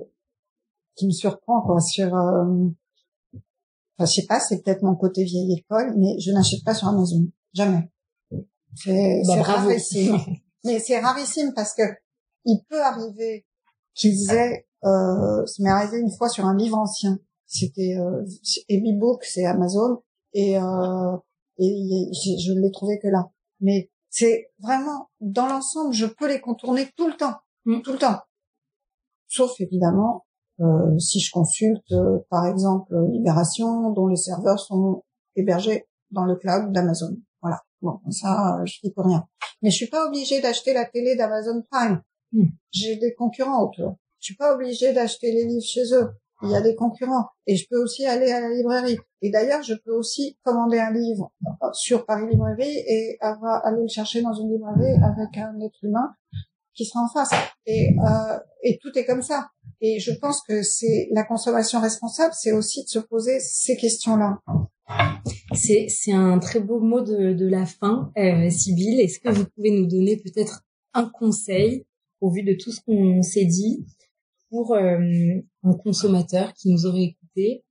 qui 0.95 1.05
me 1.05 1.11
surprend 1.11 1.61
quoi 1.61 1.79
sur 1.81 2.15
euh, 2.15 2.67
enfin, 3.97 4.05
je 4.05 4.13
sais 4.13 4.25
pas 4.27 4.39
c'est 4.39 4.63
peut-être 4.63 4.83
mon 4.83 4.95
côté 4.95 5.23
vieille 5.23 5.57
école 5.57 5.93
mais 5.97 6.17
je 6.19 6.31
n'achète 6.31 6.63
pas 6.63 6.73
sur 6.73 6.87
Amazon 6.87 7.27
jamais 7.53 7.89
c'est 8.75 9.21
bah, 9.27 9.41
rarissime 9.41 10.17
mais 10.63 10.79
c'est 10.79 10.99
rarissime 10.99 11.53
parce 11.55 11.73
que 11.73 11.83
il 12.45 12.61
peut 12.69 12.81
arriver 12.81 13.45
qu'ils 13.93 14.31
aient 14.31 14.67
euh, 14.85 15.45
ça 15.45 15.63
m'est 15.63 15.69
arrivé 15.69 15.99
une 15.99 16.11
fois 16.11 16.29
sur 16.29 16.45
un 16.45 16.55
livre 16.55 16.77
ancien 16.77 17.19
c'était 17.45 17.97
euh, 17.97 18.23
Book 18.97 19.23
c'est 19.23 19.45
Amazon 19.45 20.01
et 20.33 20.57
euh, 20.57 21.17
et 21.57 22.09
je 22.13 22.53
ne 22.53 22.61
l'ai 22.61 22.71
trouvé 22.71 22.99
que 22.99 23.07
là 23.07 23.29
mais 23.59 23.89
c'est 24.09 24.51
vraiment 24.59 25.09
dans 25.19 25.45
l'ensemble, 25.45 25.93
je 25.93 26.05
peux 26.05 26.27
les 26.27 26.41
contourner 26.41 26.89
tout 26.97 27.07
le 27.07 27.15
temps, 27.15 27.35
mm. 27.65 27.81
tout 27.81 27.93
le 27.93 27.99
temps. 27.99 28.19
Sauf 29.27 29.59
évidemment 29.59 30.25
euh, 30.59 30.97
si 30.97 31.19
je 31.19 31.31
consulte, 31.31 31.91
euh, 31.93 32.19
par 32.29 32.45
exemple, 32.45 32.93
Libération, 33.11 33.91
dont 33.91 34.07
les 34.07 34.17
serveurs 34.17 34.59
sont 34.59 35.03
hébergés 35.35 35.87
dans 36.11 36.25
le 36.25 36.35
cloud 36.35 36.73
d'Amazon. 36.73 37.15
Voilà. 37.41 37.61
Bon, 37.81 37.99
ça, 38.11 38.59
je 38.65 38.79
dis 38.83 38.91
peux 38.91 39.01
rien. 39.01 39.25
Mais 39.61 39.69
je 39.69 39.75
suis 39.75 39.87
pas 39.87 40.05
obligée 40.05 40.41
d'acheter 40.41 40.73
la 40.73 40.85
télé 40.85 41.15
d'Amazon 41.15 41.63
Prime. 41.69 42.01
Mm. 42.33 42.45
J'ai 42.71 42.95
des 42.97 43.13
concurrents 43.13 43.63
autour. 43.63 43.97
Je 44.19 44.25
suis 44.25 44.35
pas 44.35 44.53
obligée 44.53 44.93
d'acheter 44.93 45.31
les 45.31 45.45
livres 45.45 45.65
chez 45.65 45.93
eux 45.93 46.09
il 46.43 46.51
y 46.51 46.55
a 46.55 46.61
des 46.61 46.75
concurrents. 46.75 47.27
Et 47.47 47.55
je 47.55 47.67
peux 47.69 47.81
aussi 47.81 48.05
aller 48.05 48.31
à 48.31 48.39
la 48.39 48.49
librairie. 48.49 48.97
Et 49.21 49.29
d'ailleurs, 49.29 49.63
je 49.63 49.73
peux 49.73 49.91
aussi 49.91 50.37
commander 50.43 50.79
un 50.79 50.91
livre 50.91 51.31
sur 51.73 52.05
Paris 52.05 52.27
Librairie 52.29 52.77
et 52.87 53.17
avoir, 53.21 53.65
aller 53.65 53.81
le 53.81 53.87
chercher 53.87 54.21
dans 54.21 54.33
une 54.33 54.51
librairie 54.51 54.95
avec 55.03 55.37
un 55.37 55.59
être 55.59 55.83
humain 55.83 56.13
qui 56.73 56.85
sera 56.85 57.03
en 57.03 57.09
face. 57.09 57.31
Et, 57.65 57.89
euh, 57.99 58.39
et 58.63 58.79
tout 58.81 58.97
est 58.97 59.05
comme 59.05 59.21
ça. 59.21 59.49
Et 59.81 59.99
je 59.99 60.11
pense 60.13 60.41
que 60.41 60.61
c'est 60.63 61.09
la 61.11 61.23
consommation 61.23 61.81
responsable, 61.81 62.33
c'est 62.33 62.51
aussi 62.51 62.83
de 62.83 62.89
se 62.89 62.99
poser 62.99 63.39
ces 63.39 63.75
questions-là. 63.75 64.39
C'est, 65.53 66.11
un 66.11 66.39
très 66.39 66.59
beau 66.59 66.79
mot 66.79 67.01
de, 67.01 67.33
de 67.33 67.47
la 67.47 67.65
fin, 67.65 68.11
euh. 68.17 68.43
Est-ce 68.43 69.19
que 69.19 69.29
vous 69.29 69.45
pouvez 69.55 69.71
nous 69.71 69.87
donner 69.87 70.17
peut-être 70.17 70.63
un 70.93 71.09
conseil 71.09 71.85
au 72.21 72.31
vu 72.31 72.43
de 72.43 72.53
tout 72.53 72.71
ce 72.71 72.81
qu'on 72.81 73.21
s'est 73.21 73.45
dit 73.45 73.85
pour 74.49 74.73
euh, 74.73 74.97
un 75.63 75.73
consommateur 75.73 76.53
qui 76.53 76.69
nous 76.69 76.85
aurait 76.85 77.03
écouté 77.03 77.63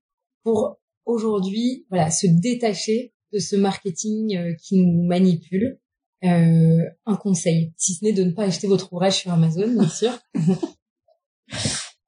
pour 0.43 0.79
aujourd'hui 1.05 1.87
voilà 1.91 2.11
se 2.11 2.27
détacher 2.27 3.13
de 3.33 3.39
ce 3.39 3.57
marketing 3.57 4.37
euh, 4.37 4.55
qui 4.55 4.77
nous 4.77 5.07
manipule? 5.07 5.79
Euh, 6.25 6.85
un 7.07 7.17
conseil 7.17 7.73
si 7.77 7.95
ce 7.95 8.05
n'est 8.05 8.13
de 8.13 8.25
ne 8.25 8.33
pas 8.33 8.45
acheter 8.45 8.67
votre 8.67 8.93
ouvrage 8.93 9.19
sur 9.19 9.31
Amazon 9.31 9.69
bien 9.69 9.89
sûr 9.89 10.19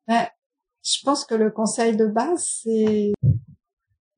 bah, 0.09 0.29
je 0.83 0.99
pense 1.05 1.25
que 1.25 1.37
le 1.37 1.53
conseil 1.53 1.97
de 1.97 2.07
base 2.07 2.63
c'est 2.65 3.13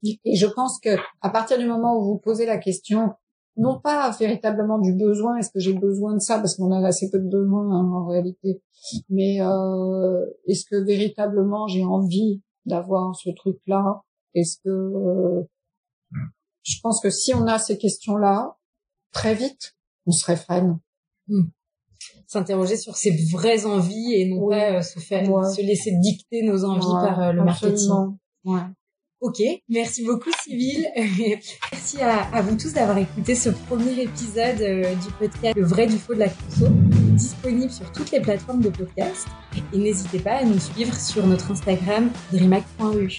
et 0.05 0.37
je 0.37 0.47
pense 0.47 0.79
que 0.81 0.97
à 1.21 1.31
partir 1.31 1.59
du 1.59 1.67
moment 1.67 1.97
où 1.99 2.05
vous 2.05 2.19
posez 2.19 2.47
la 2.47 2.59
question 2.59 3.15
non 3.57 3.81
pas 3.81 4.11
véritablement 4.19 4.79
du 4.79 4.95
besoin, 4.95 5.37
est-ce 5.37 5.51
que 5.51 5.61
j'ai 5.61 5.75
besoin 5.75 6.15
de 6.15 6.21
ça, 6.21 6.39
parce 6.39 6.57
qu'on 6.57 6.73
a 6.73 6.87
assez 6.87 7.11
peu 7.11 7.19
de 7.19 7.29
besoin 7.29 7.71
hein, 7.71 7.91
en 7.93 8.07
réalité, 8.07 8.63
mais 9.09 9.41
euh, 9.43 10.25
est-ce 10.47 10.65
que 10.65 10.77
véritablement 10.77 11.67
j'ai 11.67 11.85
envie 11.85 12.43
d'avoir 12.65 13.15
ce 13.15 13.31
truc-là 13.31 14.03
Est-ce 14.35 14.57
que 14.65 14.71
euh, 14.71 15.43
Je 16.63 16.77
pense 16.83 17.01
que 17.01 17.11
si 17.11 17.35
on 17.35 17.47
a 17.47 17.59
ces 17.59 17.77
questions-là, 17.77 18.57
très 19.13 19.35
vite, 19.35 19.77
on 20.07 20.13
se 20.13 20.25
réfrène. 20.25 20.79
Hmm. 21.29 21.49
S'interroger 22.27 22.77
sur 22.77 22.97
ses 22.97 23.15
vraies 23.31 23.67
envies 23.67 24.15
et 24.15 24.29
non 24.29 24.49
pas 24.49 24.79
euh, 24.79 24.83
se 24.83 24.99
faire, 24.99 25.25
se 25.45 25.61
laisser 25.61 25.93
dicter 26.01 26.43
nos 26.43 26.65
envies 26.65 26.81
par 26.81 27.21
euh, 27.21 27.33
le 27.33 27.45
marketing. 27.45 28.17
Ok, 29.23 29.41
merci 29.69 30.05
beaucoup 30.05 30.31
Sybille. 30.43 30.89
merci 31.73 32.01
à, 32.01 32.43
vous 32.43 32.57
tous 32.57 32.73
d'avoir 32.73 32.99
écouté 32.99 33.37
ce 33.37 33.51
premier 33.51 34.03
épisode 34.03 34.61
euh, 34.61 34.97
du 34.97 35.13
podcast 35.17 35.57
Le 35.57 35.65
vrai 35.65 35.87
du 35.87 35.97
faux 35.97 36.15
de 36.15 36.19
la 36.19 36.29
conso, 36.29 36.67
disponible 37.13 37.71
sur 37.71 37.93
toutes 37.93 38.11
les 38.11 38.19
plateformes 38.19 38.63
de 38.63 38.71
podcast. 38.71 39.29
Et 39.73 39.79
n'hésitez 39.79 40.19
pas 40.19 40.39
à 40.39 40.45
nous 40.45 40.59
suivre 40.59 40.97
sur 40.97 41.25
notre 41.25 41.53
Instagram 41.53 42.11
dreamac.eu. 42.33 43.19